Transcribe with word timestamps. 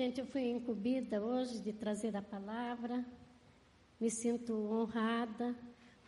Gente, 0.00 0.18
eu 0.18 0.24
fui 0.24 0.48
incumbida 0.48 1.22
hoje 1.22 1.60
de 1.60 1.74
trazer 1.74 2.16
a 2.16 2.22
palavra. 2.22 3.04
Me 4.00 4.10
sinto 4.10 4.54
honrada, 4.54 5.54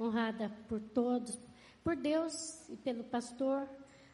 honrada 0.00 0.48
por 0.66 0.80
todos, 0.80 1.38
por 1.84 1.94
Deus 1.94 2.32
e 2.70 2.76
pelo 2.78 3.04
pastor, 3.04 3.68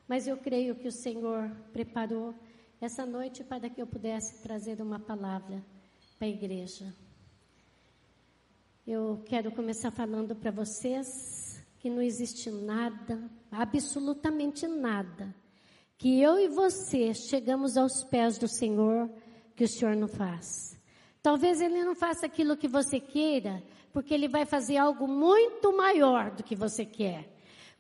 mas 0.08 0.26
eu 0.26 0.36
creio 0.36 0.74
que 0.74 0.88
o 0.88 0.90
Senhor 0.90 1.48
preparou 1.72 2.34
essa 2.80 3.06
noite 3.06 3.44
para 3.44 3.70
que 3.70 3.80
eu 3.80 3.86
pudesse 3.86 4.42
trazer 4.42 4.82
uma 4.82 4.98
palavra 4.98 5.64
para 6.18 6.26
a 6.26 6.30
igreja. 6.30 6.92
Eu 8.84 9.22
quero 9.26 9.52
começar 9.52 9.92
falando 9.92 10.34
para 10.34 10.50
vocês 10.50 11.64
que 11.78 11.88
não 11.88 12.02
existe 12.02 12.50
nada, 12.50 13.30
absolutamente 13.48 14.66
nada, 14.66 15.32
que 15.96 16.20
eu 16.20 16.36
e 16.36 16.48
você 16.48 17.14
chegamos 17.14 17.76
aos 17.76 18.02
pés 18.02 18.38
do 18.38 18.48
Senhor 18.48 19.08
que 19.58 19.64
o 19.64 19.68
Senhor 19.68 19.96
não 19.96 20.06
faz. 20.06 20.78
Talvez 21.20 21.60
Ele 21.60 21.82
não 21.82 21.96
faça 21.96 22.26
aquilo 22.26 22.56
que 22.56 22.68
você 22.68 23.00
queira, 23.00 23.60
porque 23.92 24.14
Ele 24.14 24.28
vai 24.28 24.46
fazer 24.46 24.76
algo 24.76 25.08
muito 25.08 25.76
maior 25.76 26.30
do 26.30 26.44
que 26.44 26.54
você 26.54 26.84
quer. 26.84 27.28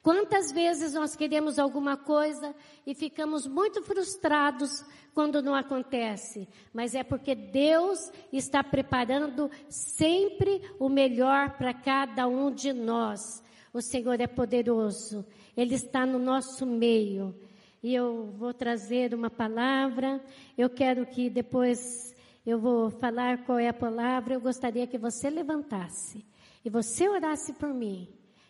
Quantas 0.02 0.50
vezes 0.50 0.94
nós 0.94 1.14
queremos 1.14 1.56
alguma 1.56 1.96
coisa 1.96 2.52
e 2.84 2.96
ficamos 2.96 3.46
muito 3.46 3.80
frustrados 3.80 4.84
quando 5.14 5.40
não 5.40 5.54
acontece, 5.54 6.48
mas 6.72 6.96
é 6.96 7.04
porque 7.04 7.36
Deus 7.36 8.10
está 8.32 8.64
preparando 8.64 9.48
sempre 9.68 10.60
o 10.80 10.88
melhor 10.88 11.56
para 11.56 11.72
cada 11.72 12.26
um 12.26 12.50
de 12.50 12.72
nós. 12.72 13.40
O 13.72 13.80
Senhor 13.80 14.20
é 14.20 14.26
poderoso, 14.26 15.24
Ele 15.56 15.76
está 15.76 16.04
no 16.04 16.18
nosso 16.18 16.66
meio. 16.66 17.36
E 17.82 17.94
eu 17.94 18.32
vou 18.36 18.52
trazer 18.52 19.14
uma 19.14 19.30
palavra, 19.30 20.20
eu 20.56 20.68
quero 20.68 21.06
que 21.06 21.30
depois 21.30 22.14
eu 22.44 22.58
vou 22.58 22.90
falar 22.90 23.44
qual 23.44 23.58
é 23.58 23.68
a 23.68 23.74
palavra, 23.74 24.34
eu 24.34 24.40
gostaria 24.40 24.86
que 24.86 24.98
você 24.98 25.30
levantasse 25.30 26.24
e 26.64 26.70
você 26.70 27.08
orasse 27.08 27.52
por 27.52 27.72
mim 27.72 28.08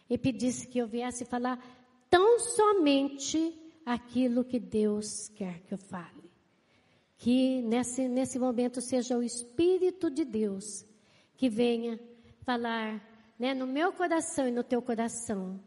e 0.09 0.17
pedisse 0.17 0.67
que 0.67 0.79
eu 0.79 0.87
viesse 0.87 1.25
falar 1.25 1.63
tão 2.09 2.39
somente 2.39 3.55
aquilo 3.85 4.45
que 4.45 4.59
Deus 4.59 5.29
quer 5.29 5.61
que 5.61 5.75
eu 5.75 5.79
fale. 5.79 6.31
Que 7.17 7.61
nesse, 7.63 8.09
nesse 8.09 8.39
momento 8.39 8.81
seja 8.81 9.19
o 9.19 9.23
Espírito 9.23 10.11
de 10.11 10.25
Deus 10.25 10.87
que 11.37 11.49
venha 11.49 11.99
falar 12.45 13.03
né, 13.39 13.55
no 13.55 13.67
meu 13.67 13.93
coração 13.93 14.49
e 14.49 14.51
no 14.51 14.65
teu 14.65 14.81
coração. 14.81 15.61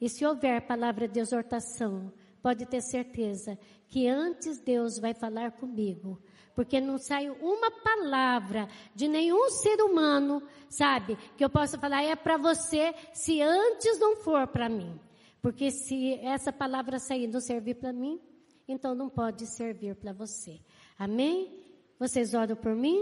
E 0.00 0.08
se 0.08 0.24
houver 0.24 0.66
palavra 0.66 1.08
de 1.08 1.20
exortação, 1.20 2.12
pode 2.42 2.66
ter 2.66 2.80
certeza 2.80 3.58
que 3.88 4.08
antes 4.08 4.58
Deus 4.58 4.98
vai 4.98 5.14
falar 5.14 5.52
comigo 5.52 6.20
porque 6.60 6.78
não 6.78 6.98
sai 6.98 7.30
uma 7.30 7.70
palavra 7.70 8.68
de 8.94 9.08
nenhum 9.08 9.48
ser 9.48 9.80
humano, 9.80 10.42
sabe, 10.68 11.16
que 11.34 11.42
eu 11.42 11.48
possa 11.48 11.78
falar 11.78 12.02
é 12.02 12.14
para 12.14 12.36
você, 12.36 12.94
se 13.14 13.40
antes 13.40 13.98
não 13.98 14.16
for 14.16 14.46
para 14.46 14.68
mim. 14.68 15.00
Porque 15.40 15.70
se 15.70 16.14
essa 16.16 16.52
palavra 16.52 16.98
sair 16.98 17.26
não 17.26 17.40
servir 17.40 17.76
para 17.76 17.94
mim, 17.94 18.20
então 18.68 18.94
não 18.94 19.08
pode 19.08 19.46
servir 19.46 19.94
para 19.96 20.12
você. 20.12 20.60
Amém? 20.98 21.64
Vocês 21.98 22.34
oram 22.34 22.56
por 22.56 22.74
mim? 22.74 23.00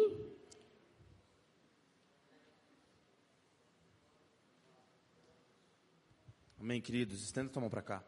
Amém, 6.61 6.81
queridos. 6.81 7.25
Estenda 7.25 7.51
tua 7.51 7.61
mão 7.61 7.71
para 7.71 7.83
cá. 7.83 8.05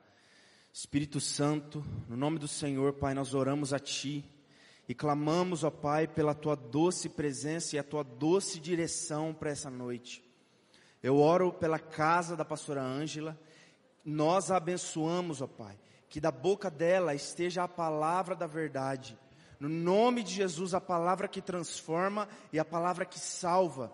Espírito 0.73 1.21
Santo, 1.21 1.85
no 2.09 2.17
nome 2.17 2.39
do 2.39 2.47
Senhor, 2.47 2.93
Pai, 2.93 3.13
nós 3.13 3.35
oramos 3.35 3.73
a 3.73 3.79
Ti 3.79 4.25
e 4.89 4.95
clamamos, 4.95 5.65
ó 5.65 5.71
Pai, 5.71 6.07
pela 6.07 6.33
tua 6.33 6.55
doce 6.55 7.09
presença 7.09 7.75
e 7.75 7.79
a 7.79 7.83
tua 7.83 8.05
doce 8.05 8.61
direção 8.61 9.35
para 9.35 9.51
essa 9.51 9.69
noite. 9.69 10.23
Eu 11.03 11.19
oro 11.19 11.53
pela 11.53 11.79
casa 11.79 12.37
da 12.37 12.45
pastora 12.45 12.83
Ângela, 12.83 13.39
nós 14.05 14.51
a 14.51 14.57
abençoamos, 14.57 15.43
ó 15.43 15.49
Pai, 15.49 15.77
que 16.09 16.21
da 16.21 16.31
boca 16.31 16.71
dela 16.71 17.15
esteja 17.17 17.65
a 17.65 17.69
palavra 17.69 18.37
da 18.37 18.47
verdade. 18.47 19.19
No 19.59 19.69
nome 19.69 20.23
de 20.23 20.33
Jesus, 20.33 20.73
a 20.73 20.81
palavra 20.81 21.27
que 21.27 21.43
transforma 21.43 22.29
e 22.53 22.59
a 22.59 22.65
palavra 22.65 23.05
que 23.05 23.19
salva. 23.19 23.93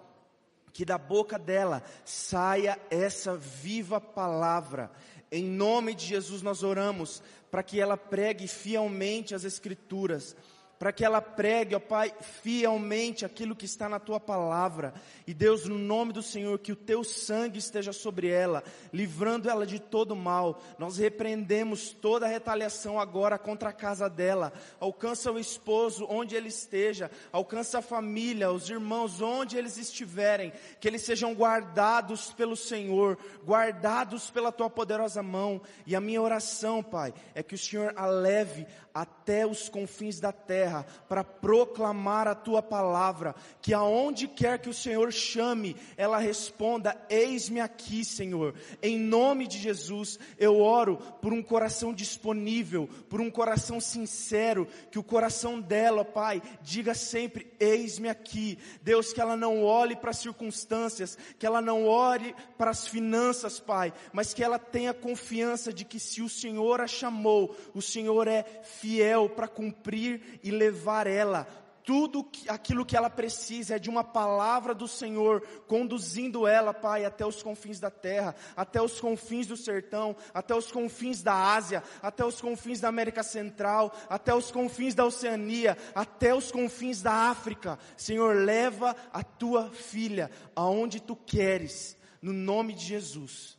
Que 0.72 0.84
da 0.84 0.98
boca 0.98 1.38
dela 1.38 1.82
saia 2.04 2.78
essa 2.90 3.34
viva 3.34 3.98
palavra. 3.98 4.92
Em 5.30 5.44
nome 5.44 5.94
de 5.94 6.06
Jesus 6.06 6.42
nós 6.42 6.62
oramos 6.62 7.22
para 7.50 7.62
que 7.62 7.80
ela 7.80 7.96
pregue 7.96 8.46
fielmente 8.46 9.34
as 9.34 9.44
Escrituras 9.44 10.36
para 10.78 10.92
que 10.92 11.04
ela 11.04 11.22
pregue, 11.22 11.74
ó 11.74 11.80
Pai, 11.80 12.12
fielmente 12.42 13.24
aquilo 13.24 13.56
que 13.56 13.64
está 13.64 13.88
na 13.88 13.98
tua 13.98 14.20
palavra. 14.20 14.92
E 15.26 15.32
Deus, 15.32 15.64
no 15.64 15.78
nome 15.78 16.12
do 16.12 16.22
Senhor, 16.22 16.58
que 16.58 16.72
o 16.72 16.76
teu 16.76 17.02
sangue 17.02 17.58
esteja 17.58 17.92
sobre 17.92 18.28
ela, 18.28 18.62
livrando 18.92 19.48
ela 19.48 19.66
de 19.66 19.78
todo 19.78 20.14
mal. 20.14 20.60
Nós 20.78 20.98
repreendemos 20.98 21.90
toda 21.92 22.26
a 22.26 22.28
retaliação 22.28 23.00
agora 23.00 23.38
contra 23.38 23.70
a 23.70 23.72
casa 23.72 24.08
dela. 24.08 24.52
Alcança 24.78 25.32
o 25.32 25.38
esposo 25.38 26.06
onde 26.08 26.36
ele 26.36 26.48
esteja, 26.48 27.10
alcança 27.32 27.78
a 27.78 27.82
família, 27.82 28.52
os 28.52 28.68
irmãos 28.68 29.20
onde 29.22 29.56
eles 29.56 29.78
estiverem, 29.78 30.52
que 30.78 30.86
eles 30.86 31.02
sejam 31.02 31.32
guardados 31.32 32.32
pelo 32.32 32.56
Senhor, 32.56 33.18
guardados 33.44 34.30
pela 34.30 34.52
tua 34.52 34.68
poderosa 34.68 35.22
mão. 35.22 35.60
E 35.86 35.96
a 35.96 36.00
minha 36.00 36.20
oração, 36.20 36.82
Pai, 36.82 37.14
é 37.34 37.42
que 37.42 37.54
o 37.54 37.58
Senhor 37.58 37.94
a 37.96 38.06
leve 38.06 38.66
até 38.92 39.46
os 39.46 39.68
confins 39.68 40.18
da 40.18 40.32
terra 40.32 40.65
para 41.08 41.24
proclamar 41.24 42.28
a 42.28 42.34
tua 42.34 42.62
palavra, 42.62 43.34
que 43.60 43.72
aonde 43.72 44.28
quer 44.28 44.58
que 44.58 44.68
o 44.68 44.74
Senhor 44.74 45.12
chame, 45.12 45.76
ela 45.96 46.18
responda: 46.18 46.96
Eis-me 47.08 47.60
aqui, 47.60 48.04
Senhor. 48.04 48.54
Em 48.82 48.98
nome 48.98 49.46
de 49.46 49.58
Jesus, 49.58 50.18
eu 50.38 50.60
oro 50.60 50.98
por 51.20 51.32
um 51.32 51.42
coração 51.42 51.92
disponível, 51.92 52.88
por 53.08 53.20
um 53.20 53.30
coração 53.30 53.80
sincero, 53.80 54.66
que 54.90 54.98
o 54.98 55.04
coração 55.04 55.60
dela, 55.60 56.04
Pai, 56.04 56.42
diga 56.62 56.94
sempre: 56.94 57.52
Eis-me 57.58 58.08
aqui. 58.08 58.58
Deus, 58.82 59.12
que 59.12 59.20
ela 59.20 59.36
não 59.36 59.62
olhe 59.62 59.96
para 59.96 60.10
as 60.10 60.18
circunstâncias, 60.18 61.16
que 61.38 61.46
ela 61.46 61.60
não 61.60 61.86
olhe 61.86 62.34
para 62.56 62.70
as 62.70 62.86
finanças, 62.86 63.60
Pai, 63.60 63.92
mas 64.12 64.32
que 64.32 64.42
ela 64.42 64.58
tenha 64.58 64.94
confiança 64.94 65.72
de 65.72 65.84
que 65.84 65.98
se 65.98 66.22
o 66.22 66.28
Senhor 66.28 66.80
a 66.80 66.86
chamou, 66.86 67.56
o 67.74 67.82
Senhor 67.82 68.28
é 68.28 68.44
fiel 68.62 69.28
para 69.28 69.48
cumprir 69.48 70.40
e 70.42 70.50
levar 70.56 71.06
ela. 71.06 71.46
Tudo 71.86 72.28
aquilo 72.48 72.84
que 72.84 72.96
ela 72.96 73.08
precisa 73.08 73.76
é 73.76 73.78
de 73.78 73.88
uma 73.88 74.02
palavra 74.02 74.74
do 74.74 74.88
Senhor, 74.88 75.40
conduzindo 75.68 76.44
ela, 76.44 76.74
Pai, 76.74 77.04
até 77.04 77.24
os 77.24 77.44
confins 77.44 77.78
da 77.78 77.92
terra, 77.92 78.34
até 78.56 78.82
os 78.82 78.98
confins 78.98 79.46
do 79.46 79.56
sertão, 79.56 80.16
até 80.34 80.52
os 80.52 80.72
confins 80.72 81.22
da 81.22 81.32
Ásia, 81.32 81.84
até 82.02 82.24
os 82.24 82.40
confins 82.40 82.80
da 82.80 82.88
América 82.88 83.22
Central, 83.22 83.96
até 84.08 84.34
os 84.34 84.50
confins 84.50 84.96
da 84.96 85.04
Oceania, 85.04 85.78
até 85.94 86.34
os 86.34 86.50
confins 86.50 87.02
da 87.02 87.12
África. 87.30 87.78
Senhor, 87.96 88.34
leva 88.34 88.96
a 89.12 89.22
tua 89.22 89.70
filha 89.70 90.28
aonde 90.56 91.00
tu 91.00 91.14
queres, 91.14 91.96
no 92.20 92.32
nome 92.32 92.72
de 92.72 92.84
Jesus. 92.84 93.56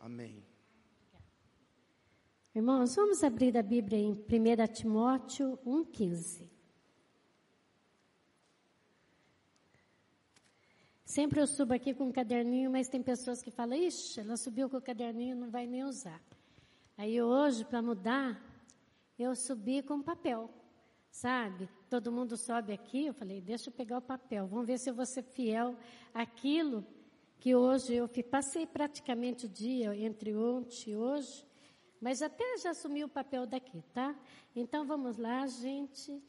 Amém. 0.00 0.42
Irmãos, 2.54 2.94
vamos 2.94 3.24
abrir 3.24 3.56
a 3.56 3.62
Bíblia 3.62 3.98
em 3.98 4.12
1 4.12 4.72
Timóteo 4.74 5.58
1,15. 5.64 6.50
Sempre 11.02 11.40
eu 11.40 11.46
subo 11.46 11.72
aqui 11.72 11.94
com 11.94 12.08
um 12.08 12.12
caderninho, 12.12 12.70
mas 12.70 12.90
tem 12.90 13.02
pessoas 13.02 13.40
que 13.40 13.50
falam, 13.50 13.78
ixi, 13.78 14.20
ela 14.20 14.36
subiu 14.36 14.68
com 14.68 14.76
o 14.76 14.82
caderninho, 14.82 15.34
não 15.34 15.50
vai 15.50 15.66
nem 15.66 15.82
usar. 15.82 16.22
Aí 16.98 17.22
hoje, 17.22 17.64
para 17.64 17.80
mudar, 17.80 18.38
eu 19.18 19.34
subi 19.34 19.80
com 19.82 20.02
papel, 20.02 20.50
sabe? 21.10 21.70
Todo 21.88 22.12
mundo 22.12 22.36
sobe 22.36 22.74
aqui, 22.74 23.06
eu 23.06 23.14
falei, 23.14 23.40
deixa 23.40 23.70
eu 23.70 23.72
pegar 23.72 23.96
o 23.96 24.02
papel, 24.02 24.46
vamos 24.46 24.66
ver 24.66 24.78
se 24.78 24.90
eu 24.90 24.94
vou 24.94 25.06
ser 25.06 25.22
fiel 25.22 25.74
àquilo 26.12 26.84
que 27.40 27.54
hoje 27.54 27.94
eu 27.94 28.06
passei 28.30 28.66
praticamente 28.66 29.46
o 29.46 29.48
dia 29.48 29.96
entre 29.96 30.36
ontem 30.36 30.90
e 30.90 30.96
hoje, 30.96 31.46
mas 32.02 32.20
até 32.20 32.58
já 32.58 32.70
assumiu 32.70 33.06
o 33.06 33.08
papel 33.08 33.46
daqui, 33.46 33.80
tá? 33.94 34.12
Então 34.56 34.84
vamos 34.84 35.16
lá, 35.16 35.46
gente. 35.46 36.20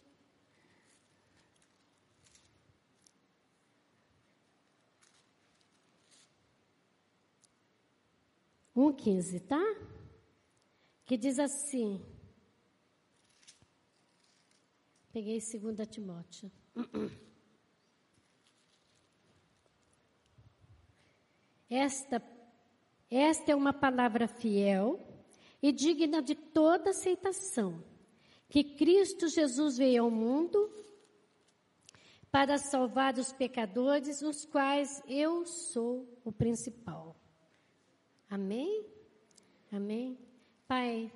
Um 8.76 8.94
quinze, 8.94 9.40
tá? 9.40 9.60
Que 11.06 11.18
diz 11.18 11.40
assim. 11.40 12.00
Peguei 15.12 15.40
2 15.40 15.88
Timóteo. 15.88 16.52
Esta, 21.68 22.22
esta 23.10 23.52
é 23.52 23.56
uma 23.56 23.74
palavra 23.74 24.28
fiel 24.28 25.13
e 25.64 25.72
digna 25.72 26.22
de 26.22 26.36
toda 26.36 26.90
aceitação, 26.90 27.82
que 28.50 28.66
Cristo 28.76 29.30
Jesus 29.30 29.78
veio 29.78 30.04
ao 30.04 30.12
mundo 30.12 30.70
para 32.30 32.58
salvar 32.58 33.18
os 33.18 33.32
pecadores, 33.32 34.22
os 34.22 34.44
quais 34.44 35.02
eu 35.08 35.46
sou 35.46 36.20
o 36.26 36.34
principal. 36.34 37.16
Amém? 38.30 38.86
Amém? 39.72 40.20
Pai, 40.68 41.10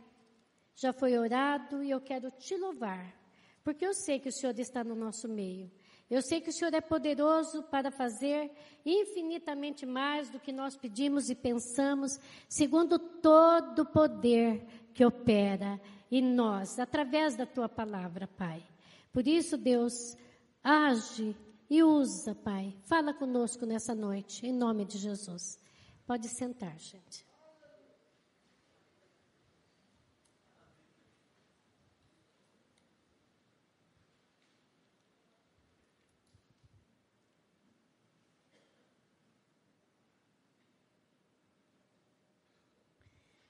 já 0.75 0.93
foi 0.93 1.17
orado 1.17 1.83
e 1.83 1.91
eu 1.91 1.99
quero 1.99 2.31
te 2.31 2.55
louvar, 2.55 3.19
porque 3.65 3.85
eu 3.85 3.93
sei 3.93 4.17
que 4.17 4.29
o 4.29 4.31
Senhor 4.31 4.57
está 4.57 4.81
no 4.81 4.95
nosso 4.95 5.27
meio. 5.27 5.69
Eu 6.09 6.21
sei 6.21 6.39
que 6.39 6.49
o 6.49 6.53
Senhor 6.53 6.73
é 6.73 6.79
poderoso 6.79 7.63
para 7.63 7.91
fazer 7.91 8.49
infinitamente 8.85 9.85
mais 9.85 10.29
do 10.29 10.39
que 10.39 10.53
nós 10.53 10.77
pedimos 10.77 11.29
e 11.29 11.35
pensamos, 11.35 12.17
segundo 12.47 12.97
todo 12.97 13.79
o 13.79 13.85
poder 13.85 14.65
que 14.93 15.03
opera 15.03 15.79
em 16.09 16.21
nós, 16.21 16.79
através 16.79 17.35
da 17.35 17.45
tua 17.45 17.67
palavra, 17.67 18.25
Pai. 18.25 18.65
Por 19.11 19.27
isso, 19.27 19.57
Deus, 19.57 20.15
age 20.63 21.35
e 21.69 21.83
usa, 21.83 22.33
Pai. 22.33 22.73
Fala 22.83 23.13
conosco 23.13 23.65
nessa 23.65 23.93
noite, 23.93 24.47
em 24.47 24.53
nome 24.53 24.85
de 24.85 24.97
Jesus. 24.97 25.59
Pode 26.05 26.29
sentar, 26.29 26.79
gente. 26.79 27.26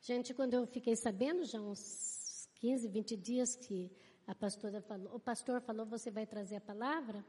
Gente, 0.07 0.33
quando 0.33 0.53
eu 0.53 0.65
fiquei 0.65 0.95
sabendo, 0.95 1.43
já 1.43 1.59
uns 1.59 2.47
15, 2.61 2.87
20 2.87 3.17
dias 3.17 3.57
que 3.57 3.91
a 4.25 4.33
pastora 4.33 4.81
falou, 4.81 5.13
o 5.13 5.19
pastor 5.19 5.59
falou, 5.59 5.85
você 5.85 6.09
vai 6.09 6.25
trazer 6.25 6.55
a 6.55 6.61
palavra? 6.61 7.25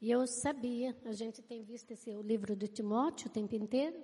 E 0.00 0.10
eu 0.10 0.26
sabia, 0.26 0.96
a 1.04 1.12
gente 1.12 1.42
tem 1.42 1.62
visto 1.62 1.90
esse 1.90 2.08
o 2.16 2.22
livro 2.22 2.56
de 2.56 2.66
Timóteo 2.66 3.28
o 3.28 3.30
tempo 3.30 3.54
inteiro. 3.54 4.02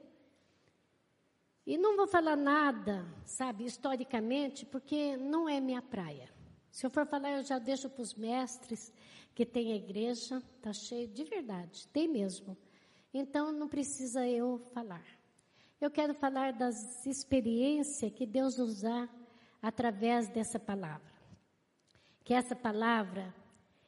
E 1.67 1.79
não 1.79 1.97
vou 1.97 2.07
falar 2.07 2.37
nada, 2.37 3.07
sabe, 3.25 3.65
historicamente, 3.65 4.67
porque 4.67 5.17
não 5.17 5.49
é 5.49 5.63
minha 5.63 5.81
praia. 5.81 6.31
Se 6.71 6.85
eu 6.85 6.91
for 6.91 7.07
falar, 7.07 7.39
eu 7.39 7.43
já 7.43 7.59
deixo 7.59 7.89
para 7.89 8.03
os 8.03 8.15
mestres 8.15 8.93
que 9.35 9.47
tem 9.47 9.73
a 9.73 9.77
igreja, 9.77 10.43
está 10.59 10.75
cheio 10.75 11.09
de 11.09 11.25
verdade, 11.25 11.89
tem 11.89 12.07
mesmo. 12.07 12.55
Então 13.15 13.51
não 13.51 13.67
precisa 13.67 14.29
eu 14.29 14.59
falar. 14.75 15.20
Eu 15.81 15.91
quero 15.91 16.13
falar 16.13 16.53
das 16.53 17.07
experiências 17.07 18.13
que 18.13 18.27
Deus 18.27 18.83
dá 18.83 19.09
através 19.63 20.29
dessa 20.29 20.59
palavra. 20.59 21.11
Que 22.23 22.35
essa 22.35 22.55
palavra, 22.55 23.35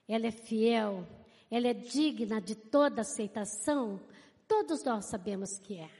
ela 0.08 0.26
é 0.26 0.30
fiel, 0.30 1.06
ela 1.50 1.68
é 1.68 1.74
digna 1.74 2.40
de 2.40 2.54
toda 2.54 3.02
aceitação, 3.02 4.00
todos 4.48 4.82
nós 4.84 5.04
sabemos 5.04 5.58
que 5.58 5.78
é. 5.78 5.90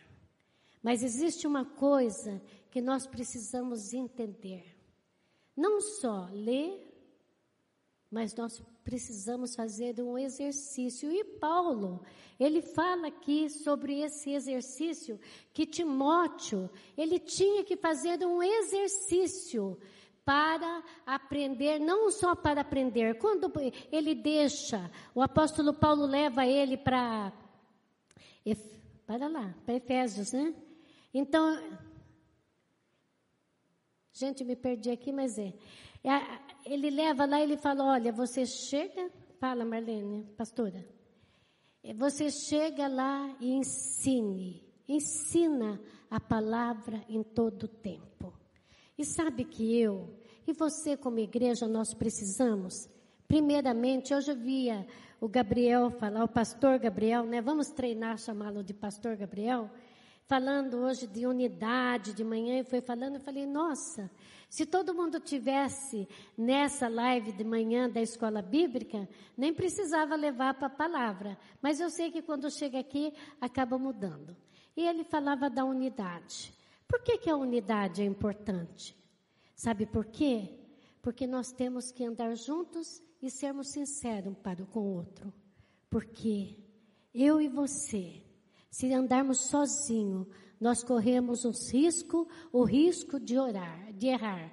Mas 0.82 1.02
existe 1.02 1.46
uma 1.46 1.64
coisa 1.64 2.40
que 2.70 2.80
nós 2.80 3.06
precisamos 3.06 3.92
entender. 3.92 4.74
Não 5.54 5.78
só 5.82 6.26
ler, 6.32 6.90
mas 8.10 8.34
nós 8.34 8.62
precisamos 8.84 9.54
fazer 9.54 10.00
um 10.00 10.18
exercício. 10.18 11.10
E 11.10 11.24
Paulo, 11.24 12.00
ele 12.38 12.62
fala 12.62 13.08
aqui 13.08 13.48
sobre 13.48 14.00
esse 14.00 14.30
exercício 14.30 15.18
que 15.52 15.66
Timóteo, 15.66 16.70
ele 16.96 17.18
tinha 17.18 17.64
que 17.64 17.76
fazer 17.76 18.24
um 18.26 18.42
exercício 18.42 19.78
para 20.24 20.82
aprender, 21.04 21.80
não 21.80 22.10
só 22.10 22.34
para 22.34 22.60
aprender. 22.60 23.18
Quando 23.18 23.52
ele 23.90 24.14
deixa, 24.14 24.90
o 25.14 25.22
apóstolo 25.22 25.74
Paulo 25.74 26.06
leva 26.06 26.46
ele 26.46 26.76
para 26.76 27.32
para 29.06 29.28
lá, 29.28 29.54
para 29.66 29.74
Efésios, 29.74 30.32
né? 30.32 30.54
Então, 31.12 31.60
gente, 34.12 34.44
me 34.44 34.56
perdi 34.56 34.90
aqui, 34.90 35.12
mas 35.12 35.38
é. 35.38 35.52
é 36.02 36.38
ele 36.64 36.90
leva 36.90 37.24
lá 37.24 37.40
e 37.40 37.44
ele 37.44 37.56
fala: 37.56 37.84
Olha, 37.84 38.12
você 38.12 38.46
chega, 38.46 39.10
fala 39.38 39.64
Marlene, 39.64 40.24
pastora, 40.36 40.84
você 41.96 42.30
chega 42.30 42.86
lá 42.88 43.36
e 43.40 43.52
ensine, 43.52 44.64
ensina 44.88 45.80
a 46.10 46.20
palavra 46.20 47.04
em 47.08 47.22
todo 47.22 47.64
o 47.64 47.68
tempo. 47.68 48.32
E 48.96 49.04
sabe 49.04 49.44
que 49.44 49.78
eu 49.80 50.16
e 50.46 50.52
você, 50.52 50.96
como 50.96 51.18
igreja, 51.18 51.66
nós 51.66 51.94
precisamos, 51.94 52.88
primeiramente, 53.26 54.14
hoje 54.14 54.30
eu 54.30 54.36
via 54.36 54.86
o 55.20 55.28
Gabriel 55.28 55.90
falar, 55.90 56.24
o 56.24 56.28
pastor 56.28 56.78
Gabriel, 56.78 57.24
né? 57.24 57.40
Vamos 57.40 57.70
treinar, 57.70 58.18
chamá-lo 58.18 58.62
de 58.62 58.74
pastor 58.74 59.16
Gabriel 59.16 59.70
falando 60.32 60.78
hoje 60.78 61.06
de 61.06 61.26
unidade 61.26 62.14
de 62.14 62.24
manhã 62.24 62.58
e 62.58 62.64
foi 62.64 62.80
falando, 62.80 63.16
eu 63.16 63.20
falei, 63.20 63.44
nossa, 63.44 64.10
se 64.48 64.64
todo 64.64 64.94
mundo 64.94 65.20
tivesse 65.20 66.08
nessa 66.38 66.88
live 66.88 67.32
de 67.32 67.44
manhã 67.44 67.86
da 67.86 68.00
escola 68.00 68.40
bíblica, 68.40 69.06
nem 69.36 69.52
precisava 69.52 70.14
levar 70.16 70.54
para 70.54 70.68
a 70.68 70.70
palavra. 70.70 71.36
Mas 71.60 71.80
eu 71.80 71.90
sei 71.90 72.10
que 72.10 72.22
quando 72.22 72.50
chega 72.50 72.78
aqui, 72.78 73.12
acaba 73.38 73.76
mudando. 73.76 74.34
E 74.74 74.88
ele 74.88 75.04
falava 75.04 75.50
da 75.50 75.66
unidade. 75.66 76.54
Por 76.88 77.02
que, 77.02 77.18
que 77.18 77.28
a 77.28 77.36
unidade 77.36 78.00
é 78.00 78.06
importante? 78.06 78.96
Sabe 79.54 79.84
por 79.84 80.06
quê? 80.06 80.48
Porque 81.02 81.26
nós 81.26 81.52
temos 81.52 81.92
que 81.92 82.06
andar 82.06 82.34
juntos 82.36 83.02
e 83.20 83.28
sermos 83.28 83.68
sinceros 83.68 84.32
um 84.32 84.34
para 84.34 84.64
com 84.64 84.80
o 84.80 84.96
outro. 84.96 85.30
Porque 85.90 86.56
eu 87.12 87.38
e 87.38 87.48
você 87.48 88.31
se 88.72 88.90
andarmos 88.90 89.50
sozinho, 89.50 90.26
nós 90.58 90.82
corremos 90.82 91.44
os 91.44 91.70
risco, 91.70 92.26
o 92.50 92.64
risco 92.64 93.20
de 93.20 93.38
orar, 93.38 93.92
de 93.92 94.06
errar. 94.06 94.50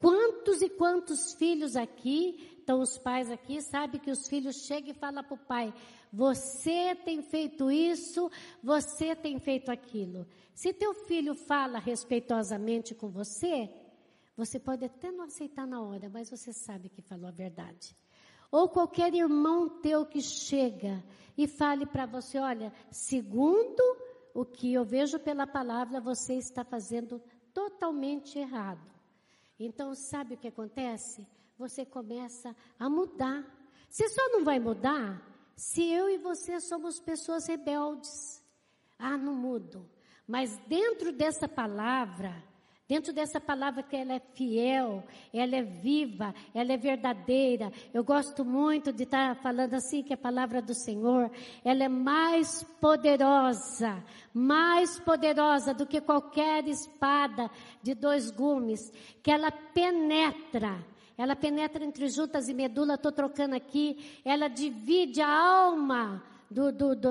Quantos 0.00 0.62
e 0.62 0.68
quantos 0.68 1.34
filhos 1.34 1.76
aqui, 1.76 2.56
estão 2.58 2.80
os 2.80 2.98
pais 2.98 3.30
aqui, 3.30 3.62
sabe 3.62 4.00
que 4.00 4.10
os 4.10 4.26
filhos 4.26 4.66
chegam 4.66 4.90
e 4.90 4.94
falam 4.94 5.22
para 5.22 5.34
o 5.34 5.38
pai, 5.38 5.72
você 6.12 6.96
tem 7.04 7.22
feito 7.22 7.70
isso, 7.70 8.28
você 8.60 9.14
tem 9.14 9.38
feito 9.38 9.70
aquilo. 9.70 10.26
Se 10.52 10.72
teu 10.72 10.92
filho 10.92 11.32
fala 11.32 11.78
respeitosamente 11.78 12.96
com 12.96 13.08
você, 13.10 13.70
você 14.36 14.58
pode 14.58 14.84
até 14.84 15.12
não 15.12 15.26
aceitar 15.26 15.68
na 15.68 15.80
hora, 15.80 16.10
mas 16.10 16.28
você 16.28 16.52
sabe 16.52 16.88
que 16.88 17.00
falou 17.00 17.28
a 17.28 17.30
verdade. 17.32 17.96
Ou 18.52 18.68
qualquer 18.68 19.14
irmão 19.14 19.80
teu 19.80 20.04
que 20.04 20.20
chega 20.20 21.02
e 21.36 21.48
fale 21.48 21.86
para 21.86 22.04
você: 22.04 22.38
olha, 22.38 22.70
segundo 22.90 23.82
o 24.34 24.44
que 24.44 24.74
eu 24.74 24.84
vejo 24.84 25.18
pela 25.18 25.46
palavra, 25.46 26.00
você 26.00 26.34
está 26.34 26.62
fazendo 26.62 27.20
totalmente 27.54 28.38
errado. 28.38 28.92
Então, 29.58 29.94
sabe 29.94 30.34
o 30.34 30.38
que 30.38 30.48
acontece? 30.48 31.26
Você 31.58 31.86
começa 31.86 32.54
a 32.78 32.90
mudar. 32.90 33.42
Você 33.88 34.08
só 34.10 34.28
não 34.28 34.44
vai 34.44 34.58
mudar 34.58 35.26
se 35.56 35.90
eu 35.90 36.10
e 36.10 36.18
você 36.18 36.60
somos 36.60 37.00
pessoas 37.00 37.46
rebeldes. 37.46 38.42
Ah, 38.98 39.16
não 39.16 39.34
mudo. 39.34 39.88
Mas 40.26 40.58
dentro 40.66 41.10
dessa 41.10 41.48
palavra, 41.48 42.42
Dentro 42.92 43.10
dessa 43.10 43.40
palavra 43.40 43.82
que 43.82 43.96
ela 43.96 44.12
é 44.12 44.20
fiel, 44.34 45.02
ela 45.32 45.56
é 45.56 45.62
viva, 45.62 46.34
ela 46.54 46.74
é 46.74 46.76
verdadeira. 46.76 47.72
Eu 47.90 48.04
gosto 48.04 48.44
muito 48.44 48.92
de 48.92 49.04
estar 49.04 49.34
falando 49.36 49.72
assim 49.72 50.02
que 50.02 50.12
a 50.12 50.16
palavra 50.18 50.60
do 50.60 50.74
Senhor, 50.74 51.30
ela 51.64 51.84
é 51.84 51.88
mais 51.88 52.62
poderosa, 52.82 54.04
mais 54.34 55.00
poderosa 55.00 55.72
do 55.72 55.86
que 55.86 56.02
qualquer 56.02 56.68
espada 56.68 57.50
de 57.82 57.94
dois 57.94 58.30
gumes, 58.30 58.92
que 59.22 59.30
ela 59.30 59.50
penetra 59.50 60.78
ela 61.16 61.36
penetra 61.36 61.84
entre 61.84 62.08
juntas 62.08 62.48
e 62.48 62.54
medula, 62.54 62.94
estou 62.94 63.12
trocando 63.12 63.54
aqui. 63.54 64.20
Ela 64.24 64.48
divide 64.48 65.20
a 65.20 65.28
alma 65.28 66.22
do, 66.52 66.70
do, 66.70 66.94
do, 66.94 67.08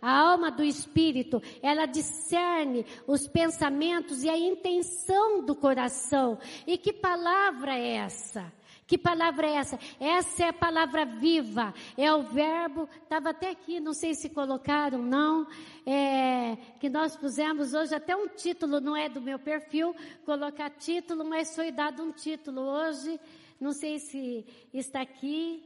a 0.00 0.10
alma 0.10 0.50
do 0.50 0.62
espírito, 0.62 1.40
ela 1.62 1.86
discerne 1.86 2.84
os 3.06 3.26
pensamentos 3.26 4.22
e 4.22 4.28
a 4.28 4.36
intenção 4.36 5.44
do 5.44 5.54
coração. 5.54 6.38
E 6.66 6.76
que 6.76 6.92
palavra 6.92 7.74
é 7.74 7.96
essa? 7.96 8.52
Que 8.86 8.98
palavra 8.98 9.46
é 9.46 9.54
essa? 9.54 9.78
Essa 9.98 10.44
é 10.44 10.48
a 10.48 10.52
palavra 10.52 11.06
viva, 11.06 11.72
é 11.96 12.12
o 12.12 12.24
verbo, 12.24 12.86
estava 13.02 13.30
até 13.30 13.48
aqui, 13.48 13.80
não 13.80 13.94
sei 13.94 14.12
se 14.14 14.28
colocaram, 14.28 14.98
não, 14.98 15.46
é, 15.86 16.58
que 16.78 16.90
nós 16.90 17.16
pusemos 17.16 17.72
hoje 17.72 17.94
até 17.94 18.14
um 18.14 18.28
título, 18.28 18.80
não 18.80 18.94
é 18.94 19.08
do 19.08 19.18
meu 19.18 19.38
perfil, 19.38 19.96
colocar 20.26 20.68
título, 20.68 21.24
mas 21.24 21.54
foi 21.54 21.72
dado 21.72 22.02
um 22.02 22.12
título 22.12 22.60
hoje, 22.60 23.18
não 23.58 23.72
sei 23.72 23.98
se 23.98 24.44
está 24.74 25.00
aqui, 25.00 25.62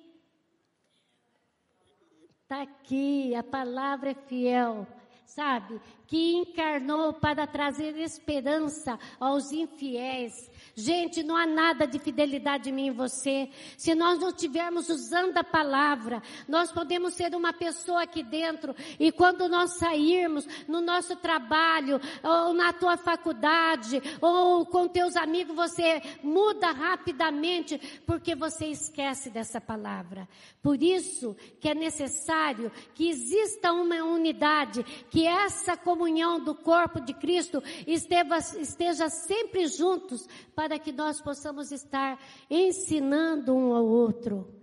Está 2.47 2.63
aqui, 2.63 3.35
a 3.35 3.43
palavra 3.43 4.13
é 4.13 4.15
fiel. 4.15 4.87
Sabe? 5.25 5.81
Que 6.07 6.35
encarnou 6.35 7.13
para 7.15 7.47
trazer 7.47 7.97
esperança 7.99 8.99
aos 9.19 9.51
infiéis. 9.53 10.51
Gente, 10.75 11.23
não 11.23 11.37
há 11.37 11.47
nada 11.47 11.87
de 11.87 11.99
fidelidade 11.99 12.71
em 12.71 12.73
mim 12.73 12.87
e 12.89 12.91
você. 12.91 13.49
Se 13.77 13.95
nós 13.95 14.19
não 14.19 14.29
estivermos 14.29 14.89
usando 14.89 15.39
a 15.39 15.45
palavra, 15.45 16.23
nós 16.47 16.71
podemos 16.71 17.15
ser 17.15 17.35
uma 17.35 17.53
pessoa 17.53 18.03
aqui 18.03 18.23
dentro 18.23 18.75
e 19.01 19.11
quando 19.11 19.49
nós 19.49 19.79
sairmos 19.79 20.47
no 20.69 20.81
nosso 20.81 21.17
trabalho, 21.17 22.01
ou 22.23 22.53
na 22.53 22.73
tua 22.73 22.97
faculdade, 22.97 24.03
ou 24.21 24.67
com 24.67 24.87
teus 24.87 25.17
amigos, 25.17 25.57
você 25.57 26.03
muda 26.23 26.71
rapidamente 26.73 27.79
porque 28.07 28.35
você 28.35 28.67
esquece 28.67 29.31
dessa 29.31 29.61
palavra. 29.61 30.29
Por 30.63 30.83
isso 30.83 31.37
que 31.61 31.69
é 31.69 31.75
necessário 31.75 32.71
que 32.95 33.09
exista 33.09 33.73
uma 33.73 33.97
unidade, 34.05 34.85
que 35.11 35.27
essa 35.27 35.77
comunhão 35.97 36.39
do 36.39 36.55
corpo 36.55 37.01
de 37.01 37.15
Cristo 37.15 37.63
esteja, 37.87 38.39
esteja 38.61 39.09
sempre 39.09 39.67
juntos 39.67 40.29
para 40.55 40.79
que 40.79 40.93
nós 40.93 41.23
possamos 41.23 41.73
estar 41.73 42.21
ensinando 42.51 43.55
um 43.55 43.75
ao 43.75 43.87
outro. 43.87 44.55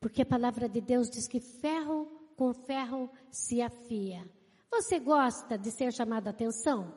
Porque 0.00 0.22
a 0.22 0.26
palavra 0.26 0.68
de 0.68 0.80
Deus 0.80 1.08
diz 1.08 1.28
que 1.28 1.38
ferro 1.38 2.06
com 2.36 2.52
ferro 2.52 3.08
se 3.30 3.62
afia. 3.62 4.28
Você 4.68 4.98
gosta 4.98 5.56
de 5.56 5.70
ser 5.70 5.92
chamado 5.92 6.26
a 6.26 6.30
atenção? 6.30 6.92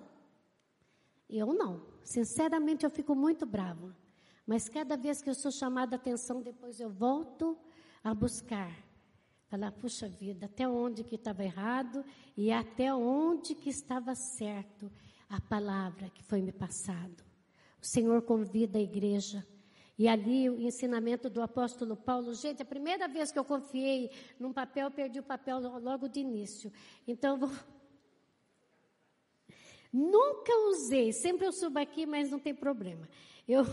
Eu 1.29 1.53
não. 1.53 1.86
Sinceramente, 2.03 2.84
eu 2.84 2.89
fico 2.89 3.13
muito 3.13 3.46
brava. 3.46 3.96
Mas 4.46 4.67
cada 4.67 4.98
vez 4.98 5.22
que 5.22 5.29
eu 5.29 5.36
sou 5.36 5.51
chamada 5.51 5.98
atenção, 5.98 6.41
depois 6.41 6.79
eu 6.79 6.89
volto 6.89 7.55
a 8.03 8.13
buscar. 8.15 8.87
Falar, 9.50 9.72
puxa 9.72 10.10
vida, 10.10 10.46
até 10.46 10.68
onde 10.68 11.06
que 11.06 11.16
estava 11.16 11.44
errado 11.44 12.04
e 12.36 12.51
até 12.51 12.94
onde 12.94 13.56
que 13.56 13.70
estava 13.70 14.13
certo 14.13 14.92
a 15.30 15.39
palavra 15.39 16.10
que 16.10 16.22
foi 16.22 16.42
me 16.42 16.51
passado. 16.51 17.24
O 17.82 17.86
Senhor 17.86 18.22
convida 18.24 18.77
a 18.77 18.82
igreja. 18.82 19.48
E 19.98 20.08
ali 20.08 20.50
o 20.50 20.62
ensinamento 20.62 21.30
do 21.30 21.42
apóstolo 21.42 21.96
Paulo, 21.96 22.34
gente, 22.34 22.62
a 22.62 22.66
primeira 22.66 23.08
vez 23.08 23.32
que 23.32 23.39
eu 23.39 23.46
confiei 23.46 24.12
num 24.38 24.51
papel, 24.51 24.92
perdi 24.92 25.20
o 25.20 25.24
papel 25.24 25.60
logo 25.80 26.08
de 26.08 26.20
início. 26.20 26.72
Então, 27.08 27.38
vou... 27.38 27.50
nunca 29.92 30.54
usei, 30.70 31.13
sempre 31.13 31.48
eu 31.48 31.54
subo 31.54 31.80
aqui, 31.80 32.06
mas 32.06 32.30
não 32.30 32.38
tem 32.38 32.54
problema. 32.54 33.08
Eu, 33.48 33.63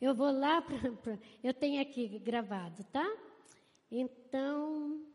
eu 0.00 0.14
vou 0.14 0.32
lá, 0.32 0.62
pra, 0.62 0.92
pra, 0.92 1.18
eu 1.44 1.52
tenho 1.52 1.80
aqui 1.80 2.18
gravado, 2.18 2.82
tá? 2.84 3.06
Então, 3.90 5.09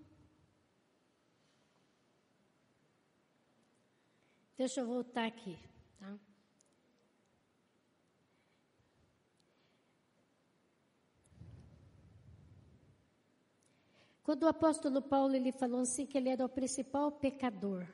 deixa 4.57 4.81
eu 4.81 4.87
voltar 4.87 5.25
aqui, 5.25 5.57
tá? 5.99 6.17
Quando 14.23 14.43
o 14.43 14.47
apóstolo 14.47 15.01
Paulo 15.01 15.35
ele 15.35 15.51
falou 15.51 15.81
assim 15.81 16.05
que 16.05 16.17
ele 16.17 16.29
era 16.29 16.43
o 16.45 16.49
principal 16.49 17.11
pecador, 17.11 17.85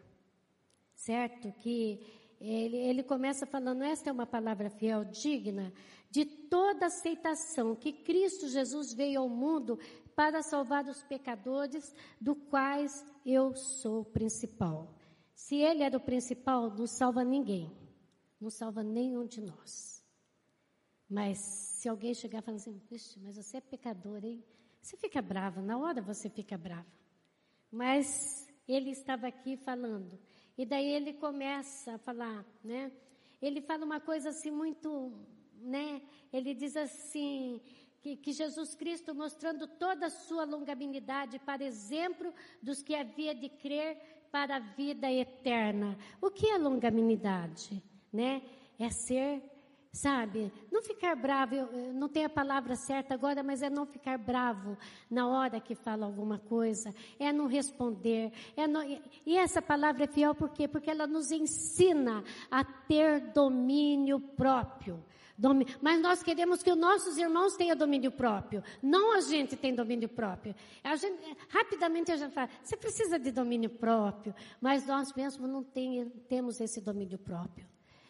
certo? 0.95 1.51
Que 1.59 1.99
ele, 2.39 2.77
ele 2.77 3.03
começa 3.03 3.45
falando, 3.45 3.83
esta 3.83 4.09
é 4.09 4.13
uma 4.13 4.25
palavra 4.25 4.69
fiel, 4.69 5.03
digna 5.03 5.73
de 6.11 6.25
toda 6.25 6.87
aceitação, 6.87 7.73
que 7.73 7.93
Cristo 7.93 8.49
Jesus 8.49 8.93
veio 8.93 9.21
ao 9.21 9.29
mundo 9.29 9.79
para 10.13 10.43
salvar 10.43 10.85
os 10.85 11.01
pecadores, 11.03 11.95
do 12.19 12.35
quais 12.35 13.03
eu 13.25 13.55
sou 13.55 14.01
o 14.01 14.05
principal. 14.05 14.93
Se 15.33 15.55
ele 15.55 15.83
era 15.83 15.97
o 15.97 16.01
principal, 16.01 16.69
não 16.69 16.87
salva 16.87 17.23
ninguém, 17.23 17.71
não 18.39 18.49
salva 18.49 18.83
nenhum 18.83 19.25
de 19.25 19.41
nós. 19.41 20.03
Mas 21.09 21.39
se 21.39 21.89
alguém 21.89 22.13
chegar 22.13 22.41
falar 22.41 22.57
assim, 22.57 22.81
mas 23.21 23.35
você 23.35 23.57
é 23.57 23.61
pecador, 23.61 24.23
hein? 24.23 24.43
Você 24.81 24.95
fica 24.97 25.21
brava, 25.21 25.61
na 25.61 25.77
hora 25.77 26.01
você 26.01 26.29
fica 26.29 26.57
brava. 26.57 26.87
Mas 27.71 28.47
ele 28.67 28.91
estava 28.91 29.27
aqui 29.27 29.57
falando. 29.57 30.17
E 30.57 30.65
daí 30.65 30.89
ele 30.89 31.13
começa 31.13 31.95
a 31.95 31.97
falar, 31.97 32.45
né? 32.63 32.91
Ele 33.41 33.61
fala 33.61 33.85
uma 33.85 33.99
coisa 33.99 34.29
assim 34.29 34.51
muito, 34.51 35.11
né? 35.55 36.01
Ele 36.31 36.53
diz 36.53 36.75
assim, 36.75 37.61
que, 38.01 38.15
que, 38.15 38.31
Jesus 38.31 38.75
Cristo 38.75 39.13
mostrando 39.13 39.67
toda 39.67 40.07
a 40.07 40.09
sua 40.09 40.43
longanimidade 40.43 41.39
para 41.39 41.63
exemplo 41.63 42.33
dos 42.61 42.81
que 42.81 42.95
havia 42.95 43.33
de 43.33 43.49
crer 43.49 43.97
para 44.31 44.57
a 44.57 44.59
vida 44.59 45.11
eterna. 45.11 45.97
O 46.21 46.29
que 46.31 46.47
é 46.47 46.57
longanimidade? 46.57 47.81
Né? 48.11 48.41
É 48.79 48.89
ser 48.89 49.41
Sabe? 49.93 50.53
Não 50.71 50.81
ficar 50.81 51.17
bravo, 51.17 51.53
eu, 51.53 51.93
não 51.93 52.07
tenho 52.07 52.27
a 52.27 52.29
palavra 52.29 52.77
certa 52.77 53.13
agora, 53.13 53.43
mas 53.43 53.61
é 53.61 53.69
não 53.69 53.85
ficar 53.85 54.17
bravo 54.17 54.77
na 55.09 55.27
hora 55.27 55.59
que 55.59 55.75
fala 55.75 56.05
alguma 56.05 56.39
coisa, 56.39 56.95
é 57.19 57.33
não 57.33 57.45
responder. 57.45 58.31
É 58.55 58.65
não, 58.67 58.81
e 59.25 59.37
essa 59.37 59.61
palavra 59.61 60.05
é 60.05 60.07
fiel 60.07 60.33
por 60.33 60.49
quê? 60.49 60.65
Porque 60.65 60.89
ela 60.89 61.05
nos 61.05 61.29
ensina 61.29 62.23
a 62.49 62.63
ter 62.63 63.33
domínio 63.33 64.17
próprio. 64.17 65.03
Mas 65.81 66.01
nós 66.01 66.21
queremos 66.21 66.61
que 66.61 66.71
os 66.71 66.77
nossos 66.77 67.17
irmãos 67.17 67.55
tenham 67.55 67.75
domínio 67.75 68.11
próprio. 68.11 68.63
Não 68.81 69.15
a 69.15 69.21
gente 69.21 69.55
tem 69.55 69.73
domínio 69.73 70.09
próprio. 70.09 70.55
A 70.83 70.95
gente, 70.95 71.21
rapidamente 71.49 72.11
a 72.11 72.17
gente 72.17 72.33
fala, 72.33 72.49
você 72.63 72.77
precisa 72.77 73.17
de 73.17 73.31
domínio 73.31 73.69
próprio. 73.69 74.35
Mas 74.59 74.85
nós 74.85 75.13
mesmos 75.13 75.49
não 75.49 75.63
tem, 75.63 76.09
temos 76.27 76.59
esse 76.61 76.81
domínio 76.81 77.17
próprio. 77.17 77.65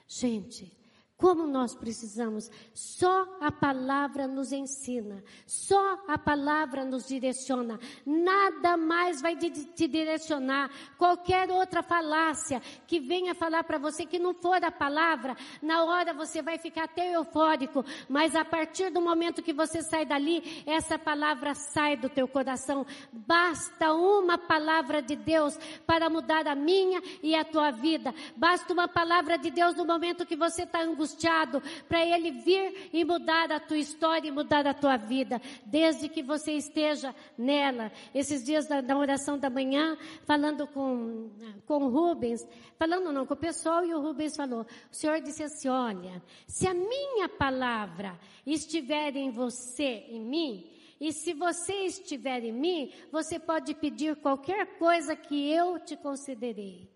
Gente, 0.07 0.80
como 1.21 1.45
nós 1.45 1.75
precisamos. 1.75 2.49
Só 2.73 3.37
a 3.39 3.51
palavra 3.51 4.27
nos 4.27 4.51
ensina, 4.51 5.23
só 5.45 6.03
a 6.07 6.17
palavra 6.17 6.83
nos 6.83 7.07
direciona. 7.07 7.79
Nada 8.03 8.75
mais 8.75 9.21
vai 9.21 9.35
te 9.35 9.87
direcionar. 9.87 10.71
Qualquer 10.97 11.51
outra 11.51 11.83
falácia 11.83 12.59
que 12.87 12.99
venha 12.99 13.35
falar 13.35 13.63
para 13.63 13.77
você 13.77 14.03
que 14.03 14.17
não 14.17 14.33
for 14.33 14.63
a 14.63 14.71
palavra, 14.71 15.37
na 15.61 15.83
hora 15.83 16.11
você 16.11 16.41
vai 16.41 16.57
ficar 16.57 16.85
até 16.85 17.13
eufórico, 17.15 17.85
mas 18.09 18.35
a 18.35 18.43
partir 18.43 18.89
do 18.89 18.99
momento 18.99 19.43
que 19.43 19.53
você 19.53 19.83
sai 19.83 20.05
dali, 20.05 20.63
essa 20.65 20.97
palavra 20.97 21.53
sai 21.53 21.95
do 21.97 22.09
teu 22.09 22.27
coração. 22.27 22.83
Basta 23.13 23.93
uma 23.93 24.39
palavra 24.39 25.03
de 25.03 25.15
Deus 25.15 25.55
para 25.85 26.09
mudar 26.09 26.47
a 26.47 26.55
minha 26.55 26.99
e 27.21 27.35
a 27.35 27.45
tua 27.45 27.69
vida. 27.69 28.11
Basta 28.35 28.73
uma 28.73 28.87
palavra 28.87 29.37
de 29.37 29.51
Deus 29.51 29.75
no 29.75 29.85
momento 29.85 30.25
que 30.25 30.35
você 30.35 30.63
está 30.63 30.81
angustiado 30.81 31.10
angustiado 31.11 31.61
para 31.87 32.05
Ele 32.05 32.31
vir 32.31 32.89
e 32.93 33.03
mudar 33.03 33.51
a 33.51 33.59
tua 33.59 33.77
história 33.77 34.27
e 34.27 34.31
mudar 34.31 34.65
a 34.65 34.73
tua 34.73 34.97
vida, 34.97 35.41
desde 35.65 36.07
que 36.07 36.23
você 36.23 36.53
esteja 36.53 37.13
nela. 37.37 37.91
Esses 38.13 38.43
dias 38.43 38.67
da, 38.67 38.81
da 38.81 38.97
oração 38.97 39.37
da 39.37 39.49
manhã, 39.49 39.97
falando 40.25 40.65
com, 40.67 41.29
com 41.65 41.85
o 41.85 41.89
Rubens, 41.89 42.47
falando 42.77 43.11
não 43.11 43.25
com 43.25 43.33
o 43.33 43.37
pessoal, 43.37 43.85
e 43.85 43.93
o 43.93 44.01
Rubens 44.01 44.35
falou, 44.35 44.61
o 44.61 44.95
Senhor 44.95 45.19
disse 45.21 45.43
assim, 45.43 45.67
olha, 45.67 46.21
se 46.47 46.67
a 46.67 46.73
minha 46.73 47.27
palavra 47.27 48.17
estiver 48.45 49.15
em 49.15 49.29
você, 49.29 50.05
em 50.09 50.21
mim, 50.21 50.69
e 50.99 51.11
se 51.11 51.33
você 51.33 51.73
estiver 51.85 52.43
em 52.43 52.51
mim, 52.51 52.91
você 53.11 53.39
pode 53.39 53.73
pedir 53.73 54.15
qualquer 54.17 54.77
coisa 54.77 55.15
que 55.15 55.51
eu 55.51 55.79
te 55.79 55.97
concederei. 55.97 56.87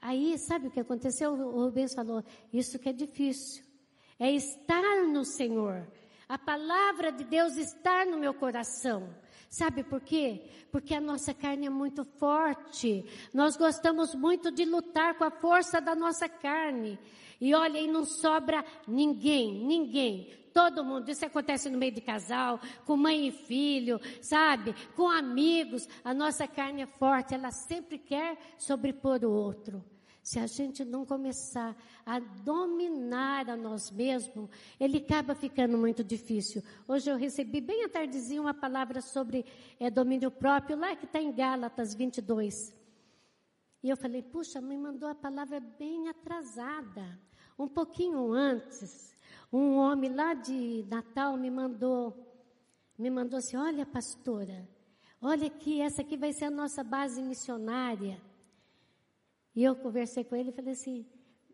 Aí, 0.00 0.38
sabe 0.38 0.68
o 0.68 0.70
que 0.70 0.80
aconteceu? 0.80 1.32
O 1.32 1.64
Rubens 1.64 1.94
falou: 1.94 2.24
Isso 2.52 2.78
que 2.78 2.88
é 2.88 2.92
difícil. 2.92 3.64
É 4.18 4.30
estar 4.30 5.06
no 5.06 5.24
Senhor. 5.24 5.86
A 6.28 6.38
palavra 6.38 7.10
de 7.10 7.24
Deus 7.24 7.56
estar 7.56 8.06
no 8.06 8.16
meu 8.16 8.32
coração. 8.32 9.14
Sabe 9.48 9.82
por 9.82 10.00
quê? 10.00 10.44
Porque 10.70 10.94
a 10.94 11.00
nossa 11.00 11.34
carne 11.34 11.66
é 11.66 11.70
muito 11.70 12.04
forte. 12.04 13.04
Nós 13.34 13.56
gostamos 13.56 14.14
muito 14.14 14.52
de 14.52 14.64
lutar 14.64 15.18
com 15.18 15.24
a 15.24 15.30
força 15.30 15.80
da 15.80 15.94
nossa 15.94 16.28
carne. 16.28 16.98
E 17.40 17.52
olha, 17.52 17.78
e 17.78 17.88
não 17.88 18.04
sobra 18.04 18.64
ninguém, 18.86 19.64
ninguém 19.64 20.39
todo 20.52 20.84
mundo. 20.84 21.08
Isso 21.08 21.24
acontece 21.24 21.68
no 21.68 21.78
meio 21.78 21.92
de 21.92 22.00
casal, 22.00 22.60
com 22.84 22.96
mãe 22.96 23.28
e 23.28 23.32
filho, 23.32 24.00
sabe? 24.20 24.74
Com 24.94 25.08
amigos. 25.08 25.88
A 26.04 26.12
nossa 26.12 26.46
carne 26.46 26.82
é 26.82 26.86
forte, 26.86 27.34
ela 27.34 27.50
sempre 27.50 27.98
quer 27.98 28.38
sobrepor 28.58 29.24
o 29.24 29.30
outro. 29.30 29.84
Se 30.22 30.38
a 30.38 30.46
gente 30.46 30.84
não 30.84 31.06
começar 31.06 31.74
a 32.04 32.18
dominar 32.18 33.48
a 33.48 33.56
nós 33.56 33.90
mesmos, 33.90 34.50
ele 34.78 34.98
acaba 34.98 35.34
ficando 35.34 35.78
muito 35.78 36.04
difícil. 36.04 36.62
Hoje 36.86 37.10
eu 37.10 37.16
recebi 37.16 37.60
bem 37.60 37.84
à 37.84 37.88
tardezinha 37.88 38.40
uma 38.40 38.52
palavra 38.52 39.00
sobre 39.00 39.46
é, 39.78 39.90
domínio 39.90 40.30
próprio, 40.30 40.78
lá 40.78 40.94
que 40.94 41.06
está 41.06 41.20
em 41.20 41.32
Gálatas 41.32 41.94
22. 41.94 42.74
E 43.82 43.88
eu 43.88 43.96
falei, 43.96 44.22
puxa, 44.22 44.60
me 44.60 44.76
mandou 44.76 45.08
a 45.08 45.14
palavra 45.14 45.58
bem 45.58 46.08
atrasada. 46.08 47.18
Um 47.58 47.66
pouquinho 47.66 48.32
antes, 48.32 49.16
um 49.52 49.76
homem 49.76 50.14
lá 50.14 50.34
de 50.34 50.84
Natal 50.88 51.36
me 51.36 51.50
mandou, 51.50 52.16
me 52.96 53.10
mandou 53.10 53.38
assim, 53.38 53.56
olha 53.56 53.84
pastora, 53.84 54.68
olha 55.20 55.46
aqui, 55.46 55.80
essa 55.80 56.02
aqui 56.02 56.16
vai 56.16 56.32
ser 56.32 56.46
a 56.46 56.50
nossa 56.50 56.84
base 56.84 57.20
missionária. 57.22 58.20
E 59.54 59.64
eu 59.64 59.74
conversei 59.74 60.24
com 60.24 60.36
ele 60.36 60.50
e 60.50 60.52
falei 60.52 60.72
assim: 60.72 61.04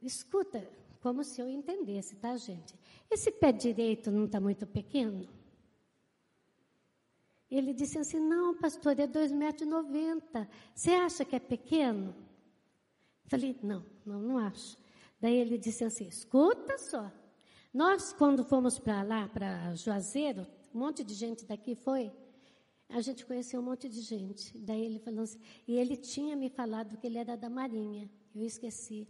escuta, 0.02 0.68
como 1.00 1.24
se 1.24 1.40
eu 1.40 1.48
entendesse, 1.48 2.16
tá, 2.16 2.36
gente? 2.36 2.74
Esse 3.10 3.30
pé 3.30 3.52
direito 3.52 4.10
não 4.10 4.26
está 4.26 4.40
muito 4.40 4.66
pequeno? 4.66 5.26
Ele 7.50 7.72
disse 7.72 7.98
assim: 7.98 8.20
Não, 8.20 8.54
pastor, 8.56 8.98
é 8.98 9.06
2,90 9.06 9.32
metros. 9.34 10.46
Você 10.74 10.90
acha 10.90 11.24
que 11.24 11.36
é 11.36 11.40
pequeno? 11.40 12.14
Falei: 13.26 13.56
Não, 13.62 13.84
não, 14.04 14.20
não 14.20 14.38
acho. 14.38 14.76
Daí 15.20 15.36
ele 15.36 15.56
disse 15.56 15.84
assim: 15.84 16.06
Escuta 16.06 16.76
só. 16.76 17.10
Nós, 17.76 18.10
quando 18.10 18.42
fomos 18.42 18.78
para 18.78 19.02
lá, 19.02 19.28
para 19.28 19.74
Juazeiro, 19.74 20.46
um 20.74 20.78
monte 20.78 21.04
de 21.04 21.12
gente 21.12 21.44
daqui 21.44 21.74
foi. 21.74 22.10
A 22.88 23.02
gente 23.02 23.26
conheceu 23.26 23.60
um 23.60 23.62
monte 23.62 23.86
de 23.86 24.00
gente. 24.00 24.56
Daí 24.56 24.82
ele 24.82 24.98
falou 24.98 25.24
assim, 25.24 25.38
e 25.68 25.76
ele 25.76 25.94
tinha 25.94 26.34
me 26.34 26.48
falado 26.48 26.96
que 26.96 27.06
ele 27.06 27.18
era 27.18 27.36
da 27.36 27.50
Marinha. 27.50 28.08
Eu 28.34 28.46
esqueci. 28.46 29.06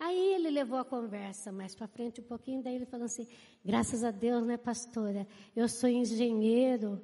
Aí 0.00 0.34
ele 0.34 0.50
levou 0.50 0.80
a 0.80 0.84
conversa 0.84 1.52
mais 1.52 1.76
para 1.76 1.86
frente 1.86 2.20
um 2.20 2.24
pouquinho, 2.24 2.60
daí 2.60 2.74
ele 2.74 2.86
falou 2.86 3.06
assim: 3.06 3.24
graças 3.64 4.02
a 4.02 4.10
Deus, 4.10 4.44
né, 4.44 4.56
pastora? 4.56 5.24
Eu 5.54 5.68
sou 5.68 5.88
engenheiro, 5.88 7.00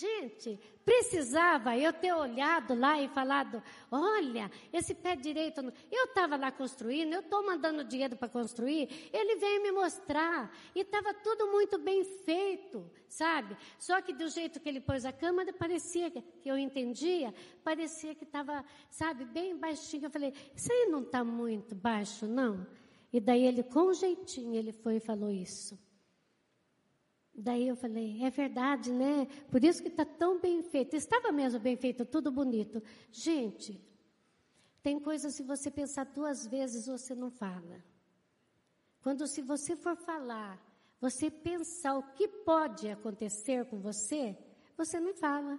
Gente, 0.00 0.58
precisava 0.82 1.76
eu 1.76 1.92
ter 1.92 2.14
olhado 2.14 2.74
lá 2.74 2.98
e 3.02 3.08
falado: 3.08 3.62
olha, 3.90 4.50
esse 4.72 4.94
pé 4.94 5.14
direito. 5.14 5.60
Eu 5.92 6.04
estava 6.06 6.36
lá 6.36 6.50
construindo, 6.50 7.12
eu 7.12 7.20
estou 7.20 7.44
mandando 7.44 7.84
dinheiro 7.84 8.16
para 8.16 8.26
construir. 8.28 9.10
Ele 9.12 9.36
veio 9.36 9.62
me 9.62 9.70
mostrar. 9.72 10.50
E 10.74 10.80
estava 10.80 11.12
tudo 11.12 11.48
muito 11.48 11.76
bem 11.78 12.02
feito, 12.02 12.90
sabe? 13.06 13.54
Só 13.78 14.00
que 14.00 14.14
do 14.14 14.26
jeito 14.28 14.58
que 14.58 14.70
ele 14.70 14.80
pôs 14.80 15.04
a 15.04 15.12
câmera, 15.12 15.52
parecia 15.52 16.10
que 16.10 16.24
eu 16.46 16.56
entendia, 16.56 17.34
parecia 17.62 18.14
que 18.14 18.24
estava, 18.24 18.64
sabe, 18.88 19.26
bem 19.26 19.54
baixinho. 19.54 20.06
Eu 20.06 20.10
falei: 20.10 20.32
isso 20.56 20.72
aí 20.72 20.86
não 20.90 21.02
está 21.02 21.22
muito 21.22 21.74
baixo, 21.74 22.26
não? 22.26 22.66
E 23.12 23.20
daí 23.20 23.44
ele, 23.44 23.62
com 23.62 23.92
jeitinho, 23.92 24.54
ele 24.54 24.72
foi 24.72 24.96
e 24.96 25.00
falou 25.00 25.30
isso. 25.30 25.78
Daí 27.40 27.68
eu 27.68 27.76
falei, 27.76 28.22
é 28.22 28.28
verdade, 28.28 28.92
né? 28.92 29.26
Por 29.50 29.64
isso 29.64 29.82
que 29.82 29.88
está 29.88 30.04
tão 30.04 30.38
bem 30.38 30.62
feito. 30.62 30.94
Estava 30.94 31.32
mesmo 31.32 31.58
bem 31.58 31.74
feito, 31.74 32.04
tudo 32.04 32.30
bonito. 32.30 32.82
Gente, 33.10 33.80
tem 34.82 35.00
coisas 35.00 35.34
se 35.34 35.42
você 35.42 35.70
pensar 35.70 36.04
duas 36.04 36.46
vezes 36.46 36.86
você 36.86 37.14
não 37.14 37.30
fala. 37.30 37.82
Quando 39.02 39.26
se 39.26 39.40
você 39.40 39.74
for 39.74 39.96
falar, 39.96 40.60
você 41.00 41.30
pensar 41.30 41.96
o 41.96 42.02
que 42.12 42.28
pode 42.28 42.90
acontecer 42.90 43.64
com 43.64 43.80
você, 43.80 44.36
você 44.76 45.00
não 45.00 45.14
fala. 45.14 45.58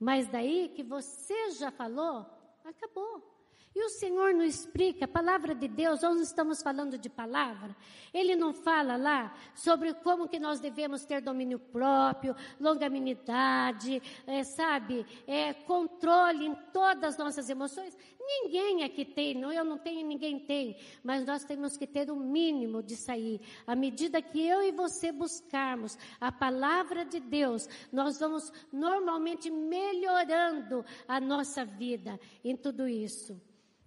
Mas 0.00 0.26
daí 0.26 0.68
que 0.74 0.82
você 0.82 1.52
já 1.52 1.70
falou, 1.70 2.26
acabou. 2.64 3.33
E 3.74 3.84
o 3.84 3.88
Senhor 3.88 4.32
não 4.32 4.44
explica, 4.44 5.04
a 5.04 5.08
palavra 5.08 5.52
de 5.52 5.66
Deus, 5.66 6.00
nós 6.02 6.20
estamos 6.20 6.62
falando 6.62 6.96
de 6.96 7.10
palavra, 7.10 7.74
Ele 8.12 8.36
não 8.36 8.52
fala 8.52 8.96
lá 8.96 9.34
sobre 9.52 9.92
como 9.94 10.28
que 10.28 10.38
nós 10.38 10.60
devemos 10.60 11.04
ter 11.04 11.20
domínio 11.20 11.58
próprio, 11.58 12.36
longanimidade, 12.60 14.00
é, 14.28 14.44
sabe, 14.44 15.04
é, 15.26 15.52
controle 15.52 16.46
em 16.46 16.54
todas 16.72 17.14
as 17.14 17.18
nossas 17.18 17.50
emoções. 17.50 17.98
Ninguém 18.20 18.84
aqui 18.84 19.04
tem, 19.04 19.34
não, 19.34 19.52
eu 19.52 19.64
não 19.64 19.76
tenho, 19.76 20.06
ninguém 20.06 20.38
tem, 20.38 20.76
mas 21.02 21.26
nós 21.26 21.44
temos 21.44 21.76
que 21.76 21.86
ter 21.86 22.08
o 22.10 22.14
um 22.14 22.20
mínimo 22.20 22.80
de 22.80 22.94
sair. 22.94 23.40
À 23.66 23.74
medida 23.74 24.22
que 24.22 24.40
eu 24.40 24.62
e 24.62 24.70
você 24.70 25.10
buscarmos 25.10 25.98
a 26.20 26.30
palavra 26.30 27.04
de 27.04 27.18
Deus, 27.18 27.68
nós 27.92 28.20
vamos 28.20 28.52
normalmente 28.72 29.50
melhorando 29.50 30.84
a 31.08 31.20
nossa 31.20 31.64
vida 31.64 32.20
em 32.44 32.56
tudo 32.56 32.86
isso. 32.86 33.36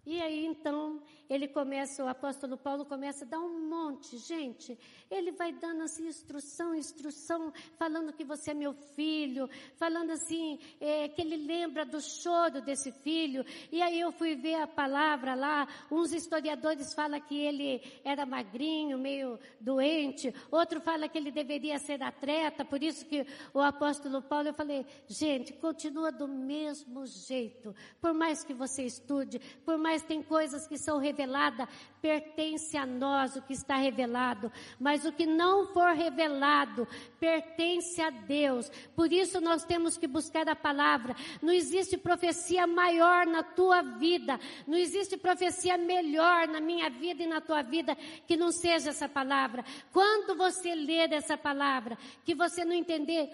E 0.09 0.21
aí 0.21 0.45
então 0.45 1.01
ele 1.29 1.47
começa, 1.47 2.03
o 2.03 2.07
apóstolo 2.07 2.57
Paulo 2.57 2.85
começa 2.85 3.25
a 3.25 3.27
dar 3.27 3.39
um 3.39 3.67
monte, 3.67 4.17
gente. 4.17 4.77
Ele 5.09 5.31
vai 5.31 5.51
dando 5.51 5.83
assim 5.83 6.07
instrução, 6.07 6.73
instrução, 6.73 7.51
falando 7.77 8.13
que 8.13 8.23
você 8.23 8.51
é 8.51 8.53
meu 8.53 8.73
filho, 8.73 9.49
falando 9.75 10.11
assim, 10.11 10.59
é, 10.79 11.07
que 11.07 11.21
ele 11.21 11.37
lembra 11.37 11.85
do 11.85 12.01
choro 12.01 12.61
desse 12.61 12.91
filho. 12.91 13.45
E 13.71 13.81
aí 13.81 13.99
eu 13.99 14.11
fui 14.11 14.35
ver 14.35 14.55
a 14.55 14.67
palavra 14.67 15.35
lá, 15.35 15.67
uns 15.91 16.13
historiadores 16.13 16.93
falam 16.93 17.19
que 17.19 17.37
ele 17.37 17.81
era 18.03 18.25
magrinho, 18.25 18.97
meio 18.97 19.39
doente, 19.59 20.33
outro 20.51 20.79
fala 20.81 21.09
que 21.09 21.17
ele 21.17 21.31
deveria 21.31 21.77
ser 21.79 22.01
atleta, 22.01 22.63
por 22.65 22.81
isso 22.81 23.05
que 23.05 23.25
o 23.53 23.59
apóstolo 23.59 24.21
Paulo, 24.21 24.49
eu 24.49 24.53
falei, 24.53 24.85
gente, 25.07 25.53
continua 25.53 26.11
do 26.11 26.27
mesmo 26.27 27.05
jeito. 27.05 27.75
Por 27.99 28.13
mais 28.13 28.43
que 28.43 28.53
você 28.53 28.83
estude, 28.83 29.39
por 29.65 29.77
mais 29.77 30.03
tem 30.03 30.21
coisas 30.21 30.67
que 30.67 30.77
são 30.77 30.97
reveladas, 30.97 31.16
revelada, 31.17 31.67
pertence 31.99 32.77
a 32.77 32.85
nós 32.85 33.35
o 33.35 33.41
que 33.41 33.53
está 33.53 33.75
revelado, 33.75 34.51
mas 34.79 35.03
o 35.03 35.11
que 35.11 35.25
não 35.25 35.65
for 35.73 35.93
revelado 35.93 36.87
pertence 37.19 37.99
a 37.99 38.11
Deus. 38.11 38.69
Por 38.95 39.11
isso 39.11 39.41
nós 39.41 39.65
temos 39.65 39.97
que 39.97 40.07
buscar 40.07 40.47
a 40.47 40.55
palavra. 40.55 41.15
Não 41.41 41.51
existe 41.51 41.97
profecia 41.97 42.67
maior 42.67 43.25
na 43.25 43.41
tua 43.41 43.81
vida, 43.81 44.39
não 44.67 44.77
existe 44.77 45.17
profecia 45.17 45.77
melhor 45.77 46.47
na 46.47 46.59
minha 46.59 46.89
vida 46.89 47.23
e 47.23 47.27
na 47.27 47.41
tua 47.41 47.63
vida 47.63 47.95
que 48.27 48.37
não 48.37 48.51
seja 48.51 48.91
essa 48.91 49.09
palavra. 49.09 49.65
Quando 49.91 50.37
você 50.37 50.75
ler 50.75 51.11
essa 51.11 51.37
palavra, 51.37 51.97
que 52.23 52.35
você 52.35 52.63
não 52.63 52.73
entender, 52.73 53.31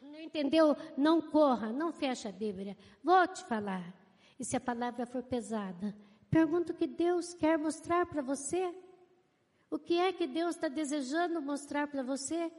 não 0.00 0.20
entendeu, 0.20 0.76
não 0.96 1.20
corra, 1.20 1.72
não 1.72 1.92
feche 1.92 2.28
a 2.28 2.32
Bíblia. 2.32 2.76
Vou 3.02 3.26
te 3.26 3.44
falar. 3.44 3.98
E 4.38 4.44
se 4.44 4.56
a 4.56 4.60
palavra 4.60 5.04
for 5.04 5.22
pesada, 5.22 5.94
Pergunta 6.30 6.72
o 6.72 6.76
que 6.76 6.86
Deus 6.86 7.32
quer 7.34 7.58
mostrar 7.58 8.06
para 8.06 8.22
você. 8.22 8.74
O 9.70 9.78
que 9.78 9.98
é 9.98 10.12
que 10.12 10.26
Deus 10.26 10.54
está 10.54 10.68
desejando 10.68 11.40
mostrar 11.40 11.88
para 11.88 12.02
você? 12.02 12.50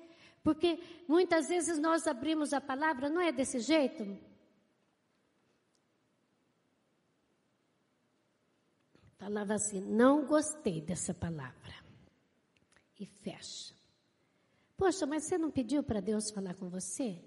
Porque 0.43 0.79
muitas 1.07 1.47
vezes 1.47 1.77
nós 1.77 2.07
abrimos 2.07 2.53
a 2.53 2.61
palavra, 2.61 3.09
não 3.09 3.21
é 3.21 3.31
desse 3.31 3.59
jeito? 3.59 4.17
Falava 9.17 9.55
assim, 9.55 9.81
não 9.81 10.25
gostei 10.25 10.81
dessa 10.81 11.13
palavra. 11.13 11.73
E 12.99 13.05
fecha. 13.05 13.75
Poxa, 14.77 15.05
mas 15.05 15.23
você 15.23 15.37
não 15.37 15.51
pediu 15.51 15.83
para 15.83 15.99
Deus 15.99 16.31
falar 16.31 16.55
com 16.55 16.69
você? 16.69 17.21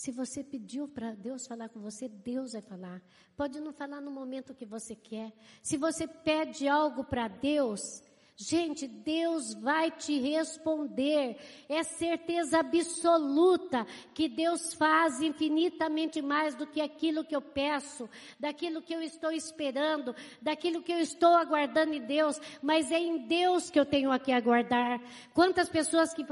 Se 0.00 0.10
você 0.10 0.42
pediu 0.42 0.88
para 0.88 1.14
Deus 1.14 1.46
falar 1.46 1.68
com 1.68 1.78
você, 1.78 2.08
Deus 2.08 2.54
vai 2.54 2.62
falar. 2.62 3.02
Pode 3.36 3.60
não 3.60 3.70
falar 3.70 4.00
no 4.00 4.10
momento 4.10 4.54
que 4.54 4.64
você 4.64 4.96
quer. 4.96 5.30
Se 5.62 5.76
você 5.76 6.08
pede 6.08 6.66
algo 6.66 7.04
para 7.04 7.28
Deus, 7.28 8.02
gente, 8.34 8.88
Deus 8.88 9.52
vai 9.52 9.90
te 9.90 10.18
responder. 10.18 11.36
É 11.68 11.82
certeza 11.82 12.60
absoluta 12.60 13.86
que 14.14 14.26
Deus 14.26 14.72
faz 14.72 15.20
infinitamente 15.20 16.22
mais 16.22 16.54
do 16.54 16.66
que 16.66 16.80
aquilo 16.80 17.22
que 17.22 17.36
eu 17.36 17.42
peço, 17.42 18.08
daquilo 18.38 18.80
que 18.80 18.94
eu 18.94 19.02
estou 19.02 19.30
esperando, 19.30 20.16
daquilo 20.40 20.82
que 20.82 20.92
eu 20.92 20.98
estou 21.00 21.34
aguardando 21.34 21.92
em 21.92 22.00
Deus. 22.00 22.40
Mas 22.62 22.90
é 22.90 22.98
em 22.98 23.26
Deus 23.26 23.68
que 23.68 23.78
eu 23.78 23.84
tenho 23.84 24.10
aqui 24.10 24.32
aguardar. 24.32 24.98
Quantas 25.34 25.68
pessoas 25.68 26.14
que 26.14 26.24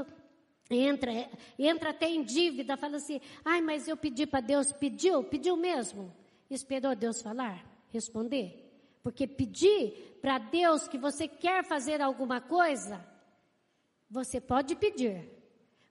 entra, 0.69 1.11
entra 1.57 1.89
até 1.89 2.07
em 2.09 2.23
dívida, 2.23 2.77
fala 2.77 2.97
assim: 2.97 3.19
ai, 3.43 3.61
mas 3.61 3.87
eu 3.87 3.97
pedi 3.97 4.25
para 4.25 4.41
Deus, 4.41 4.71
pediu, 4.71 5.23
pediu 5.23 5.57
mesmo. 5.57 6.13
Esperou 6.49 6.95
Deus 6.95 7.21
falar, 7.21 7.65
responder. 7.91 8.65
Porque 9.01 9.25
pedir 9.27 10.17
para 10.21 10.37
Deus 10.37 10.87
que 10.87 10.97
você 10.97 11.27
quer 11.27 11.63
fazer 11.63 12.01
alguma 12.01 12.41
coisa, 12.41 13.03
você 14.09 14.41
pode 14.41 14.75
pedir, 14.75 15.23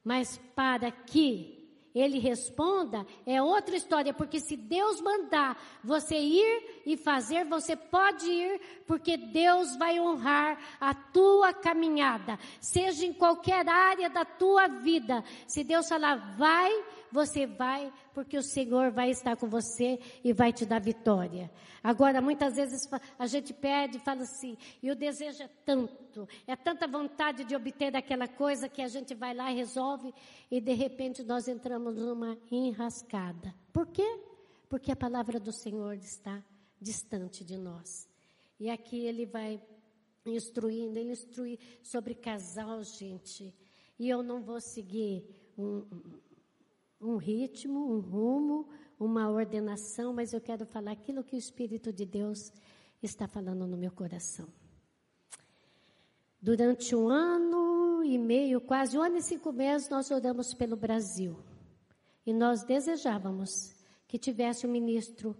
mas 0.04 0.38
para 0.54 0.90
que 0.90 1.57
ele 2.00 2.18
responda, 2.18 3.06
é 3.26 3.42
outra 3.42 3.76
história, 3.76 4.12
porque 4.12 4.40
se 4.40 4.56
Deus 4.56 5.00
mandar 5.00 5.60
você 5.82 6.16
ir 6.16 6.82
e 6.86 6.96
fazer, 6.96 7.44
você 7.44 7.76
pode 7.76 8.26
ir, 8.26 8.60
porque 8.86 9.16
Deus 9.16 9.76
vai 9.76 9.98
honrar 9.98 10.58
a 10.80 10.94
tua 10.94 11.52
caminhada, 11.52 12.38
seja 12.60 13.04
em 13.04 13.12
qualquer 13.12 13.68
área 13.68 14.08
da 14.08 14.24
tua 14.24 14.66
vida. 14.66 15.24
Se 15.46 15.64
Deus 15.64 15.88
falar, 15.88 16.36
vai, 16.36 16.72
você 17.12 17.46
vai, 17.46 17.92
porque 18.14 18.36
o 18.36 18.42
Senhor 18.42 18.90
vai 18.90 19.10
estar 19.10 19.36
com 19.36 19.48
você 19.48 19.98
e 20.22 20.32
vai 20.32 20.52
te 20.52 20.66
dar 20.66 20.80
vitória. 20.80 21.50
Agora, 21.82 22.20
muitas 22.20 22.56
vezes 22.56 22.88
a 23.18 23.26
gente 23.26 23.52
pede 23.52 23.98
e 23.98 24.00
fala 24.00 24.22
assim, 24.22 24.56
e 24.82 24.90
o 24.90 24.96
desejo 24.96 25.42
é 25.42 25.48
tanto, 25.64 26.28
é 26.46 26.56
tanta 26.56 26.86
vontade 26.86 27.44
de 27.44 27.54
obter 27.54 27.94
aquela 27.96 28.28
coisa 28.28 28.68
que 28.68 28.82
a 28.82 28.88
gente 28.88 29.14
vai 29.14 29.34
lá 29.34 29.50
e 29.50 29.56
resolve, 29.56 30.12
e 30.50 30.60
de 30.60 30.72
repente 30.72 31.22
nós 31.22 31.48
entramos 31.48 31.96
numa 31.96 32.38
enrascada. 32.50 33.54
Por 33.72 33.86
quê? 33.86 34.20
Porque 34.68 34.92
a 34.92 34.96
palavra 34.96 35.40
do 35.40 35.52
Senhor 35.52 35.94
está 35.94 36.42
distante 36.80 37.44
de 37.44 37.56
nós. 37.56 38.08
E 38.60 38.68
aqui 38.68 38.98
ele 38.98 39.24
vai 39.24 39.60
instruindo, 40.26 40.98
ele 40.98 41.12
instrui 41.12 41.58
sobre 41.82 42.14
casal, 42.14 42.82
gente. 42.82 43.54
E 43.98 44.08
eu 44.08 44.22
não 44.22 44.42
vou 44.42 44.60
seguir 44.60 45.24
um, 45.56 45.84
um 47.00 47.16
ritmo, 47.16 47.92
um 47.92 48.00
rumo, 48.00 48.68
uma 48.98 49.30
ordenação, 49.30 50.12
mas 50.12 50.32
eu 50.32 50.40
quero 50.40 50.66
falar 50.66 50.92
aquilo 50.92 51.22
que 51.22 51.36
o 51.36 51.38
Espírito 51.38 51.92
de 51.92 52.04
Deus 52.04 52.52
está 53.02 53.28
falando 53.28 53.66
no 53.66 53.76
meu 53.76 53.92
coração. 53.92 54.48
Durante 56.40 56.94
um 56.94 57.08
ano 57.08 58.02
e 58.04 58.16
meio, 58.16 58.60
quase 58.60 58.96
um 58.96 59.02
ano 59.02 59.16
e 59.16 59.22
cinco 59.22 59.52
meses, 59.52 59.88
nós 59.88 60.10
oramos 60.10 60.54
pelo 60.54 60.76
Brasil. 60.76 61.36
E 62.24 62.32
nós 62.32 62.62
desejávamos 62.64 63.74
que 64.06 64.18
tivesse 64.18 64.66
um 64.66 64.70
ministro 64.70 65.36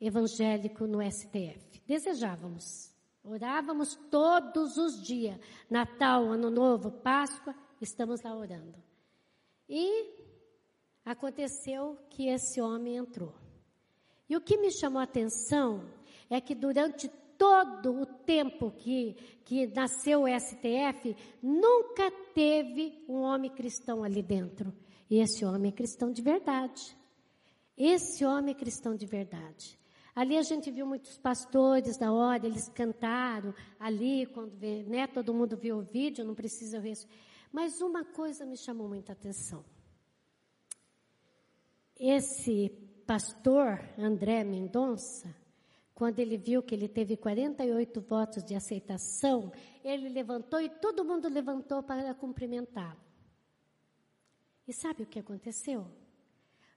evangélico 0.00 0.86
no 0.86 1.02
STF. 1.02 1.82
Desejávamos. 1.86 2.92
Orávamos 3.22 3.94
todos 4.10 4.76
os 4.76 5.02
dias. 5.02 5.38
Natal, 5.68 6.24
Ano 6.32 6.50
Novo, 6.50 6.90
Páscoa, 6.90 7.54
estamos 7.80 8.22
lá 8.22 8.34
orando. 8.34 8.74
E 9.68 10.17
aconteceu 11.08 11.96
que 12.10 12.28
esse 12.28 12.60
homem 12.60 12.96
entrou. 12.96 13.34
E 14.28 14.36
o 14.36 14.40
que 14.40 14.58
me 14.58 14.70
chamou 14.70 15.00
a 15.00 15.04
atenção 15.04 15.88
é 16.28 16.38
que 16.40 16.54
durante 16.54 17.08
todo 17.38 18.02
o 18.02 18.04
tempo 18.04 18.70
que, 18.72 19.14
que 19.44 19.66
nasceu 19.68 20.24
o 20.24 20.28
STF, 20.28 21.16
nunca 21.42 22.10
teve 22.34 23.02
um 23.08 23.20
homem 23.20 23.50
cristão 23.50 24.04
ali 24.04 24.22
dentro. 24.22 24.74
E 25.08 25.18
esse 25.18 25.44
homem 25.44 25.70
é 25.70 25.74
cristão 25.74 26.12
de 26.12 26.20
verdade. 26.20 26.94
Esse 27.76 28.24
homem 28.24 28.54
é 28.54 28.58
cristão 28.58 28.94
de 28.94 29.06
verdade. 29.06 29.78
Ali 30.14 30.36
a 30.36 30.42
gente 30.42 30.70
viu 30.70 30.84
muitos 30.84 31.16
pastores 31.16 31.96
da 31.96 32.12
hora, 32.12 32.44
eles 32.44 32.68
cantaram 32.68 33.54
ali, 33.78 34.26
quando 34.26 34.52
né, 34.86 35.06
todo 35.06 35.32
mundo 35.32 35.56
viu 35.56 35.78
o 35.78 35.82
vídeo, 35.82 36.24
não 36.24 36.34
precisa 36.34 36.80
ver 36.80 36.90
isso. 36.90 37.06
Mas 37.52 37.80
uma 37.80 38.04
coisa 38.04 38.44
me 38.44 38.56
chamou 38.56 38.88
muita 38.88 39.12
atenção. 39.12 39.64
Esse 41.98 42.70
pastor 43.06 43.80
André 43.98 44.44
Mendonça, 44.44 45.34
quando 45.94 46.20
ele 46.20 46.36
viu 46.36 46.62
que 46.62 46.74
ele 46.74 46.86
teve 46.86 47.16
48 47.16 48.00
votos 48.02 48.44
de 48.44 48.54
aceitação, 48.54 49.50
ele 49.82 50.08
levantou 50.08 50.60
e 50.60 50.68
todo 50.68 51.04
mundo 51.04 51.28
levantou 51.28 51.82
para 51.82 52.14
cumprimentá-lo. 52.14 53.00
E 54.66 54.72
sabe 54.72 55.02
o 55.02 55.06
que 55.06 55.18
aconteceu? 55.18 55.86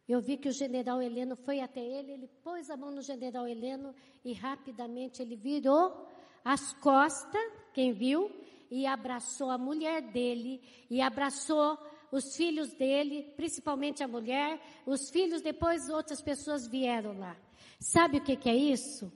Eu 0.08 0.20
vi 0.20 0.38
que 0.38 0.50
o 0.50 0.52
general 0.52 1.02
Heleno 1.02 1.36
foi 1.36 1.60
até 1.60 1.82
ele, 1.82 2.14
ele 2.14 2.28
pôs 2.44 2.70
a 2.70 2.76
mão 2.76 2.90
no 2.90 3.02
general 3.02 3.48
Heleno 3.48 3.94
e 4.26 4.34
rapidamente 4.34 5.22
ele 5.22 5.36
virou 5.36 6.08
as 6.44 6.74
costas, 6.74 7.42
quem 7.74 7.94
viu, 7.94 8.32
e 8.72 8.88
abraçou 8.88 9.50
a 9.52 9.58
mulher 9.58 10.02
dele 10.02 10.62
e 10.90 11.02
abraçou 11.02 11.78
os 12.12 12.36
filhos 12.36 12.74
dele, 12.74 13.24
principalmente 13.36 14.04
a 14.04 14.08
mulher, 14.08 14.60
os 14.86 15.10
filhos, 15.10 15.42
depois 15.42 15.90
outras 15.90 16.22
pessoas 16.22 16.68
vieram 16.68 17.18
lá. 17.18 17.36
Sabe 17.80 18.18
o 18.18 18.24
que, 18.24 18.36
que 18.36 18.50
é 18.50 18.56
isso? 18.56 19.12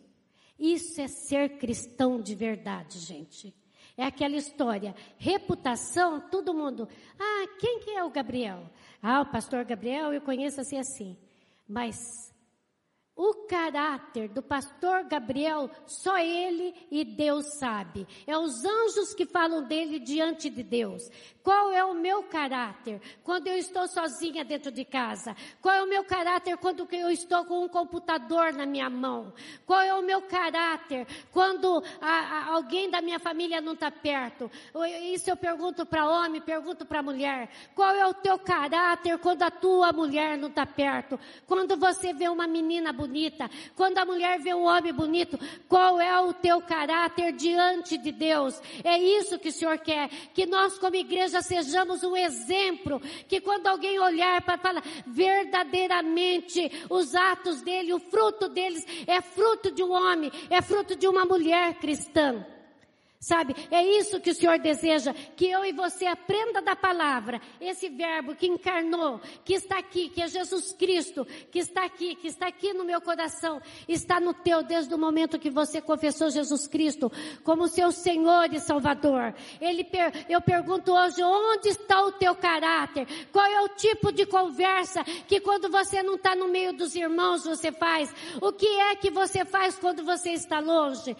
Isso 0.58 1.01
é 1.01 1.08
ser 1.08 1.58
cristão 1.58 2.21
de 2.21 2.34
verdade, 2.34 2.99
gente. 2.99 3.53
É 3.97 4.03
aquela 4.03 4.36
história. 4.36 4.95
Reputação, 5.17 6.19
todo 6.29 6.53
mundo. 6.53 6.88
Ah, 7.19 7.47
quem 7.60 7.79
que 7.79 7.91
é 7.91 8.03
o 8.03 8.10
Gabriel? 8.10 8.69
Ah, 9.01 9.21
o 9.21 9.31
pastor 9.31 9.63
Gabriel 9.65 10.13
eu 10.13 10.21
conheço 10.21 10.60
assim 10.60 10.77
assim. 10.77 11.17
Mas 11.67 12.34
o 13.15 13.45
caráter 13.47 14.28
do 14.28 14.41
pastor 14.41 15.06
Gabriel, 15.06 15.69
só 15.86 16.17
ele 16.17 16.73
e 16.91 17.06
Deus 17.06 17.45
sabe. 17.58 18.06
É 18.28 18.38
os 18.38 18.65
anjos 18.65 19.13
que 19.13 19.25
falam 19.25 19.63
dele 19.63 19.99
diante 19.99 20.49
de 20.49 20.62
Deus. 20.62 21.10
Qual 21.41 21.71
é 21.71 21.84
o 21.84 21.93
meu 21.93 22.23
caráter 22.23 22.99
quando 23.23 23.47
eu 23.47 23.58
estou 23.58 23.88
sozinha 23.88 24.43
dentro 24.43 24.71
de 24.71 24.84
casa? 24.84 25.36
Qual 25.62 25.73
é 25.73 25.84
o 25.84 25.88
meu 25.88 26.04
caráter 26.04 26.58
quando 26.58 26.88
eu 26.91 27.10
estou 27.10 27.45
com 27.45 27.63
um 27.63 27.69
computador 27.69 28.51
na 28.51 28.65
minha 28.65 28.89
mão? 28.89 29.32
Qual 29.65 29.80
é 29.80 29.93
o 29.93 30.01
meu 30.01 30.23
caráter 30.23 31.08
quando 31.32 31.84
a, 32.01 32.10
a, 32.10 32.54
alguém 32.54 32.89
da 32.89 33.01
minha 33.01 33.19
família 33.19 33.62
não 33.62 33.73
está 33.73 33.91
perto? 33.91 34.51
Isso 35.13 35.30
eu 35.30 35.38
pergunto 35.38 35.86
para 35.86 36.10
homem, 36.10 36.41
pergunto 36.41 36.86
para 36.86 37.01
mulher. 37.01 37.49
Qual 37.73 37.95
é 37.95 38.06
o 38.06 38.13
teu 38.13 38.38
caráter 38.39 39.17
quando 39.19 39.43
a 39.43 39.51
tua 39.51 39.93
mulher 39.93 40.38
não 40.38 40.49
está 40.49 40.65
perto? 40.65 41.17
Quando 41.45 41.78
você 41.78 42.12
vê 42.12 42.28
uma 42.28 42.47
menina? 42.47 42.91
Bonita, 43.06 43.50
quando 43.76 43.98
a 44.00 44.06
mulher 44.06 44.39
vê 44.39 44.54
um 44.54 44.65
homem 44.65 44.91
bonito, 44.91 45.39
qual 45.70 46.00
é 46.00 46.20
o 46.20 46.34
teu 46.34 46.60
caráter 46.62 47.32
diante 47.34 47.98
de 47.98 48.12
Deus? 48.12 48.60
É 48.84 48.98
isso 48.98 49.38
que 49.38 49.50
o 49.50 49.52
Senhor 49.52 49.78
quer, 49.78 50.10
que 50.34 50.46
nós 50.46 50.78
como 50.80 50.96
igreja 50.96 51.41
sejamos 51.41 52.04
um 52.04 52.15
exemplo, 52.15 53.00
que 53.28 53.39
quando 53.39 53.68
alguém 53.68 54.00
olhar 54.00 54.41
para 54.41 54.58
falar 54.58 54.84
verdadeiramente 55.06 56.72
os 56.89 57.15
atos 57.15 57.62
dele, 57.62 57.94
o 57.94 58.00
fruto 58.00 58.50
deles 58.50 58.86
é 59.06 59.22
fruto 59.22 59.72
de 59.72 59.84
um 59.84 59.91
homem, 59.91 60.32
é 60.50 60.62
fruto 60.62 60.96
de 60.96 61.08
uma 61.08 61.26
mulher 61.26 61.76
cristã. 61.76 62.46
Sabe? 63.26 63.56
É 63.72 63.84
isso 63.84 64.22
que 64.22 64.30
o 64.30 64.36
Senhor 64.36 64.60
deseja, 64.60 65.12
que 65.36 65.50
eu 65.50 65.66
e 65.66 65.72
você 65.72 66.06
aprenda 66.06 66.62
da 66.62 66.76
palavra, 66.76 67.42
esse 67.60 67.90
verbo 67.90 68.36
que 68.36 68.46
encarnou, 68.46 69.20
que 69.44 69.56
está 69.56 69.80
aqui, 69.80 70.10
que 70.10 70.22
é 70.22 70.28
Jesus 70.28 70.74
Cristo, 70.74 71.26
que 71.50 71.58
está 71.58 71.86
aqui, 71.86 72.14
que 72.14 72.28
está 72.28 72.46
aqui 72.46 72.72
no 72.72 72.86
meu 72.86 73.02
coração, 73.02 73.60
está 73.88 74.20
no 74.20 74.32
teu 74.32 74.62
desde 74.62 74.94
o 74.94 75.00
momento 75.00 75.40
que 75.40 75.50
você 75.50 75.82
confessou 75.82 76.30
Jesus 76.30 76.68
Cristo 76.68 77.12
como 77.44 77.68
seu 77.68 77.92
Senhor 77.92 78.54
e 78.54 78.60
Salvador. 78.60 79.34
Ele, 79.60 79.84
eu 80.30 80.40
pergunto 80.40 80.94
hoje, 80.94 81.24
onde 81.24 81.70
está 81.70 82.06
o 82.06 82.12
teu 82.12 82.36
caráter? 82.36 83.08
Qual 83.32 83.48
é 83.48 83.60
o 83.62 83.70
tipo 83.70 84.12
de 84.12 84.28
conversa 84.28 85.04
que 85.04 85.40
quando 85.40 85.68
você 85.68 86.04
não 86.04 86.14
está 86.14 86.36
no 86.36 86.48
meio 86.48 86.74
dos 86.74 86.94
irmãos 86.94 87.44
você 87.44 87.72
faz? 87.72 88.14
O 88.40 88.52
que 88.52 88.68
é 88.68 88.96
que 88.96 89.10
você 89.10 89.44
faz 89.44 89.80
quando 89.80 90.06
você 90.06 90.30
está 90.30 90.60
longe? 90.60 91.18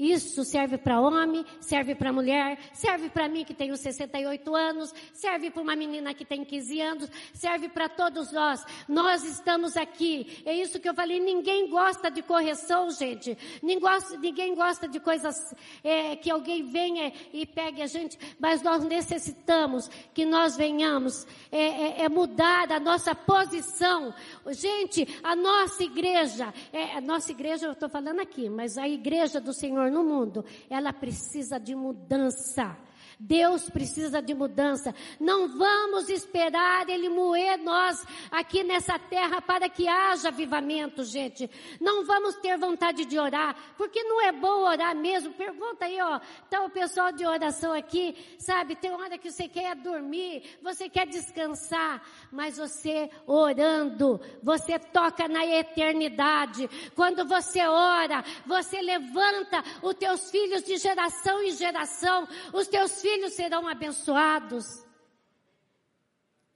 Isso 0.00 0.46
serve 0.46 0.78
para 0.78 0.98
homem, 0.98 1.44
serve 1.60 1.94
para 1.94 2.10
mulher, 2.10 2.58
serve 2.72 3.10
para 3.10 3.28
mim 3.28 3.44
que 3.44 3.52
tenho 3.52 3.76
68 3.76 4.56
anos, 4.56 4.94
serve 5.12 5.50
para 5.50 5.60
uma 5.60 5.76
menina 5.76 6.14
que 6.14 6.24
tem 6.24 6.42
15 6.42 6.80
anos, 6.80 7.10
serve 7.34 7.68
para 7.68 7.86
todos 7.86 8.32
nós. 8.32 8.64
Nós 8.88 9.24
estamos 9.24 9.76
aqui. 9.76 10.42
É 10.46 10.54
isso 10.54 10.80
que 10.80 10.88
eu 10.88 10.94
falei. 10.94 11.20
Ninguém 11.20 11.68
gosta 11.68 12.10
de 12.10 12.22
correção, 12.22 12.90
gente. 12.90 13.36
Ninguém 13.62 14.54
gosta, 14.54 14.88
de 14.88 15.00
coisas 15.00 15.54
é, 15.84 16.16
que 16.16 16.30
alguém 16.30 16.62
venha 16.62 17.12
e 17.30 17.44
pegue 17.44 17.82
a 17.82 17.86
gente. 17.86 18.18
Mas 18.38 18.62
nós 18.62 18.82
necessitamos 18.82 19.90
que 20.14 20.24
nós 20.24 20.56
venhamos 20.56 21.26
é, 21.52 21.58
é, 21.58 22.02
é 22.04 22.08
mudar 22.08 22.72
a 22.72 22.80
nossa 22.80 23.14
posição. 23.14 24.14
Gente, 24.48 25.06
a 25.22 25.36
nossa 25.36 25.84
igreja, 25.84 26.54
é, 26.72 26.96
a 26.96 27.02
nossa 27.02 27.30
igreja 27.30 27.66
eu 27.66 27.72
estou 27.72 27.90
falando 27.90 28.20
aqui, 28.20 28.48
mas 28.48 28.78
a 28.78 28.88
igreja 28.88 29.38
do 29.38 29.52
Senhor 29.52 29.89
no 29.90 30.04
mundo, 30.04 30.44
ela 30.68 30.92
precisa 30.92 31.58
de 31.58 31.74
mudança. 31.74 32.76
Deus 33.22 33.68
precisa 33.68 34.22
de 34.22 34.32
mudança. 34.32 34.94
Não 35.20 35.46
vamos 35.46 36.08
esperar 36.08 36.88
Ele 36.88 37.10
moer 37.10 37.58
nós 37.58 38.02
aqui 38.30 38.64
nessa 38.64 38.98
terra 38.98 39.42
para 39.42 39.68
que 39.68 39.86
haja 39.86 40.28
avivamento, 40.28 41.04
gente. 41.04 41.48
Não 41.78 42.06
vamos 42.06 42.36
ter 42.36 42.56
vontade 42.56 43.04
de 43.04 43.18
orar, 43.18 43.54
porque 43.76 44.02
não 44.04 44.22
é 44.22 44.32
bom 44.32 44.62
orar 44.62 44.96
mesmo. 44.96 45.34
Pergunta 45.34 45.84
aí, 45.84 46.00
ó, 46.00 46.18
tá 46.48 46.62
o 46.62 46.70
pessoal 46.70 47.12
de 47.12 47.26
oração 47.26 47.74
aqui, 47.74 48.16
sabe? 48.38 48.74
Tem 48.74 48.90
hora 48.90 49.18
que 49.18 49.30
você 49.30 49.46
quer 49.46 49.76
dormir, 49.76 50.58
você 50.62 50.88
quer 50.88 51.06
descansar, 51.06 52.02
mas 52.32 52.56
você 52.56 53.10
orando, 53.26 54.18
você 54.42 54.78
toca 54.78 55.28
na 55.28 55.44
eternidade. 55.44 56.70
Quando 56.94 57.26
você 57.26 57.60
ora, 57.66 58.24
você 58.46 58.80
levanta 58.80 59.62
os 59.82 59.94
teus 59.94 60.30
filhos 60.30 60.62
de 60.62 60.78
geração 60.78 61.42
em 61.42 61.50
geração, 61.50 62.26
os 62.54 62.66
teus 62.66 63.02
filhos 63.02 63.09
filhos 63.10 63.32
serão 63.32 63.66
abençoados. 63.66 64.64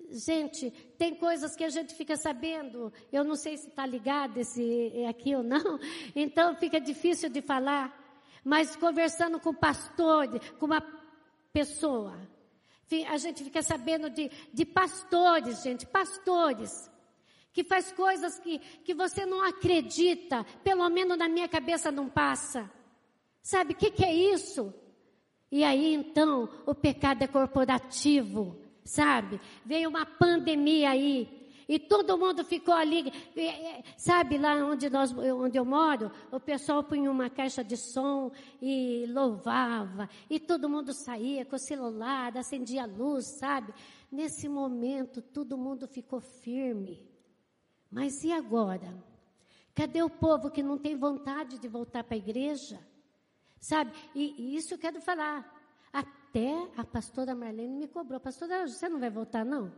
Gente, 0.09 0.71
tem 0.97 1.15
coisas 1.17 1.57
que 1.57 1.65
a 1.65 1.69
gente 1.69 1.95
fica 1.95 2.17
sabendo, 2.17 2.93
eu 3.11 3.25
não 3.25 3.35
sei 3.35 3.57
se 3.57 3.69
está 3.69 3.85
ligado 3.85 4.39
esse 4.39 5.05
aqui 5.09 5.35
ou 5.35 5.43
não, 5.43 5.81
então 6.15 6.55
fica 6.55 6.81
difícil 6.81 7.29
de 7.29 7.43
falar. 7.43 8.01
Mas 8.45 8.77
conversando 8.77 9.41
com 9.41 9.51
o 9.51 9.59
pastor, 9.59 10.29
com 10.59 10.67
uma 10.67 10.81
pessoa, 11.53 12.17
a 13.09 13.17
gente 13.17 13.43
fica 13.43 13.63
sabendo 13.63 14.09
de, 14.11 14.31
de 14.53 14.65
pastores, 14.65 15.63
gente, 15.63 15.87
pastores, 15.87 16.89
que 17.53 17.65
faz 17.65 17.91
coisas 17.91 18.39
que, 18.39 18.61
que 18.85 18.95
você 18.95 19.27
não 19.27 19.43
acredita, 19.43 20.45
pelo 20.63 20.89
menos 20.89 21.19
na 21.19 21.29
minha 21.29 21.49
cabeça 21.49 21.91
não 21.91 22.09
passa. 22.09 22.71
Sabe 23.43 23.73
o 23.73 23.77
que, 23.77 23.91
que 23.91 24.05
é 24.05 24.13
isso? 24.13 24.73
E 25.55 25.63
aí 25.63 25.95
então 25.95 26.49
o 26.67 26.75
pecado 26.75 27.23
é 27.23 27.29
corporativo, 27.29 28.57
sabe? 28.85 29.41
Veio 29.65 29.89
uma 29.89 30.05
pandemia 30.05 30.91
aí. 30.91 31.49
E 31.69 31.79
todo 31.79 32.19
mundo 32.19 32.45
ficou 32.45 32.75
ali, 32.75 33.05
sabe, 33.97 34.37
lá 34.37 34.55
onde, 34.67 34.91
nós, 34.91 35.13
onde 35.17 35.57
eu 35.57 35.65
moro, 35.65 36.11
o 36.33 36.41
pessoal 36.41 36.83
punha 36.83 37.09
uma 37.09 37.31
caixa 37.31 37.63
de 37.63 37.77
som 37.77 38.33
e 38.61 39.07
louvava, 39.09 40.11
e 40.29 40.41
todo 40.41 40.69
mundo 40.69 40.93
saía 40.93 41.45
com 41.45 41.55
o 41.55 41.59
celular, 41.59 42.37
acendia 42.37 42.83
a 42.83 42.87
luz, 42.87 43.39
sabe? 43.39 43.73
Nesse 44.11 44.49
momento, 44.49 45.23
todo 45.23 45.57
mundo 45.57 45.87
ficou 45.87 46.21
firme. 46.21 47.09
Mas 47.89 48.25
e 48.25 48.33
agora? 48.33 48.93
Cadê 49.73 50.03
o 50.03 50.11
povo 50.11 50.51
que 50.51 50.65
não 50.65 50.77
tem 50.77 50.97
vontade 50.97 51.61
de 51.61 51.69
voltar 51.69 52.03
para 52.03 52.17
a 52.17 52.19
igreja? 52.19 52.81
Sabe? 53.65 53.93
E, 54.15 54.35
e, 54.37 54.57
isso 54.57 54.75
eu 54.75 54.79
quero 54.79 55.01
falar. 55.01 55.51
Até 55.91 56.69
a 56.77 56.85
pastora 56.85 57.35
Marlene 57.35 57.79
me 57.79 57.89
cobrou. 57.89 58.21
Pastora, 58.21 58.69
você 58.69 58.91
não 58.91 59.01
vai 59.01 59.09
voltar, 59.09 59.43
não? 59.43 59.73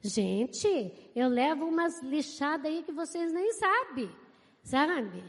Gente, 0.00 0.66
eu 1.14 1.28
levo 1.28 1.66
umas 1.66 2.02
lixadas 2.02 2.72
aí 2.72 2.82
que 2.82 2.90
vocês 2.90 3.34
nem 3.34 3.52
sabem, 3.52 4.10
sabe? 4.62 5.22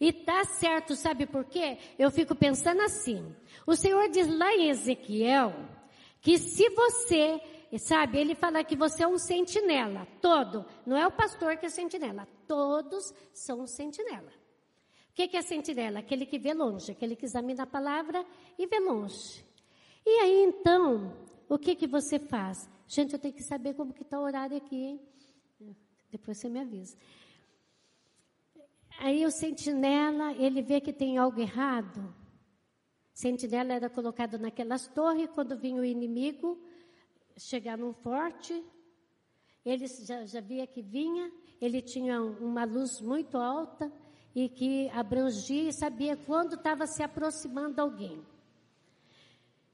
E 0.00 0.12
tá 0.12 0.44
certo, 0.44 0.94
sabe 0.94 1.26
por 1.26 1.44
quê? 1.46 1.76
Eu 1.98 2.08
fico 2.08 2.36
pensando 2.36 2.82
assim. 2.82 3.34
O 3.66 3.74
Senhor 3.74 4.08
diz 4.10 4.28
lá 4.28 4.54
em 4.54 4.68
Ezequiel 4.68 5.52
que 6.20 6.38
se 6.38 6.70
você, 6.70 7.40
sabe, 7.78 8.18
ele 8.18 8.34
fala 8.34 8.62
que 8.62 8.76
você 8.76 9.02
é 9.02 9.06
um 9.06 9.18
sentinela, 9.18 10.06
todo. 10.20 10.64
Não 10.86 10.96
é 10.96 11.06
o 11.06 11.12
pastor 11.12 11.56
que 11.56 11.66
é 11.66 11.68
sentinela, 11.68 12.26
todos 12.46 13.12
são 13.32 13.66
sentinela. 13.66 14.30
O 15.10 15.14
que, 15.14 15.28
que 15.28 15.36
é 15.36 15.42
sentinela? 15.42 16.00
Aquele 16.00 16.26
que 16.26 16.38
vê 16.38 16.52
longe, 16.52 16.92
aquele 16.92 17.14
que 17.14 17.24
examina 17.24 17.62
a 17.62 17.66
palavra 17.66 18.24
e 18.58 18.66
vê 18.66 18.80
longe. 18.80 19.44
E 20.04 20.10
aí 20.20 20.44
então, 20.44 21.16
o 21.48 21.58
que 21.58 21.74
que 21.74 21.86
você 21.86 22.18
faz? 22.18 22.68
Gente, 22.86 23.12
eu 23.12 23.18
tenho 23.18 23.34
que 23.34 23.42
saber 23.42 23.74
como 23.74 23.92
que 23.92 24.02
está 24.02 24.18
o 24.18 24.22
horário 24.22 24.56
aqui, 24.56 24.76
hein? 24.76 25.00
Depois 26.10 26.38
você 26.38 26.48
me 26.48 26.60
avisa. 26.60 26.96
Aí 28.98 29.24
o 29.26 29.30
sentinela, 29.30 30.32
ele 30.34 30.62
vê 30.62 30.80
que 30.80 30.92
tem 30.92 31.18
algo 31.18 31.40
errado. 31.40 32.14
Sentinela 33.12 33.72
era 33.72 33.90
colocado 33.90 34.38
naquelas 34.38 34.86
torres, 34.88 35.28
quando 35.34 35.58
vinha 35.58 35.80
o 35.80 35.84
inimigo 35.84 36.63
chegar 37.36 37.76
num 37.78 37.92
forte, 37.92 38.64
ele 39.64 39.86
já, 39.86 40.24
já 40.26 40.40
via 40.40 40.66
que 40.66 40.82
vinha, 40.82 41.32
ele 41.60 41.80
tinha 41.80 42.22
uma 42.22 42.64
luz 42.64 43.00
muito 43.00 43.38
alta 43.38 43.90
e 44.34 44.48
que 44.48 44.88
abrangia 44.90 45.68
e 45.68 45.72
sabia 45.72 46.16
quando 46.16 46.54
estava 46.54 46.86
se 46.86 47.02
aproximando 47.02 47.80
alguém. 47.80 48.24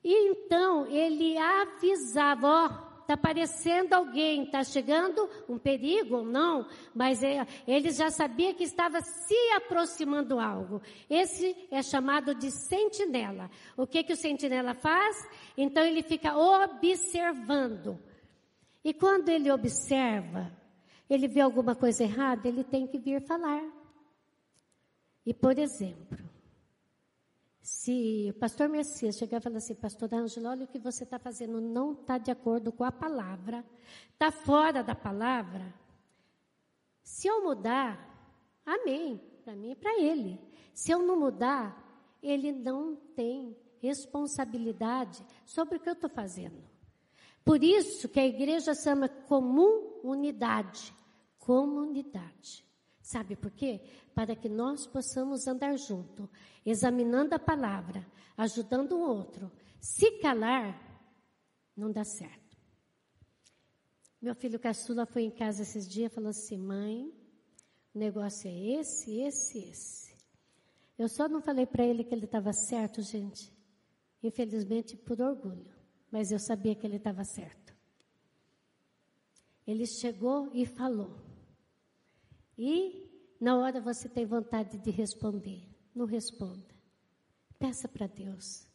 E 0.02 0.30
então 0.30 0.86
ele 0.86 1.36
avisava, 1.36 2.46
ó, 2.46 2.89
Está 3.10 3.18
aparecendo 3.18 3.92
alguém, 3.92 4.44
está 4.44 4.62
chegando 4.62 5.28
um 5.48 5.58
perigo 5.58 6.18
ou 6.18 6.24
não, 6.24 6.64
mas 6.94 7.24
é, 7.24 7.44
ele 7.66 7.90
já 7.90 8.08
sabia 8.08 8.54
que 8.54 8.62
estava 8.62 9.00
se 9.00 9.34
aproximando 9.56 10.38
algo. 10.38 10.80
Esse 11.08 11.56
é 11.72 11.82
chamado 11.82 12.36
de 12.36 12.52
sentinela. 12.52 13.50
O 13.76 13.84
que, 13.84 14.04
que 14.04 14.12
o 14.12 14.16
sentinela 14.16 14.74
faz? 14.74 15.28
Então 15.56 15.82
ele 15.82 16.04
fica 16.04 16.36
observando. 16.36 17.98
E 18.84 18.94
quando 18.94 19.28
ele 19.28 19.50
observa, 19.50 20.56
ele 21.08 21.26
vê 21.26 21.40
alguma 21.40 21.74
coisa 21.74 22.04
errada, 22.04 22.46
ele 22.46 22.62
tem 22.62 22.86
que 22.86 22.96
vir 22.96 23.20
falar. 23.26 23.64
E, 25.26 25.34
por 25.34 25.58
exemplo, 25.58 26.29
se 27.80 28.28
o 28.28 28.38
pastor 28.38 28.68
Messias 28.68 29.16
chegar 29.16 29.38
e 29.38 29.40
falar 29.40 29.56
assim, 29.56 29.74
pastor 29.74 30.12
Ângela, 30.12 30.50
olha 30.50 30.64
o 30.64 30.68
que 30.68 30.78
você 30.78 31.02
está 31.04 31.18
fazendo, 31.18 31.62
não 31.62 31.92
está 31.92 32.18
de 32.18 32.30
acordo 32.30 32.70
com 32.70 32.84
a 32.84 32.92
palavra, 32.92 33.64
está 34.12 34.30
fora 34.30 34.84
da 34.84 34.94
palavra. 34.94 35.74
Se 37.02 37.26
eu 37.26 37.42
mudar, 37.42 37.98
amém, 38.66 39.18
para 39.42 39.56
mim 39.56 39.70
e 39.70 39.74
para 39.74 39.98
ele. 39.98 40.38
Se 40.74 40.92
eu 40.92 40.98
não 40.98 41.18
mudar, 41.18 41.74
ele 42.22 42.52
não 42.52 42.96
tem 43.16 43.56
responsabilidade 43.78 45.24
sobre 45.46 45.78
o 45.78 45.80
que 45.80 45.88
eu 45.88 45.94
estou 45.94 46.10
fazendo. 46.10 46.62
Por 47.42 47.64
isso 47.64 48.10
que 48.10 48.20
a 48.20 48.26
igreja 48.26 48.74
chama 48.74 49.08
comum 49.08 50.02
unidade. 50.04 50.94
Comunidade. 51.38 52.62
Sabe 53.10 53.34
por 53.34 53.50
quê? 53.50 53.80
Para 54.14 54.36
que 54.36 54.48
nós 54.48 54.86
possamos 54.86 55.48
andar 55.48 55.76
junto, 55.76 56.30
examinando 56.64 57.34
a 57.34 57.40
palavra, 57.40 58.06
ajudando 58.36 58.92
o 58.92 59.00
outro. 59.00 59.50
Se 59.80 60.12
calar, 60.20 60.80
não 61.76 61.90
dá 61.90 62.04
certo. 62.04 62.56
Meu 64.22 64.32
filho 64.32 64.60
caçula 64.60 65.06
foi 65.06 65.22
em 65.22 65.30
casa 65.30 65.62
esses 65.62 65.88
dias 65.88 66.12
e 66.12 66.14
falou 66.14 66.30
assim: 66.30 66.56
mãe, 66.56 67.12
o 67.92 67.98
negócio 67.98 68.48
é 68.48 68.78
esse, 68.78 69.18
esse, 69.18 69.58
esse. 69.58 70.16
Eu 70.96 71.08
só 71.08 71.28
não 71.28 71.42
falei 71.42 71.66
para 71.66 71.84
ele 71.84 72.04
que 72.04 72.14
ele 72.14 72.26
estava 72.26 72.52
certo, 72.52 73.02
gente. 73.02 73.52
Infelizmente, 74.22 74.96
por 74.96 75.20
orgulho. 75.20 75.74
Mas 76.12 76.30
eu 76.30 76.38
sabia 76.38 76.76
que 76.76 76.86
ele 76.86 76.98
estava 76.98 77.24
certo. 77.24 77.74
Ele 79.66 79.84
chegou 79.84 80.48
e 80.54 80.64
falou. 80.64 81.29
E 82.62 83.10
na 83.40 83.56
hora 83.56 83.80
você 83.80 84.06
tem 84.06 84.26
vontade 84.26 84.76
de 84.76 84.90
responder, 84.90 85.66
não 85.94 86.04
responda. 86.04 86.74
Peça 87.58 87.88
para 87.88 88.06
Deus. 88.06 88.68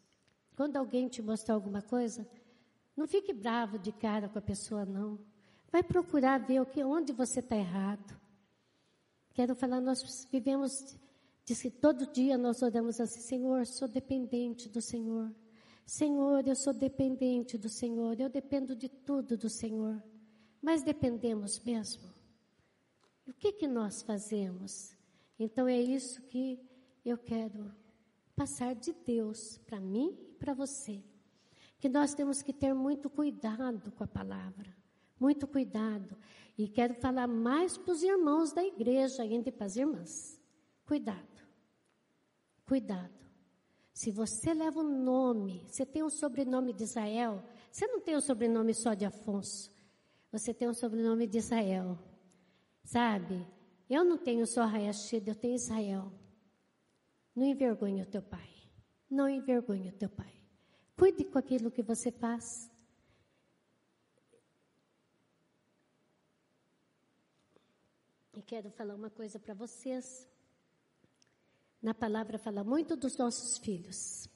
Quando 0.55 0.75
alguém 0.75 1.07
te 1.07 1.21
mostrar 1.21 1.53
alguma 1.53 1.83
coisa, 1.83 2.27
não 2.97 3.07
fique 3.07 3.31
bravo 3.31 3.77
de 3.77 3.91
cara 3.91 4.27
com 4.27 4.39
a 4.39 4.41
pessoa, 4.41 4.85
não. 4.85 5.19
Vai 5.71 5.83
procurar 5.83 6.39
ver 6.39 6.61
o 6.61 6.65
que, 6.65 6.83
onde 6.83 7.13
você 7.13 7.41
está 7.41 7.55
errado. 7.55 8.19
Quero 9.35 9.53
falar, 9.53 9.79
nós 9.79 10.27
vivemos, 10.31 10.97
diz 11.45 11.61
que 11.61 11.69
todo 11.69 12.11
dia 12.11 12.39
nós 12.39 12.63
oramos 12.63 12.99
assim, 12.99 13.19
Senhor, 13.19 13.67
sou 13.67 13.87
dependente 13.87 14.67
do 14.67 14.81
Senhor. 14.81 15.31
Senhor, 15.85 16.47
eu 16.47 16.55
sou 16.55 16.73
dependente 16.73 17.55
do 17.55 17.69
Senhor, 17.69 18.19
eu 18.19 18.29
dependo 18.29 18.75
de 18.75 18.89
tudo 18.89 19.37
do 19.37 19.47
Senhor. 19.47 20.01
Mas 20.59 20.81
dependemos 20.81 21.59
mesmo. 21.63 22.14
E 23.25 23.31
o 23.31 23.33
que, 23.33 23.51
que 23.51 23.67
nós 23.67 24.01
fazemos? 24.01 24.95
Então 25.39 25.67
é 25.67 25.79
isso 25.79 26.21
que 26.23 26.59
eu 27.03 27.17
quero 27.17 27.71
passar 28.35 28.75
de 28.75 28.93
Deus 28.93 29.57
para 29.65 29.79
mim 29.79 30.17
e 30.29 30.33
para 30.33 30.53
você. 30.53 31.03
Que 31.79 31.89
nós 31.89 32.13
temos 32.13 32.41
que 32.41 32.53
ter 32.53 32.73
muito 32.73 33.09
cuidado 33.09 33.91
com 33.91 34.03
a 34.03 34.07
palavra. 34.07 34.75
Muito 35.19 35.47
cuidado. 35.47 36.17
E 36.57 36.67
quero 36.67 36.93
falar 36.95 37.27
mais 37.27 37.77
para 37.77 37.91
os 37.91 38.03
irmãos 38.03 38.53
da 38.53 38.63
igreja 38.63 39.23
ainda 39.23 39.49
e 39.49 39.51
para 39.51 39.65
as 39.65 39.75
irmãs. 39.75 40.39
Cuidado. 40.85 41.43
Cuidado. 42.65 43.13
Se 43.93 44.11
você 44.11 44.53
leva 44.53 44.79
o 44.79 44.83
um 44.83 45.03
nome, 45.03 45.63
você 45.67 45.85
tem 45.85 46.03
o 46.03 46.07
um 46.07 46.09
sobrenome 46.09 46.73
de 46.73 46.83
Israel, 46.83 47.43
você 47.71 47.87
não 47.87 48.01
tem 48.01 48.15
o 48.15 48.17
um 48.17 48.21
sobrenome 48.21 48.73
só 48.73 48.93
de 48.93 49.05
Afonso. 49.05 49.71
Você 50.31 50.53
tem 50.53 50.67
o 50.67 50.73
sobrenome 50.73 51.25
de 51.27 51.37
Israel. 51.37 51.97
Sabe? 52.85 53.45
Eu 53.89 54.05
não 54.05 54.17
tenho 54.17 54.45
só 54.45 54.61
Hayashida, 54.61 55.31
eu 55.31 55.35
tenho 55.35 55.55
Israel. 55.55 56.13
Não 57.35 57.43
envergonhe 57.43 58.01
o 58.01 58.05
teu 58.05 58.21
pai. 58.21 58.47
Não 59.09 59.27
envergonhe 59.27 59.89
o 59.89 59.91
teu 59.91 60.09
pai. 60.09 60.33
Cuide 60.95 61.25
com 61.25 61.37
aquilo 61.37 61.71
que 61.71 61.81
você 61.81 62.11
faz. 62.11 62.71
E 68.37 68.41
quero 68.41 68.69
falar 68.69 68.93
uma 68.95 69.09
coisa 69.09 69.39
para 69.39 69.53
vocês. 69.53 70.29
Na 71.81 71.93
palavra 71.93 72.37
fala 72.37 72.63
muito 72.63 72.95
dos 72.95 73.17
nossos 73.17 73.57
filhos. 73.57 74.29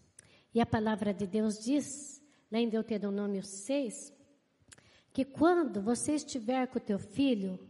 E 0.54 0.60
a 0.60 0.66
palavra 0.66 1.14
de 1.14 1.28
Deus 1.28 1.60
diz, 1.60 2.22
lá 2.52 2.58
em 2.58 2.68
Deuteronômio 2.68 3.44
6, 3.44 4.12
que 5.14 5.24
quando 5.24 5.82
você 5.82 6.16
estiver 6.16 6.68
com 6.68 6.80
o 6.80 6.82
teu 6.82 6.98
filho, 6.98 7.69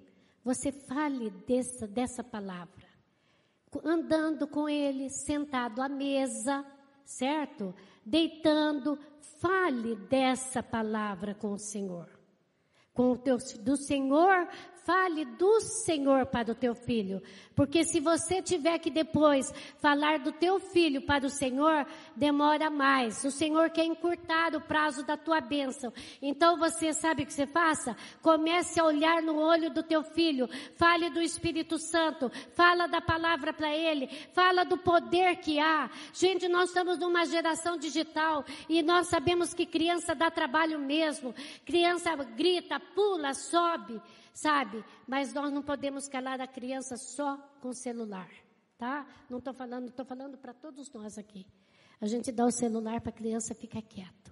você 0.49 0.71
fale 0.71 1.29
dessa, 1.29 1.85
dessa 1.85 2.23
palavra. 2.23 2.89
Andando 3.85 4.47
com 4.47 4.67
ele, 4.67 5.07
sentado 5.07 5.79
à 5.79 5.88
mesa, 5.88 6.65
certo? 7.05 7.75
Deitando, 8.03 8.97
fale 9.39 9.95
dessa 9.95 10.63
palavra 10.63 11.35
com 11.35 11.51
o 11.51 11.59
Senhor. 11.59 12.09
Com 12.91 13.12
o 13.12 13.17
teu, 13.17 13.38
do 13.59 13.77
Senhor 13.77 14.47
Fale 14.89 15.23
do 15.23 15.62
Senhor 15.62 16.25
para 16.25 16.52
o 16.52 16.56
teu 16.56 16.73
filho. 16.73 17.21
Porque 17.56 17.84
se 17.84 17.99
você 17.99 18.41
tiver 18.41 18.80
que 18.80 18.89
depois 18.89 19.54
falar 19.78 20.17
do 20.17 20.32
teu 20.32 20.60
filho 20.60 21.04
para 21.04 21.28
o 21.28 21.30
Senhor, 21.30 21.86
demora 22.15 22.71
mais. 22.71 23.23
O 23.23 23.30
Senhor 23.30 23.69
quer 23.69 23.86
encurtar 23.86 24.56
o 24.56 24.62
prazo 24.62 25.06
da 25.06 25.15
tua 25.15 25.41
bênção. 25.41 25.93
Então 26.19 26.58
você 26.58 26.91
sabe 26.91 27.21
o 27.21 27.25
que 27.28 27.34
você 27.34 27.45
faça? 27.45 27.95
Comece 28.19 28.80
a 28.80 28.84
olhar 28.84 29.21
no 29.21 29.38
olho 29.38 29.69
do 29.69 29.84
teu 29.84 30.02
filho. 30.02 30.49
Fale 30.75 31.12
do 31.12 31.21
Espírito 31.21 31.78
Santo. 31.78 32.32
Fala 32.56 32.88
da 32.88 32.99
palavra 32.99 33.54
para 33.54 33.71
ele. 33.71 34.08
Fala 34.34 34.65
do 34.65 34.75
poder 34.75 35.36
que 35.36 35.60
há. 35.60 35.88
Gente, 36.12 36.47
nós 36.47 36.69
estamos 36.69 36.97
numa 36.97 37.25
geração 37.25 37.78
digital 37.78 38.43
e 38.67 38.82
nós 38.82 39.06
sabemos 39.06 39.54
que 39.54 39.67
criança 39.67 40.15
dá 40.15 40.32
trabalho 40.32 40.80
mesmo. 40.80 41.36
Criança 41.63 42.15
grita, 42.15 42.80
pula, 42.80 43.36
sobe 43.36 44.02
sabe? 44.41 44.84
Mas 45.08 45.34
nós 45.34 45.52
não 45.52 45.62
podemos 45.62 46.08
calar 46.08 46.39
a 46.39 46.47
criança 46.47 46.95
só 46.95 47.38
com 47.62 47.73
celular, 47.73 48.30
tá? 48.78 49.06
Não 49.30 49.39
estou 49.39 49.54
falando, 49.54 49.89
estou 49.89 50.06
falando 50.06 50.38
para 50.38 50.54
todos 50.54 50.91
nós 50.91 51.17
aqui. 51.17 51.45
A 51.99 52.08
gente 52.08 52.32
dá 52.32 52.45
o 52.45 52.52
celular 52.52 53.02
para 53.02 53.10
a 53.10 53.13
criança 53.13 53.54
ficar 53.54 53.82
quieto. 53.82 54.32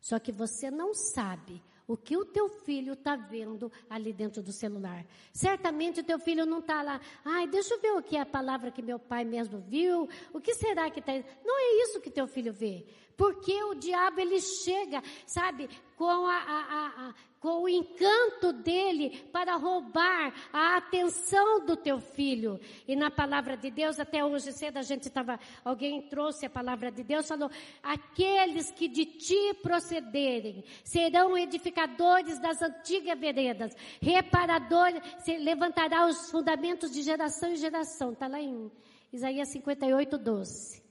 Só 0.00 0.18
que 0.18 0.30
você 0.32 0.70
não 0.70 0.92
sabe 0.94 1.62
o 1.86 1.96
que 1.96 2.16
o 2.16 2.24
teu 2.24 2.48
filho 2.48 2.92
está 2.92 3.16
vendo 3.16 3.72
ali 3.88 4.12
dentro 4.12 4.42
do 4.42 4.52
celular. 4.52 5.04
Certamente 5.32 6.00
o 6.00 6.04
teu 6.04 6.18
filho 6.18 6.44
não 6.44 6.58
está 6.58 6.82
lá, 6.82 7.00
ai, 7.24 7.46
deixa 7.46 7.74
eu 7.74 7.80
ver 7.80 7.92
o 7.92 8.02
que 8.02 8.16
é 8.16 8.20
a 8.20 8.26
palavra 8.26 8.70
que 8.70 8.82
meu 8.82 8.98
pai 8.98 9.24
mesmo 9.24 9.60
viu, 9.60 10.08
o 10.32 10.40
que 10.40 10.54
será 10.54 10.90
que 10.90 11.00
está. 11.00 11.12
Não 11.44 11.58
é 11.58 11.84
isso 11.84 12.00
que 12.00 12.10
teu 12.10 12.26
filho 12.26 12.52
vê. 12.52 12.86
Porque 13.16 13.62
o 13.64 13.74
diabo 13.74 14.20
ele 14.20 14.40
chega, 14.40 15.02
sabe, 15.26 15.68
com, 15.96 16.26
a, 16.26 16.36
a, 16.36 17.08
a, 17.08 17.14
com 17.42 17.64
o 17.64 17.68
encanto 17.68 18.52
dele 18.52 19.24
para 19.32 19.56
roubar 19.56 20.32
a 20.52 20.76
atenção 20.76 21.66
do 21.66 21.76
teu 21.76 21.98
filho. 21.98 22.60
E 22.86 22.94
na 22.94 23.10
palavra 23.10 23.56
de 23.56 23.68
Deus, 23.68 23.98
até 23.98 24.24
hoje 24.24 24.52
cedo 24.52 24.76
a 24.76 24.82
gente 24.82 25.08
estava, 25.08 25.38
alguém 25.64 26.00
trouxe 26.02 26.46
a 26.46 26.50
palavra 26.50 26.92
de 26.92 27.02
Deus, 27.02 27.26
falou: 27.26 27.50
aqueles 27.82 28.70
que 28.70 28.86
de 28.86 29.04
ti 29.04 29.54
procederem 29.60 30.62
serão 30.84 31.36
edificadores 31.36 32.38
das 32.38 32.62
antigas 32.62 33.18
veredas, 33.18 33.76
reparadores, 34.00 35.02
levantará 35.40 36.06
os 36.06 36.30
fundamentos 36.30 36.92
de 36.92 37.02
geração 37.02 37.50
em 37.50 37.56
geração. 37.56 38.12
Está 38.12 38.28
lá 38.28 38.40
em 38.40 38.70
Isaías 39.12 39.48
58, 39.48 40.16
12. 40.16 40.81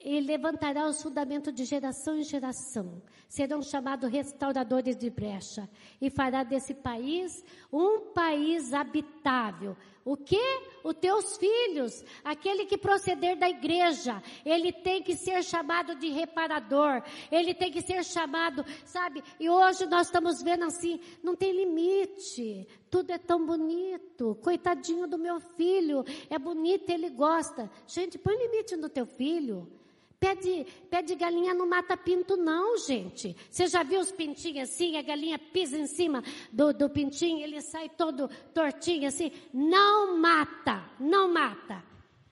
Ele 0.00 0.26
levantará 0.26 0.86
os 0.86 1.02
fundamentos 1.02 1.52
de 1.52 1.64
geração 1.64 2.16
em 2.18 2.22
geração. 2.22 3.02
Serão 3.28 3.60
chamados 3.60 4.10
restauradores 4.10 4.96
de 4.96 5.10
brecha. 5.10 5.68
E 6.00 6.08
fará 6.08 6.42
desse 6.42 6.72
país 6.72 7.44
um 7.70 8.12
país 8.12 8.72
habitável. 8.72 9.76
O 10.02 10.16
que? 10.16 10.40
Os 10.82 10.94
teus 10.94 11.36
filhos. 11.36 12.02
Aquele 12.24 12.64
que 12.64 12.78
proceder 12.78 13.36
da 13.36 13.48
igreja. 13.48 14.22
Ele 14.42 14.72
tem 14.72 15.02
que 15.02 15.14
ser 15.14 15.44
chamado 15.44 15.94
de 15.94 16.08
reparador. 16.08 17.02
Ele 17.30 17.52
tem 17.52 17.70
que 17.70 17.82
ser 17.82 18.02
chamado, 18.02 18.64
sabe? 18.86 19.22
E 19.38 19.50
hoje 19.50 19.84
nós 19.84 20.06
estamos 20.06 20.42
vendo 20.42 20.64
assim, 20.64 20.98
não 21.22 21.36
tem 21.36 21.52
limite. 21.52 22.66
Tudo 22.90 23.10
é 23.10 23.18
tão 23.18 23.44
bonito. 23.44 24.34
Coitadinho 24.42 25.06
do 25.06 25.18
meu 25.18 25.38
filho. 25.40 26.02
É 26.30 26.38
bonito, 26.38 26.88
ele 26.88 27.10
gosta. 27.10 27.70
Gente, 27.86 28.16
põe 28.16 28.34
limite 28.34 28.76
no 28.76 28.88
teu 28.88 29.04
filho. 29.04 29.70
Pé 30.20 30.34
de, 30.34 30.66
pé 30.90 31.00
de 31.00 31.14
galinha 31.14 31.54
não 31.54 31.66
mata 31.66 31.96
pinto, 31.96 32.36
não, 32.36 32.76
gente. 32.76 33.34
Você 33.50 33.66
já 33.66 33.82
viu 33.82 34.00
os 34.00 34.12
pintinhos 34.12 34.68
assim? 34.68 34.98
A 34.98 35.02
galinha 35.02 35.38
pisa 35.38 35.78
em 35.78 35.86
cima 35.86 36.22
do, 36.52 36.74
do 36.74 36.90
pintinho, 36.90 37.42
ele 37.42 37.62
sai 37.62 37.88
todo 37.88 38.28
tortinho 38.52 39.08
assim. 39.08 39.32
Não 39.50 40.18
mata, 40.18 40.84
não 41.00 41.32
mata. 41.32 41.82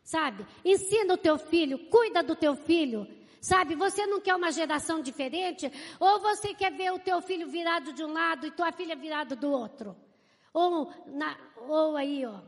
Sabe? 0.03 0.47
Ensina 0.63 1.15
o 1.15 1.17
teu 1.17 1.39
filho, 1.39 1.79
cuida 1.89 2.23
do 2.23 2.37
teu 2.37 2.55
filho. 2.55 3.09
Sabe, 3.41 3.75
você 3.75 4.07
não 4.07 4.21
quer 4.21 4.35
uma 4.35 4.53
geração 4.53 5.01
diferente? 5.01 5.73
Ou 5.99 6.21
você 6.21 6.53
quer 6.53 6.73
ver 6.73 6.93
o 6.93 6.99
teu 6.99 7.23
filho 7.23 7.49
virado 7.49 7.95
de 7.95 8.05
um 8.05 8.13
lado 8.13 8.47
e 8.47 8.51
tua 8.51 8.71
filha 8.71 8.97
virado 8.97 9.35
do 9.35 9.51
outro? 9.51 9.97
Ou, 10.53 10.93
na, 11.07 11.39
ou 11.67 11.97
aí, 11.97 12.27
ó, 12.27 12.41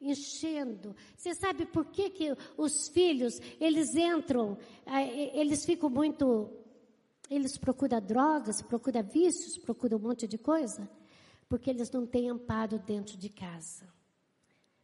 enchendo. 0.00 0.94
Você 1.16 1.34
sabe 1.34 1.66
por 1.66 1.86
que, 1.86 2.10
que 2.10 2.36
os 2.56 2.88
filhos, 2.88 3.40
eles 3.60 3.94
entram, 3.94 4.58
eh, 4.86 5.38
eles 5.38 5.64
ficam 5.64 5.90
muito, 5.90 6.50
eles 7.28 7.58
procuram 7.58 8.00
drogas, 8.00 8.62
procuram 8.62 9.02
vícios, 9.02 9.58
procuram 9.58 9.98
um 9.98 10.02
monte 10.02 10.26
de 10.26 10.38
coisa? 10.38 10.88
Porque 11.48 11.70
eles 11.70 11.90
não 11.90 12.06
têm 12.06 12.28
amparo 12.28 12.78
dentro 12.78 13.16
de 13.16 13.28
casa. 13.28 13.88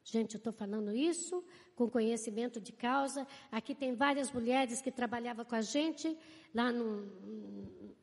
Gente, 0.02 0.34
eu 0.34 0.38
estou 0.38 0.52
falando 0.52 0.94
isso 0.94 1.42
com 1.74 1.88
conhecimento 1.88 2.60
de 2.60 2.72
causa. 2.72 3.26
Aqui 3.50 3.74
tem 3.74 3.94
várias 3.94 4.30
mulheres 4.30 4.82
que 4.82 4.90
trabalhavam 4.90 5.44
com 5.44 5.54
a 5.54 5.62
gente 5.62 6.16
lá 6.54 6.70
num, 6.70 7.08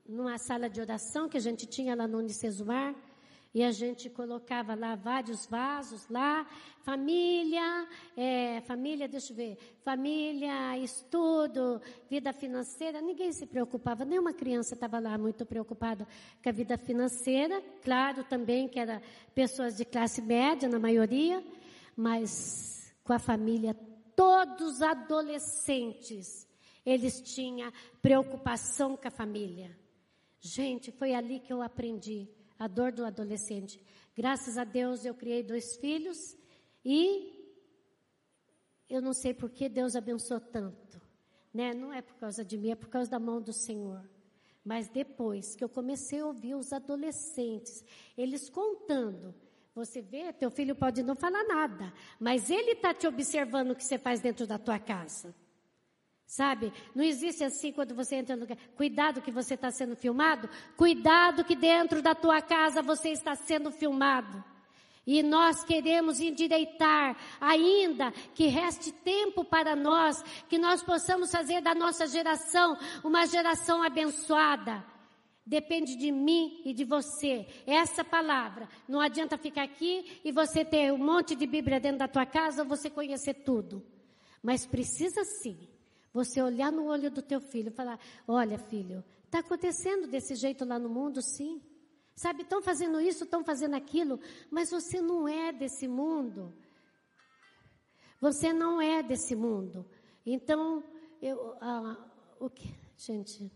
numa 0.08 0.38
sala 0.40 0.68
de 0.68 0.82
oração 0.82 1.30
que 1.30 1.38
a 1.38 1.42
gente 1.42 1.68
tinha 1.68 1.96
lá 1.96 2.08
no 2.08 2.18
Unicesumar. 2.18 2.96
E 3.54 3.64
a 3.64 3.72
gente 3.72 4.10
colocava 4.10 4.74
lá 4.76 4.96
vários 4.96 5.46
vasos 5.46 6.08
lá, 6.08 6.48
família, 6.84 7.86
é, 8.16 8.62
família, 8.62 9.10
deixa 9.10 9.34
eu 9.34 9.36
ver, 9.36 9.58
família, 9.84 10.78
estudo, 10.78 11.82
vida 12.10 12.32
financeira, 12.32 13.02
ninguém 13.02 13.34
se 13.34 13.46
preocupava, 13.46 14.06
nenhuma 14.06 14.32
criança 14.32 14.74
estava 14.74 15.00
lá 15.00 15.18
muito 15.18 15.46
preocupada 15.46 16.08
com 16.42 16.50
a 16.50 16.52
vida 16.54 16.78
financeira, 16.78 17.62
claro 17.84 18.24
também 18.24 18.70
que 18.70 18.80
era 18.80 19.02
pessoas 19.36 19.76
de 19.76 19.84
classe 19.84 20.22
média 20.22 20.70
na 20.70 20.80
maioria, 20.80 21.44
mas 21.94 22.96
com 23.04 23.12
a 23.12 23.20
família, 23.20 23.76
todos 24.16 24.82
adolescentes, 24.82 26.48
eles 26.86 27.22
tinham 27.22 27.70
preocupação 28.02 28.96
com 28.96 29.10
a 29.10 29.12
família. 29.12 29.78
Gente, 30.40 30.90
foi 30.90 31.14
ali 31.14 31.42
que 31.42 31.52
eu 31.52 31.62
aprendi 31.62 32.30
a 32.62 32.68
dor 32.68 32.92
do 32.92 33.04
adolescente. 33.04 33.82
Graças 34.16 34.56
a 34.56 34.64
Deus 34.64 35.04
eu 35.04 35.16
criei 35.16 35.42
dois 35.42 35.78
filhos 35.78 36.38
e 36.86 37.34
eu 38.88 39.02
não 39.02 39.14
sei 39.14 39.34
por 39.34 39.50
que 39.50 39.68
Deus 39.68 39.96
abençoou 39.96 40.40
tanto. 40.40 41.02
Né? 41.52 41.74
Não 41.74 41.92
é 41.92 42.04
por 42.04 42.14
causa 42.18 42.46
de 42.46 42.60
mim, 42.60 42.70
é 42.70 42.76
por 42.76 42.88
causa 42.88 43.10
da 43.10 43.20
mão 43.20 43.42
do 43.42 43.52
Senhor. 43.52 44.08
Mas 44.64 44.88
depois 44.88 45.56
que 45.56 45.64
eu 45.64 45.70
comecei 45.70 46.20
a 46.20 46.28
ouvir 46.28 46.54
os 46.54 46.72
adolescentes, 46.72 47.84
eles 48.16 48.48
contando, 48.48 49.34
você 49.74 50.00
vê, 50.00 50.32
teu 50.32 50.52
filho 50.52 50.76
pode 50.76 51.02
não 51.02 51.16
falar 51.16 51.44
nada, 51.46 51.92
mas 52.20 52.52
ele 52.52 52.74
está 52.74 52.94
te 52.94 53.08
observando 53.08 53.72
o 53.72 53.76
que 53.76 53.84
você 53.84 53.98
faz 53.98 54.22
dentro 54.22 54.46
da 54.46 54.60
tua 54.60 54.78
casa. 54.78 55.34
Sabe? 56.32 56.72
Não 56.96 57.04
existe 57.04 57.44
assim 57.44 57.74
quando 57.74 57.94
você 57.94 58.16
entra 58.16 58.38
no 58.38 58.44
lugar. 58.44 58.58
Cuidado 58.78 59.22
que 59.22 59.30
você 59.30 59.56
está 59.56 59.70
sendo 59.70 59.98
filmado. 59.98 60.50
Cuidado 60.78 61.44
que 61.44 61.58
dentro 61.58 62.02
da 62.02 62.16
tua 62.16 62.42
casa 62.42 62.82
você 62.82 63.10
está 63.10 63.36
sendo 63.36 63.70
filmado. 63.70 64.42
E 65.06 65.22
nós 65.22 65.62
queremos 65.66 66.22
endireitar 66.22 67.18
ainda 67.38 68.14
que 68.34 68.46
reste 68.46 68.94
tempo 68.94 69.44
para 69.44 69.76
nós, 69.76 70.24
que 70.48 70.58
nós 70.58 70.82
possamos 70.82 71.30
fazer 71.30 71.60
da 71.60 71.76
nossa 71.76 72.08
geração 72.08 72.78
uma 73.04 73.26
geração 73.26 73.84
abençoada. 73.84 74.86
Depende 75.46 75.98
de 75.98 76.14
mim 76.14 76.62
e 76.64 76.74
de 76.74 76.86
você. 76.86 77.46
Essa 77.68 78.06
palavra. 78.06 78.70
Não 78.88 79.02
adianta 79.02 79.38
ficar 79.38 79.64
aqui 79.64 80.22
e 80.24 80.32
você 80.32 80.64
ter 80.64 80.94
um 80.94 80.98
monte 80.98 81.36
de 81.36 81.46
Bíblia 81.46 81.78
dentro 81.78 82.00
da 82.00 82.08
tua 82.08 82.26
casa 82.26 82.62
ou 82.62 82.70
você 82.70 82.90
conhecer 82.90 83.34
tudo. 83.34 83.86
Mas 84.42 84.66
precisa 84.66 85.26
sim 85.26 85.71
você 86.14 86.42
olhar 86.42 86.72
no 86.72 86.86
olho 86.86 87.10
do 87.10 87.22
teu 87.22 87.40
filho 87.40 87.70
e 87.70 87.76
falar: 87.76 88.00
Olha, 88.28 88.58
filho, 88.58 89.04
está 89.26 89.40
acontecendo 89.40 90.08
desse 90.08 90.36
jeito 90.36 90.66
lá 90.66 90.78
no 90.78 90.90
mundo, 90.90 91.22
sim. 91.22 91.62
Sabe, 92.16 92.44
estão 92.44 92.62
fazendo 92.62 93.00
isso, 93.00 93.24
estão 93.24 93.44
fazendo 93.44 93.76
aquilo, 93.76 94.20
mas 94.50 94.70
você 94.70 95.02
não 95.02 95.28
é 95.28 95.52
desse 95.52 95.88
mundo. 95.88 96.54
Você 98.20 98.54
não 98.54 98.80
é 98.82 99.02
desse 99.02 99.36
mundo. 99.36 99.86
Então, 100.26 100.84
eu, 101.22 101.56
ah, 101.60 101.98
o 102.40 102.50
que, 102.50 102.72
gente, 102.98 103.52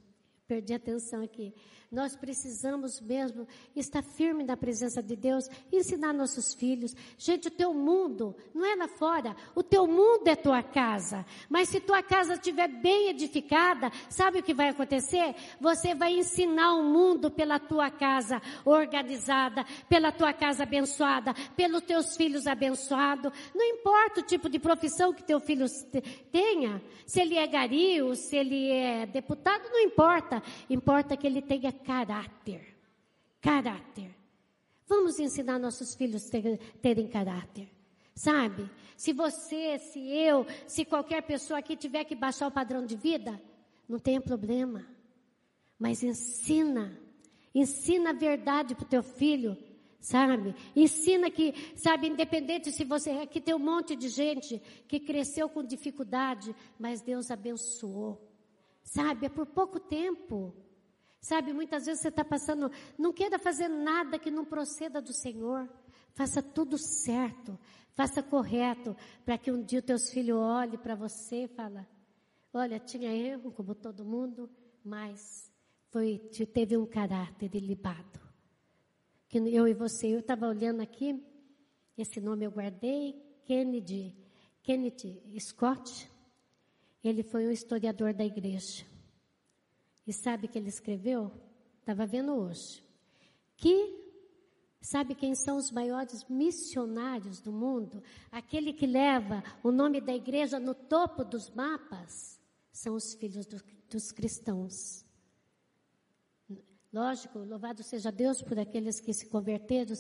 perdi 0.48 0.74
a 0.74 0.78
atenção 0.78 1.22
aqui. 1.22 1.54
Nós 1.96 2.14
precisamos 2.14 3.00
mesmo 3.00 3.48
estar 3.74 4.04
firme 4.04 4.44
na 4.44 4.58
presença 4.58 5.02
de 5.02 5.16
Deus, 5.16 5.48
ensinar 5.72 6.12
nossos 6.12 6.54
filhos. 6.54 6.94
Gente, 7.18 7.48
o 7.48 7.52
teu 7.52 7.74
mundo 7.74 8.36
não 8.54 8.66
é 8.66 8.76
lá 8.76 8.90
fora, 8.90 9.34
o 9.56 9.64
teu 9.64 9.88
mundo 9.88 10.28
é 10.28 10.36
tua 10.36 10.62
casa. 10.62 11.26
Mas 11.50 11.70
se 11.70 11.80
tua 11.80 12.04
casa 12.04 12.34
estiver 12.34 12.68
bem 12.68 13.12
edificada, 13.12 13.90
sabe 14.10 14.40
o 14.40 14.44
que 14.44 14.54
vai 14.54 14.68
acontecer? 14.68 15.36
Você 15.62 15.96
vai 15.96 16.20
ensinar 16.20 16.74
o 16.74 16.84
mundo 16.84 17.32
pela 17.32 17.60
tua 17.60 17.90
casa 17.90 18.42
organizada, 18.66 19.66
pela 19.88 20.12
tua 20.12 20.34
casa 20.34 20.64
abençoada, 20.64 21.34
pelos 21.56 21.82
teus 21.84 22.18
filhos 22.18 22.46
abençoados. 22.46 23.32
Não 23.56 23.64
importa 23.64 24.20
o 24.20 24.26
tipo 24.26 24.50
de 24.50 24.60
profissão 24.60 25.14
que 25.14 25.24
teu 25.24 25.40
filho 25.40 25.66
tenha, 26.30 26.82
se 27.06 27.22
ele 27.22 27.38
é 27.38 27.48
gari 27.48 27.96
se 28.16 28.36
ele 28.36 28.70
é 28.70 29.06
deputado, 29.06 29.70
não 29.70 29.80
importa. 29.80 30.44
Importa 30.70 31.16
que 31.16 31.26
ele 31.26 31.42
tenha 31.42 31.72
caráter. 31.86 32.76
Caráter. 33.42 34.16
Vamos 34.88 35.20
ensinar 35.20 35.60
nossos 35.60 35.96
filhos 35.96 36.30
ter, 36.30 36.58
terem 36.82 37.08
caráter. 37.08 37.70
Sabe? 38.14 38.70
Se 38.96 39.14
você, 39.14 39.78
se 39.78 40.00
eu, 40.00 40.46
se 40.68 40.86
qualquer 40.86 41.22
pessoa 41.24 41.60
aqui 41.60 41.76
tiver 41.76 42.04
que 42.06 42.16
baixar 42.16 42.48
o 42.48 42.52
padrão 42.52 42.86
de 42.86 42.96
vida, 42.96 43.42
não 43.88 44.00
tem 44.00 44.20
problema. 44.22 44.86
Mas 45.78 46.02
ensina. 46.04 46.98
Ensina 47.54 48.12
a 48.12 48.14
verdade 48.14 48.74
para 48.74 48.86
o 48.86 48.90
teu 48.90 49.04
filho. 49.04 49.58
Sabe? 50.00 50.56
Ensina 50.76 51.32
que, 51.32 51.54
sabe, 51.76 52.08
independente 52.08 52.72
se 52.72 52.86
você. 52.86 53.10
Aqui 53.12 53.42
tem 53.42 53.56
um 53.56 53.60
monte 53.60 53.96
de 53.96 54.08
gente 54.08 54.62
que 54.88 55.00
cresceu 55.00 55.50
com 55.50 55.64
dificuldade, 55.64 56.56
mas 56.80 57.02
Deus 57.02 57.32
abençoou. 57.32 58.22
Sabe? 58.84 59.26
É 59.26 59.30
por 59.30 59.48
pouco 59.48 59.80
tempo. 59.80 60.54
Sabe, 61.28 61.54
muitas 61.54 61.88
vezes 61.88 62.04
você 62.04 62.10
está 62.10 62.24
passando, 62.24 62.72
não 63.00 63.12
queira 63.12 63.40
fazer 63.40 63.68
nada 63.68 64.20
que 64.20 64.30
não 64.30 64.46
proceda 64.46 65.02
do 65.02 65.12
Senhor. 65.12 65.68
Faça 66.14 66.40
tudo 66.40 66.78
certo, 66.78 67.58
faça 67.96 68.22
correto, 68.22 68.96
para 69.26 69.36
que 69.36 69.52
um 69.52 69.64
dia 69.64 69.80
os 69.80 69.86
teus 69.86 70.12
filhos 70.12 70.38
olhem 70.38 70.78
para 70.78 70.94
você 70.94 71.46
e 71.46 71.48
falem, 71.48 71.84
olha, 72.54 72.80
tinha 72.80 73.12
erro 73.12 73.52
como 73.52 73.74
todo 73.74 74.06
mundo, 74.06 74.48
mas 74.84 75.52
foi, 75.90 76.20
teve 76.54 76.78
um 76.78 76.86
caráter 76.86 77.56
ilibado. 77.56 78.20
que 79.28 79.40
eu 79.40 79.68
e 79.68 79.74
você, 79.74 80.14
eu 80.14 80.20
estava 80.20 80.48
olhando 80.48 80.82
aqui, 80.82 81.20
esse 81.98 82.22
nome 82.22 82.46
eu 82.46 82.52
guardei, 82.52 83.20
Kennedy, 83.46 84.16
Kennedy 84.62 85.20
Scott, 85.40 86.08
ele 87.04 87.24
foi 87.24 87.48
um 87.48 87.52
historiador 87.52 88.14
da 88.14 88.24
igreja. 88.24 88.86
E 90.06 90.14
sabe 90.14 90.46
o 90.46 90.50
que 90.50 90.58
ele 90.58 90.70
escreveu? 90.70 91.32
Estava 91.80 92.06
vendo 92.06 92.34
hoje. 92.34 92.84
Que 93.58 94.06
Sabe 94.86 95.16
quem 95.16 95.34
são 95.34 95.58
os 95.58 95.72
maiores 95.72 96.24
missionários 96.30 97.42
do 97.42 97.52
mundo? 97.52 98.04
Aquele 98.32 98.72
que 98.72 98.86
leva 98.86 99.44
o 99.64 99.72
nome 99.72 100.00
da 100.00 100.14
igreja 100.14 100.60
no 100.60 100.76
topo 100.76 101.24
dos 101.24 101.50
mapas? 101.50 102.40
São 102.72 102.94
os 102.94 103.16
filhos 103.16 103.48
do, 103.48 103.60
dos 103.90 104.12
cristãos. 104.12 105.04
Lógico, 106.94 107.40
louvado 107.40 107.82
seja 107.82 108.12
Deus 108.12 108.44
por 108.44 108.60
aqueles 108.60 109.02
que 109.02 109.12
se 109.12 109.26
converteram, 109.28 109.96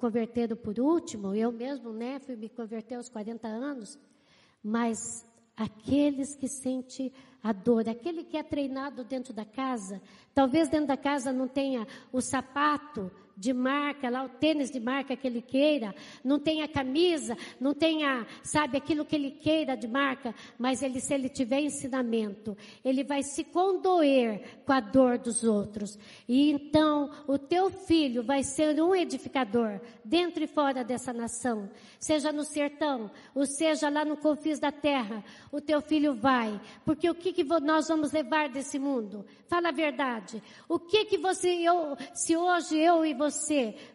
converteram 0.00 0.56
por 0.56 0.80
último. 0.80 1.32
Eu 1.32 1.52
mesmo, 1.52 1.92
né, 1.92 2.18
fui 2.18 2.34
me 2.34 2.48
converter 2.48 2.96
aos 2.96 3.08
40 3.08 3.46
anos. 3.46 3.96
Mas 4.60 5.24
aqueles 5.56 6.34
que 6.34 6.48
sentem 6.48 7.12
a 7.42 7.52
dor, 7.52 7.88
aquele 7.88 8.22
que 8.22 8.36
é 8.36 8.42
treinado 8.42 9.04
dentro 9.04 9.32
da 9.32 9.44
casa, 9.44 10.00
talvez 10.34 10.68
dentro 10.68 10.88
da 10.88 10.96
casa 10.96 11.32
não 11.32 11.48
tenha 11.48 11.86
o 12.12 12.20
sapato 12.20 13.10
de 13.40 13.54
marca, 13.54 14.10
lá 14.10 14.22
o 14.22 14.28
tênis 14.28 14.70
de 14.70 14.78
marca 14.78 15.16
que 15.16 15.26
ele 15.26 15.40
queira, 15.40 15.94
não 16.22 16.38
tenha 16.38 16.68
camisa, 16.68 17.34
não 17.58 17.72
tenha, 17.72 18.26
sabe, 18.42 18.76
aquilo 18.76 19.02
que 19.02 19.16
ele 19.16 19.30
queira 19.30 19.74
de 19.74 19.88
marca, 19.88 20.34
mas 20.58 20.82
ele, 20.82 21.00
se 21.00 21.14
ele 21.14 21.30
tiver 21.30 21.60
ensinamento, 21.60 22.54
ele 22.84 23.02
vai 23.02 23.22
se 23.22 23.42
condoer 23.42 24.60
com 24.66 24.72
a 24.74 24.80
dor 24.80 25.16
dos 25.16 25.42
outros. 25.42 25.98
E 26.28 26.52
então 26.52 27.10
o 27.26 27.38
teu 27.38 27.70
filho 27.70 28.22
vai 28.22 28.42
ser 28.42 28.78
um 28.82 28.94
edificador 28.94 29.80
dentro 30.04 30.44
e 30.44 30.46
fora 30.46 30.84
dessa 30.84 31.10
nação, 31.10 31.70
seja 31.98 32.30
no 32.30 32.44
sertão, 32.44 33.10
ou 33.34 33.46
seja 33.46 33.88
lá 33.88 34.04
no 34.04 34.18
confins 34.18 34.58
da 34.58 34.70
terra, 34.70 35.24
o 35.50 35.62
teu 35.62 35.80
filho 35.80 36.12
vai, 36.12 36.60
porque 36.84 37.08
o 37.08 37.14
que, 37.14 37.32
que 37.32 37.44
nós 37.44 37.88
vamos 37.88 38.12
levar 38.12 38.50
desse 38.50 38.78
mundo? 38.78 39.24
Fala 39.46 39.70
a 39.70 39.72
verdade. 39.72 40.42
O 40.68 40.78
que 40.78 41.06
que 41.06 41.16
você, 41.16 41.48
eu, 41.48 41.96
se 42.12 42.36
hoje 42.36 42.76
eu 42.78 43.06
e 43.06 43.14
você 43.14 43.29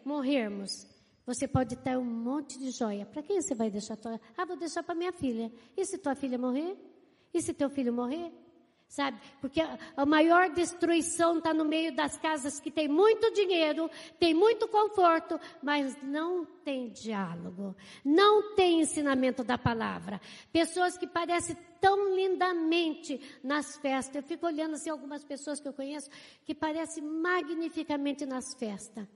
morrermos, 0.04 0.86
você 1.26 1.48
pode 1.48 1.76
ter 1.76 1.98
um 1.98 2.04
monte 2.04 2.58
de 2.58 2.70
joia. 2.70 3.04
Para 3.04 3.22
quem 3.22 3.40
você 3.40 3.54
vai 3.54 3.70
deixar 3.70 3.96
tua? 3.96 4.20
Ah, 4.36 4.44
vou 4.44 4.56
deixar 4.56 4.82
para 4.82 4.94
minha 4.94 5.12
filha. 5.12 5.50
E 5.76 5.84
se 5.84 5.98
tua 5.98 6.14
filha 6.14 6.38
morrer? 6.38 6.76
E 7.34 7.42
se 7.42 7.52
teu 7.52 7.68
filho 7.68 7.92
morrer? 7.92 8.32
Sabe? 8.88 9.20
Porque 9.40 9.60
a 9.60 10.06
maior 10.06 10.48
destruição 10.50 11.38
está 11.38 11.52
no 11.52 11.64
meio 11.64 11.94
das 11.94 12.16
casas 12.16 12.60
que 12.60 12.70
tem 12.70 12.86
muito 12.86 13.32
dinheiro, 13.32 13.90
tem 14.20 14.32
muito 14.32 14.68
conforto, 14.68 15.40
mas 15.60 16.00
não 16.02 16.44
tem 16.64 16.90
diálogo, 16.90 17.74
não 18.04 18.54
tem 18.54 18.80
ensinamento 18.80 19.42
da 19.42 19.58
palavra. 19.58 20.20
Pessoas 20.52 20.96
que 20.96 21.06
parecem 21.06 21.56
tão 21.80 22.14
lindamente 22.14 23.20
nas 23.42 23.76
festas. 23.78 24.14
Eu 24.14 24.22
fico 24.22 24.46
olhando 24.46 24.74
assim 24.74 24.88
algumas 24.88 25.24
pessoas 25.24 25.60
que 25.60 25.66
eu 25.66 25.72
conheço 25.72 26.08
que 26.44 26.54
parecem 26.54 27.02
magnificamente 27.02 28.24
nas 28.24 28.54
festas. 28.54 29.06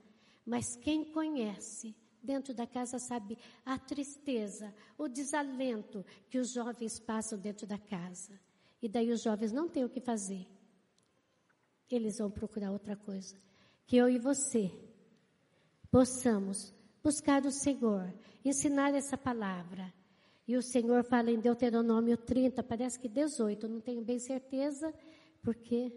Mas 0.45 0.75
quem 0.75 1.05
conhece 1.11 1.95
dentro 2.21 2.53
da 2.53 2.67
casa 2.67 2.99
sabe 2.99 3.37
a 3.65 3.77
tristeza, 3.77 4.73
o 4.97 5.07
desalento 5.07 6.05
que 6.29 6.37
os 6.37 6.51
jovens 6.51 6.99
passam 6.99 7.39
dentro 7.39 7.65
da 7.65 7.77
casa. 7.77 8.39
E 8.81 8.89
daí 8.89 9.11
os 9.11 9.21
jovens 9.21 9.51
não 9.51 9.69
têm 9.69 9.85
o 9.85 9.89
que 9.89 9.99
fazer. 9.99 10.47
Eles 11.89 12.17
vão 12.17 12.31
procurar 12.31 12.71
outra 12.71 12.95
coisa. 12.95 13.35
Que 13.85 13.97
eu 13.97 14.09
e 14.09 14.17
você 14.17 14.71
possamos 15.91 16.73
buscar 17.03 17.45
o 17.45 17.51
Senhor, 17.51 18.13
ensinar 18.43 18.93
essa 18.93 19.17
palavra. 19.17 19.93
E 20.47 20.55
o 20.55 20.61
Senhor 20.61 21.03
fala 21.03 21.31
em 21.31 21.39
Deuteronômio 21.39 22.17
30, 22.17 22.63
parece 22.63 22.99
que 22.99 23.07
18, 23.07 23.67
não 23.67 23.81
tenho 23.81 24.01
bem 24.03 24.19
certeza, 24.19 24.93
porque 25.43 25.91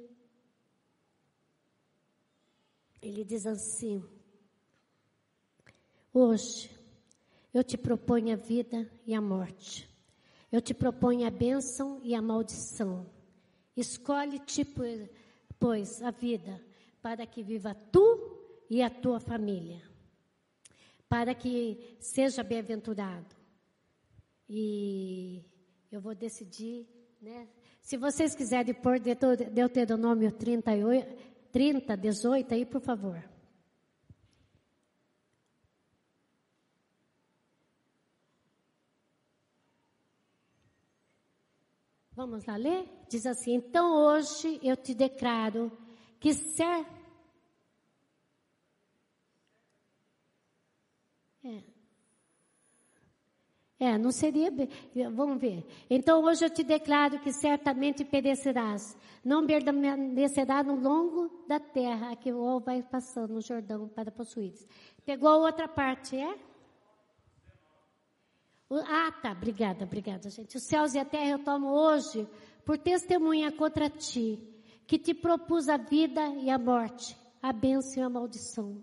ele 3.01 3.25
diz 3.25 3.47
assim: 3.47 4.03
Hoje 6.17 6.71
eu 7.53 7.65
te 7.65 7.77
proponho 7.77 8.33
a 8.33 8.37
vida 8.37 8.89
e 9.05 9.13
a 9.13 9.21
morte. 9.21 9.93
Eu 10.53 10.61
te 10.61 10.73
proponho 10.73 11.27
a 11.27 11.31
bênção 11.31 12.01
e 12.05 12.15
a 12.15 12.23
maldição. 12.23 13.05
Escolhe-te, 13.77 14.65
pois, 15.59 16.01
a 16.01 16.13
vida, 16.13 16.65
para 17.03 17.27
que 17.27 17.43
viva 17.43 17.75
tu 17.75 18.39
e 18.71 18.81
a 18.81 18.89
tua 18.89 19.19
família, 19.19 19.83
para 21.09 21.35
que 21.35 21.97
seja 21.99 22.45
bem-aventurado. 22.45 23.35
E 24.49 25.45
eu 25.91 26.01
vou 26.01 26.15
decidir, 26.15 26.87
né? 27.21 27.49
Se 27.83 27.97
vocês 27.97 28.37
quiserem 28.37 28.73
pôr 28.73 29.01
Deuteronômio 29.01 30.31
38, 30.31 31.13
30, 31.51 31.97
18 31.97 32.55
aí, 32.55 32.65
por 32.65 32.81
favor. 32.81 33.34
Vamos 42.27 42.47
lá 42.47 42.57
ler? 42.57 42.89
Diz 43.07 43.27
assim: 43.27 43.53
Então 43.53 43.93
hoje 43.95 44.59
eu 44.63 44.75
te 44.79 44.95
declaro 44.95 45.71
que 46.19 46.33
ser. 46.33 46.87
É. 51.45 51.63
É, 53.79 53.99
não 53.99 54.11
seria. 54.11 54.51
Vamos 55.13 55.39
ver. 55.39 55.67
Então 55.91 56.25
hoje 56.25 56.47
eu 56.47 56.49
te 56.49 56.65
declaro 56.65 57.21
que 57.21 57.31
certamente 57.31 58.07
perecerás. 58.07 58.97
Não 59.23 59.47
permanecerá 59.47 60.63
no 60.63 60.77
longo 60.77 61.45
da 61.47 61.61
terra 61.61 62.17
que 62.17 62.33
o 62.33 62.59
vai 62.59 62.83
passando 62.83 63.35
no 63.35 63.43
Jordão 63.43 63.87
para 63.87 64.11
possuir. 64.11 64.55
Pegou 65.05 65.29
a 65.29 65.37
outra 65.37 65.69
parte, 65.69 66.17
é? 66.17 66.39
Ah, 68.71 69.13
tá, 69.13 69.33
obrigada, 69.33 69.85
obrigada, 69.85 70.31
gente. 70.31 70.57
Os 70.57 70.63
céus 70.65 70.95
e 70.95 70.99
a 70.99 71.05
terra 71.05 71.31
eu 71.31 71.45
tomo 71.45 71.69
hoje 71.69 72.27
por 72.65 72.79
testemunha 72.79 73.53
contra 73.53 73.91
ti, 73.91 74.43
que 74.87 74.99
te 74.99 75.13
propus 75.13 75.69
a 75.69 75.77
vida 75.77 76.27
e 76.37 76.51
a 76.51 76.59
morte, 76.59 77.17
a 77.43 77.53
bênção 77.53 78.03
e 78.03 78.07
a 78.07 78.09
maldição. 78.09 78.83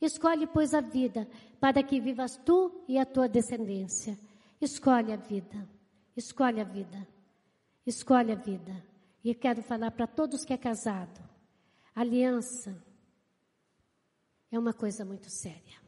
Escolhe, 0.00 0.46
pois, 0.46 0.74
a 0.74 0.80
vida, 0.80 1.28
para 1.60 1.82
que 1.82 2.00
vivas 2.00 2.36
tu 2.36 2.84
e 2.88 2.98
a 2.98 3.06
tua 3.06 3.28
descendência. 3.28 4.18
Escolhe 4.60 5.12
a 5.12 5.16
vida, 5.16 5.68
escolhe 6.16 6.60
a 6.60 6.64
vida, 6.64 7.06
escolhe 7.86 8.32
a 8.32 8.36
vida. 8.36 8.84
E 9.24 9.34
quero 9.34 9.62
falar 9.62 9.92
para 9.92 10.06
todos 10.06 10.44
que 10.44 10.52
é 10.52 10.58
casado. 10.58 11.20
Aliança 11.94 12.76
é 14.50 14.58
uma 14.58 14.72
coisa 14.72 15.04
muito 15.04 15.30
séria. 15.30 15.80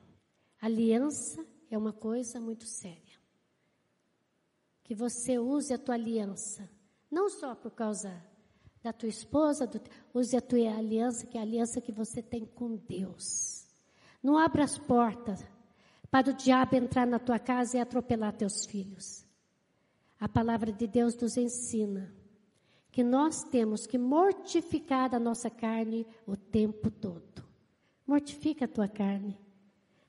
Aliança 0.61 1.45
é 1.70 1.76
uma 1.76 1.92
coisa 1.92 2.40
muito 2.40 2.64
séria 2.64 3.03
que 4.85 4.95
você 4.95 5.39
use 5.39 5.72
a 5.72 5.78
tua 5.78 5.95
aliança, 5.95 6.68
não 7.11 7.28
só 7.28 7.55
por 7.55 7.70
causa 7.72 8.22
da 8.82 8.93
tua 8.93 9.09
esposa, 9.09 9.66
do, 9.66 9.80
use 10.12 10.37
a 10.37 10.43
tua 10.43 10.76
aliança, 10.76 11.26
que 11.26 11.39
é 11.39 11.41
a 11.41 11.45
aliança 11.45 11.80
que 11.80 11.91
você 11.91 12.22
tem 12.22 12.45
com 12.45 12.76
Deus. 12.76 13.66
Não 14.22 14.37
abra 14.37 14.62
as 14.62 14.78
portas 14.78 15.45
para 16.11 16.30
o 16.30 16.35
diabo 16.35 16.76
entrar 16.76 17.07
na 17.07 17.18
tua 17.18 17.39
casa 17.39 17.76
e 17.76 17.80
atropelar 17.80 18.35
teus 18.35 18.66
filhos. 18.66 19.24
A 20.20 20.28
palavra 20.28 20.70
de 20.70 20.87
Deus 20.87 21.16
nos 21.16 21.37
ensina 21.37 22.14
que 22.93 23.03
nós 23.03 23.43
temos 23.43 23.87
que 23.87 23.99
mortificar 23.99 25.14
a 25.14 25.18
nossa 25.18 25.51
carne 25.51 26.07
o 26.26 26.37
tempo 26.37 26.91
todo. 26.91 27.45
Mortifica 28.07 28.66
a 28.66 28.68
tua 28.68 28.87
carne. 28.87 29.39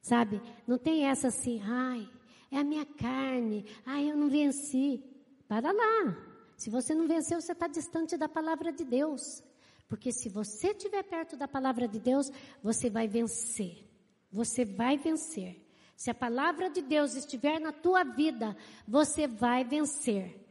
Sabe? 0.01 0.39
Não 0.67 0.77
tem 0.77 1.07
essa 1.07 1.29
assim, 1.29 1.59
ai, 1.63 2.07
é 2.51 2.57
a 2.57 2.63
minha 2.63 2.85
carne. 2.85 3.65
Ah, 3.85 4.01
eu 4.01 4.15
não 4.15 4.29
venci. 4.29 5.03
Para 5.47 5.71
lá. 5.71 6.17
Se 6.57 6.69
você 6.69 6.95
não 6.95 7.07
venceu, 7.07 7.39
você 7.39 7.51
está 7.51 7.67
distante 7.67 8.17
da 8.17 8.27
palavra 8.27 8.71
de 8.71 8.83
Deus. 8.83 9.43
Porque 9.87 10.11
se 10.11 10.29
você 10.29 10.69
estiver 10.69 11.03
perto 11.03 11.37
da 11.37 11.47
palavra 11.47 11.87
de 11.87 11.99
Deus, 11.99 12.31
você 12.63 12.89
vai 12.89 13.07
vencer. 13.07 13.85
Você 14.31 14.65
vai 14.65 14.97
vencer. 14.97 15.61
Se 15.95 16.09
a 16.09 16.13
palavra 16.13 16.69
de 16.69 16.81
Deus 16.81 17.15
estiver 17.15 17.59
na 17.59 17.71
tua 17.71 18.03
vida, 18.03 18.55
você 18.87 19.27
vai 19.27 19.63
vencer. 19.63 20.41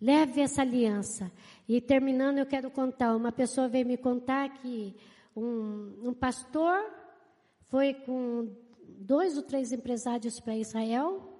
Leve 0.00 0.42
essa 0.42 0.62
aliança. 0.62 1.32
E 1.66 1.80
terminando, 1.80 2.38
eu 2.38 2.46
quero 2.46 2.70
contar. 2.70 3.16
Uma 3.16 3.32
pessoa 3.32 3.68
veio 3.68 3.86
me 3.86 3.96
contar 3.96 4.50
que 4.50 4.94
um, 5.34 6.08
um 6.08 6.14
pastor 6.14 6.84
foi 7.68 7.94
com 7.94 8.54
dois 8.98 9.36
ou 9.36 9.42
três 9.42 9.72
empresários 9.72 10.40
para 10.40 10.56
Israel 10.56 11.32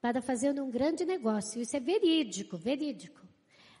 para 0.00 0.22
fazer 0.22 0.58
um 0.60 0.70
grande 0.70 1.04
negócio. 1.04 1.60
Isso 1.60 1.76
é 1.76 1.80
verídico, 1.80 2.56
verídico. 2.56 3.20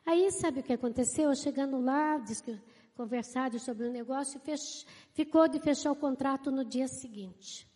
Aí 0.04 0.30
sabe 0.32 0.60
o 0.60 0.62
que 0.62 0.72
aconteceu? 0.72 1.34
Chegando 1.34 1.80
lá, 1.80 2.18
diz 2.18 2.40
que 2.40 2.58
conversado 2.94 3.58
sobre 3.58 3.86
o 3.86 3.90
negócio 3.90 4.38
fech, 4.40 4.84
ficou 5.12 5.48
de 5.48 5.58
fechar 5.58 5.90
o 5.90 5.96
contrato 5.96 6.50
no 6.50 6.64
dia 6.64 6.86
seguinte. 6.86 7.66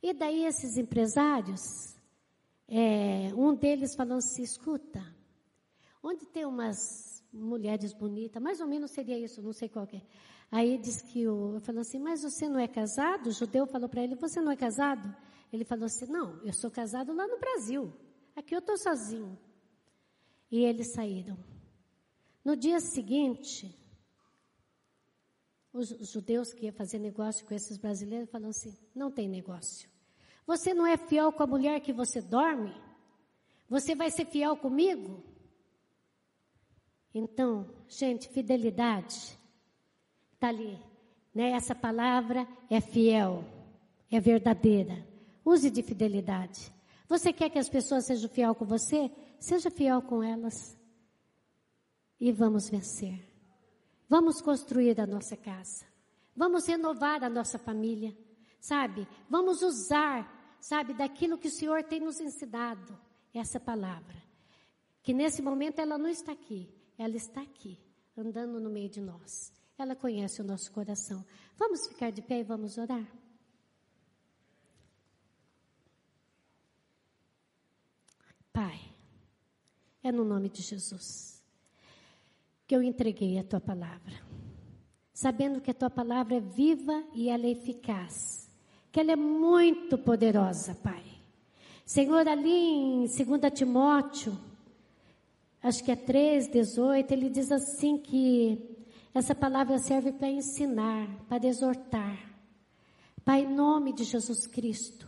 E 0.00 0.12
daí 0.12 0.44
esses 0.44 0.76
empresários, 0.76 1.96
é, 2.68 3.32
um 3.34 3.54
deles 3.54 3.96
falou 3.96 4.18
assim, 4.18 4.42
escuta, 4.42 5.04
onde 6.00 6.26
tem 6.26 6.44
umas 6.44 7.24
mulheres 7.32 7.92
bonitas, 7.92 8.40
mais 8.40 8.60
ou 8.60 8.68
menos 8.68 8.92
seria 8.92 9.18
isso, 9.18 9.42
não 9.42 9.52
sei 9.52 9.68
qual 9.68 9.88
é. 9.92 10.00
Aí 10.50 10.78
diz 10.78 11.02
que 11.02 11.28
o, 11.28 11.60
falou 11.60 11.82
assim, 11.82 11.98
mas 11.98 12.22
você 12.22 12.48
não 12.48 12.58
é 12.58 12.66
casado? 12.66 13.28
O 13.28 13.32
judeu 13.32 13.66
falou 13.66 13.88
para 13.88 14.02
ele, 14.02 14.14
você 14.14 14.40
não 14.40 14.50
é 14.50 14.56
casado? 14.56 15.14
Ele 15.52 15.64
falou 15.64 15.84
assim, 15.86 16.06
não, 16.06 16.40
eu 16.44 16.52
sou 16.52 16.70
casado 16.70 17.12
lá 17.12 17.26
no 17.26 17.38
Brasil. 17.38 17.92
Aqui 18.34 18.54
eu 18.54 18.60
estou 18.60 18.78
sozinho. 18.78 19.38
E 20.50 20.64
eles 20.64 20.92
saíram. 20.92 21.36
No 22.44 22.56
dia 22.56 22.80
seguinte, 22.80 23.74
os 25.72 25.88
judeus 26.10 26.52
que 26.52 26.66
iam 26.66 26.72
fazer 26.72 26.98
negócio 26.98 27.46
com 27.46 27.54
esses 27.54 27.76
brasileiros 27.76 28.30
falaram 28.30 28.50
assim: 28.50 28.76
não 28.94 29.10
tem 29.10 29.28
negócio. 29.28 29.88
Você 30.46 30.72
não 30.72 30.86
é 30.86 30.96
fiel 30.96 31.30
com 31.30 31.42
a 31.42 31.46
mulher 31.46 31.80
que 31.80 31.92
você 31.92 32.22
dorme? 32.22 32.74
Você 33.68 33.94
vai 33.94 34.10
ser 34.10 34.24
fiel 34.24 34.56
comigo? 34.56 35.22
Então, 37.14 37.68
gente, 37.86 38.28
fidelidade 38.28 39.37
está 40.38 40.48
ali. 40.48 40.78
Né? 41.34 41.50
Essa 41.50 41.74
palavra 41.74 42.46
é 42.70 42.80
fiel, 42.80 43.44
é 44.10 44.20
verdadeira. 44.20 45.04
Use 45.44 45.68
de 45.68 45.82
fidelidade. 45.82 46.72
Você 47.08 47.32
quer 47.32 47.50
que 47.50 47.58
as 47.58 47.68
pessoas 47.68 48.06
sejam 48.06 48.28
fiel 48.28 48.54
com 48.54 48.64
você? 48.64 49.10
Seja 49.40 49.70
fiel 49.70 50.00
com 50.00 50.22
elas. 50.22 50.78
E 52.20 52.30
vamos 52.32 52.68
vencer. 52.68 53.18
Vamos 54.08 54.40
construir 54.40 55.00
a 55.00 55.06
nossa 55.06 55.36
casa. 55.36 55.84
Vamos 56.36 56.66
renovar 56.66 57.24
a 57.24 57.28
nossa 57.28 57.58
família. 57.58 58.16
Sabe? 58.60 59.06
Vamos 59.28 59.62
usar, 59.62 60.56
sabe, 60.60 60.92
daquilo 60.94 61.38
que 61.38 61.48
o 61.48 61.50
Senhor 61.50 61.82
tem 61.82 62.00
nos 62.00 62.20
ensinado. 62.20 62.98
Essa 63.34 63.58
palavra. 63.58 64.16
Que 65.02 65.12
nesse 65.12 65.42
momento 65.42 65.78
ela 65.78 65.96
não 65.98 66.08
está 66.08 66.32
aqui. 66.32 66.68
Ela 66.96 67.16
está 67.16 67.40
aqui, 67.40 67.78
andando 68.16 68.60
no 68.60 68.68
meio 68.68 68.88
de 68.88 69.00
nós. 69.00 69.52
Ela 69.78 69.94
conhece 69.94 70.42
o 70.42 70.44
nosso 70.44 70.72
coração. 70.72 71.24
Vamos 71.56 71.86
ficar 71.86 72.10
de 72.10 72.20
pé 72.20 72.40
e 72.40 72.42
vamos 72.42 72.76
orar? 72.76 73.06
Pai, 78.52 78.80
é 80.02 80.10
no 80.10 80.24
nome 80.24 80.48
de 80.48 80.62
Jesus 80.62 81.38
que 82.68 82.76
eu 82.76 82.82
entreguei 82.82 83.38
a 83.38 83.44
tua 83.44 83.60
palavra, 83.60 84.12
sabendo 85.10 85.58
que 85.58 85.70
a 85.70 85.74
tua 85.74 85.88
palavra 85.88 86.36
é 86.36 86.40
viva 86.40 87.02
e 87.14 87.30
ela 87.30 87.46
é 87.46 87.50
eficaz, 87.50 88.46
que 88.92 89.00
ela 89.00 89.12
é 89.12 89.16
muito 89.16 89.96
poderosa, 89.96 90.74
Pai. 90.74 91.02
Senhor, 91.86 92.28
ali 92.28 92.50
em 92.50 93.06
2 93.06 93.16
Timóteo, 93.54 94.38
acho 95.62 95.82
que 95.82 95.90
é 95.90 95.96
3, 95.96 96.48
18, 96.48 97.10
ele 97.10 97.30
diz 97.30 97.50
assim 97.50 97.96
que 97.96 98.77
essa 99.18 99.34
palavra 99.34 99.78
serve 99.78 100.12
para 100.12 100.28
ensinar, 100.28 101.08
para 101.28 101.46
exortar. 101.46 102.18
Pai, 103.24 103.42
em 103.42 103.54
nome 103.54 103.92
de 103.92 104.04
Jesus 104.04 104.46
Cristo, 104.46 105.06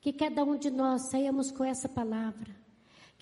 que 0.00 0.12
cada 0.12 0.44
um 0.44 0.56
de 0.56 0.70
nós 0.70 1.10
saímos 1.10 1.50
com 1.50 1.64
essa 1.64 1.88
palavra 1.88 2.64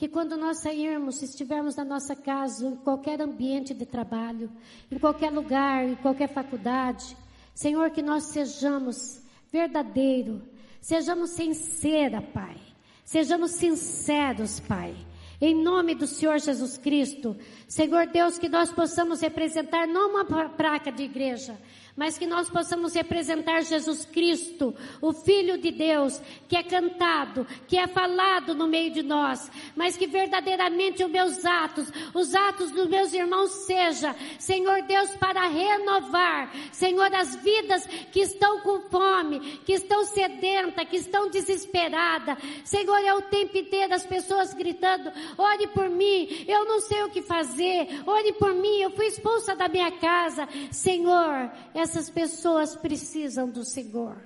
que 0.03 0.09
quando 0.09 0.37
nós 0.37 0.59
sairmos, 0.59 1.23
estivermos 1.23 1.77
na 1.77 1.85
nossa 1.85 2.17
casa, 2.17 2.67
em 2.67 2.75
qualquer 2.75 3.21
ambiente 3.21 3.73
de 3.73 3.87
trabalho, 3.87 4.51
em 4.91 4.99
qualquer 4.99 5.31
lugar, 5.31 5.85
em 5.85 5.95
qualquer 5.95 6.29
faculdade, 6.29 7.17
Senhor, 7.55 7.89
que 7.91 8.03
nós 8.03 8.25
sejamos 8.25 9.23
verdadeiros, 9.53 10.43
sejamos 10.81 11.31
sinceros, 11.31 12.25
Pai. 12.33 12.57
Sejamos 13.05 13.53
sinceros, 13.53 14.59
Pai. 14.59 14.97
Em 15.45 15.61
nome 15.61 15.97
do 15.97 16.07
Senhor 16.07 16.39
Jesus 16.39 16.79
Cristo, 16.79 17.37
Senhor 17.67 18.07
Deus, 18.07 18.39
que 18.39 18.49
nós 18.49 18.71
possamos 18.71 19.21
representar 19.21 19.89
não 19.89 20.11
uma 20.11 20.25
placa 20.51 20.93
de 20.93 21.03
igreja, 21.03 21.59
mas 21.97 22.17
que 22.17 22.27
nós 22.27 22.49
possamos 22.49 22.95
representar 22.95 23.63
Jesus 23.63 24.05
Cristo, 24.07 24.75
o 25.01 25.13
Filho 25.13 25.59
de 25.59 25.71
Deus, 25.71 26.21
que 26.49 26.57
é 26.57 26.63
cantado, 26.63 27.47
que 27.69 27.77
é 27.77 27.87
falado 27.87 28.55
no 28.55 28.67
meio 28.67 28.91
de 28.91 29.03
nós, 29.03 29.51
mas 29.77 29.97
que 29.97 30.07
verdadeiramente 30.07 31.05
os 31.05 31.11
meus 31.11 31.45
atos, 31.45 31.93
os 32.15 32.35
atos 32.35 32.71
dos 32.71 32.89
meus 32.89 33.13
irmãos 33.13 33.51
seja, 33.67 34.17
Senhor 34.39 34.83
Deus, 34.83 35.11
para 35.17 35.47
renovar, 35.49 36.51
Senhor, 36.73 37.15
as 37.15 37.37
vidas 37.37 37.85
que 38.11 38.21
estão 38.21 38.61
com 38.61 38.81
fome, 38.89 39.41
que 39.65 39.75
estão 39.75 40.05
sedentas, 40.05 40.89
que 40.89 40.97
estão 40.97 41.29
desesperadas. 41.29 42.39
Senhor, 42.65 42.99
é 43.05 43.13
o 43.15 43.23
tempo 43.23 43.57
inteiro 43.59 43.95
as 43.95 44.07
pessoas 44.07 44.55
gritando, 44.55 45.13
ore 45.37 45.67
por 45.69 45.91
mim, 45.91 46.45
eu 46.49 46.65
não 46.65 46.81
sei 46.81 47.03
o 47.03 47.11
que 47.11 47.21
fazer, 47.21 47.87
ore 48.07 48.33
por 48.35 48.55
mim, 48.55 48.81
eu 48.81 48.91
fui 48.91 49.07
expulsa 49.07 49.55
da 49.55 49.69
minha 49.69 49.91
casa. 49.93 50.49
Senhor, 50.71 51.51
é 51.75 51.82
essas 51.83 52.09
pessoas 52.09 52.75
precisam 52.75 53.49
do 53.49 53.65
Senhor. 53.65 54.17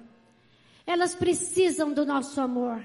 Elas 0.87 1.15
precisam 1.15 1.93
do 1.93 2.07
nosso 2.07 2.41
amor. 2.41 2.85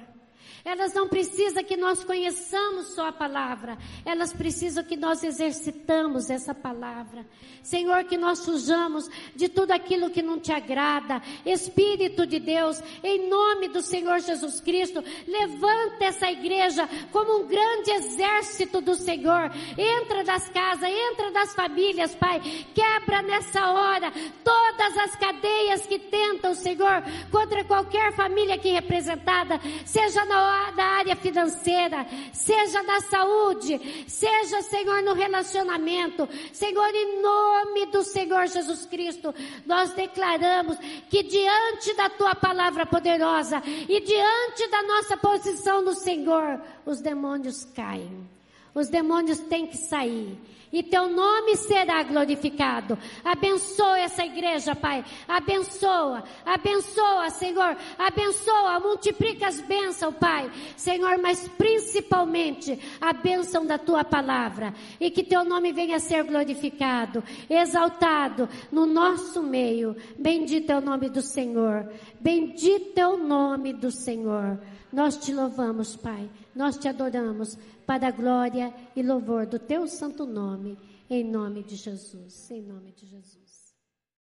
Elas 0.64 0.94
não 0.94 1.08
precisam 1.08 1.64
que 1.64 1.76
nós 1.76 2.04
conheçamos 2.04 2.94
só 2.94 3.08
a 3.08 3.12
palavra, 3.12 3.78
elas 4.06 4.32
precisam 4.32 4.84
que 4.84 4.96
nós 4.96 5.24
exercitamos 5.24 6.30
essa 6.30 6.54
palavra. 6.54 7.26
Senhor, 7.64 8.04
que 8.06 8.18
nós 8.18 8.40
sujamos 8.40 9.10
de 9.36 9.48
tudo 9.48 9.72
aquilo 9.72 10.10
que 10.10 10.22
não 10.22 10.40
te 10.40 10.52
agrada. 10.52 11.22
Espírito 11.46 12.26
de 12.26 12.40
Deus, 12.40 12.82
em 13.04 13.30
nome 13.30 13.68
do 13.68 13.82
Senhor 13.82 14.20
Jesus 14.20 14.60
Cristo, 14.60 15.04
levanta 15.28 16.06
essa 16.06 16.32
igreja 16.32 16.88
como 17.12 17.42
um 17.42 17.48
grande 17.48 17.92
exército 17.92 18.82
do 18.82 18.96
Senhor. 18.96 19.52
Entra 19.78 20.24
das 20.24 20.50
casas, 20.50 20.90
entra 20.90 21.32
das 21.32 21.54
famílias, 21.54 22.16
Pai. 22.16 22.40
Quebra 22.74 23.22
nessa 23.22 23.70
hora 23.72 24.12
todas 24.44 24.98
as 24.98 25.16
cadeias 25.16 25.86
que 25.86 26.00
tentam, 26.00 26.54
Senhor, 26.54 27.04
contra 27.32 27.64
qualquer 27.64 28.14
família 28.14 28.56
aqui 28.56 28.70
representada, 28.70 29.60
seja 29.86 30.26
na 30.26 30.51
da 30.76 30.84
área 30.84 31.16
financeira, 31.16 32.06
seja 32.34 32.84
da 32.84 33.00
saúde, 33.02 34.06
seja, 34.08 34.62
Senhor, 34.62 35.02
no 35.02 35.14
relacionamento. 35.14 36.28
Senhor, 36.54 36.90
em 36.94 37.22
nome 37.22 37.86
do 37.88 38.04
Senhor 38.04 38.48
Jesus 38.48 38.86
Cristo, 38.86 39.34
nós 39.66 39.94
declaramos 39.94 40.78
que 41.10 41.24
diante 41.24 41.94
da 41.96 42.10
tua 42.10 42.36
palavra 42.36 42.86
poderosa 42.86 43.62
e 43.66 44.00
diante 44.00 44.68
da 44.70 44.84
nossa 44.84 45.18
posição 45.18 45.82
no 45.82 45.94
Senhor, 45.94 46.62
os 46.86 47.02
demônios 47.02 47.66
caem. 47.66 48.30
Os 48.74 48.88
demônios 48.88 49.40
têm 49.40 49.68
que 49.68 49.78
sair 49.78 50.38
e 50.72 50.82
teu 50.82 51.10
nome 51.10 51.56
será 51.56 52.02
glorificado. 52.04 52.98
Abençoa 53.24 54.00
essa 54.00 54.26
igreja, 54.26 54.74
Pai. 54.74 55.04
Abençoa, 55.28 56.24
abençoa, 56.46 57.30
Senhor. 57.30 57.76
Abençoa, 57.98 58.80
multiplica 58.80 59.48
as 59.48 59.60
bênçãos, 59.62 60.16
Pai. 60.16 60.50
Senhor, 60.78 61.18
mas 61.18 61.48
principalmente 61.50 62.80
a 63.00 63.12
bênção 63.12 63.66
da 63.66 63.78
tua 63.78 64.04
palavra. 64.04 64.74
E 65.00 65.12
que 65.12 65.24
teu 65.24 65.44
nome 65.44 65.74
venha 65.74 65.98
a 65.98 66.00
ser 66.00 66.24
glorificado, 66.24 67.24
exaltado 67.50 68.48
no 68.72 68.86
nosso 68.86 69.44
meio. 69.44 69.96
Bendito 70.18 70.72
é 70.72 70.78
o 70.78 70.82
nome 70.82 71.10
do 71.10 71.22
Senhor. 71.22 71.92
Bendito 72.20 72.98
é 72.98 73.08
o 73.08 73.18
nome 73.18 73.74
do 73.74 73.92
Senhor. 73.92 74.60
Nós 74.92 75.18
te 75.18 75.34
louvamos, 75.34 75.96
Pai. 75.96 76.30
Nós 76.54 76.78
te 76.78 76.88
adoramos 76.88 77.58
para 77.92 78.08
a 78.08 78.12
glória 78.12 78.74
e 78.96 79.04
louvor 79.04 79.46
do 79.46 79.60
teu 79.60 79.86
santo 79.86 80.26
nome, 80.26 80.78
em 81.10 81.26
nome 81.26 81.62
de 81.62 81.76
Jesus. 81.76 82.50
Em 82.50 82.62
nome 82.62 82.94
de 82.94 83.06
Jesus. 83.06 83.41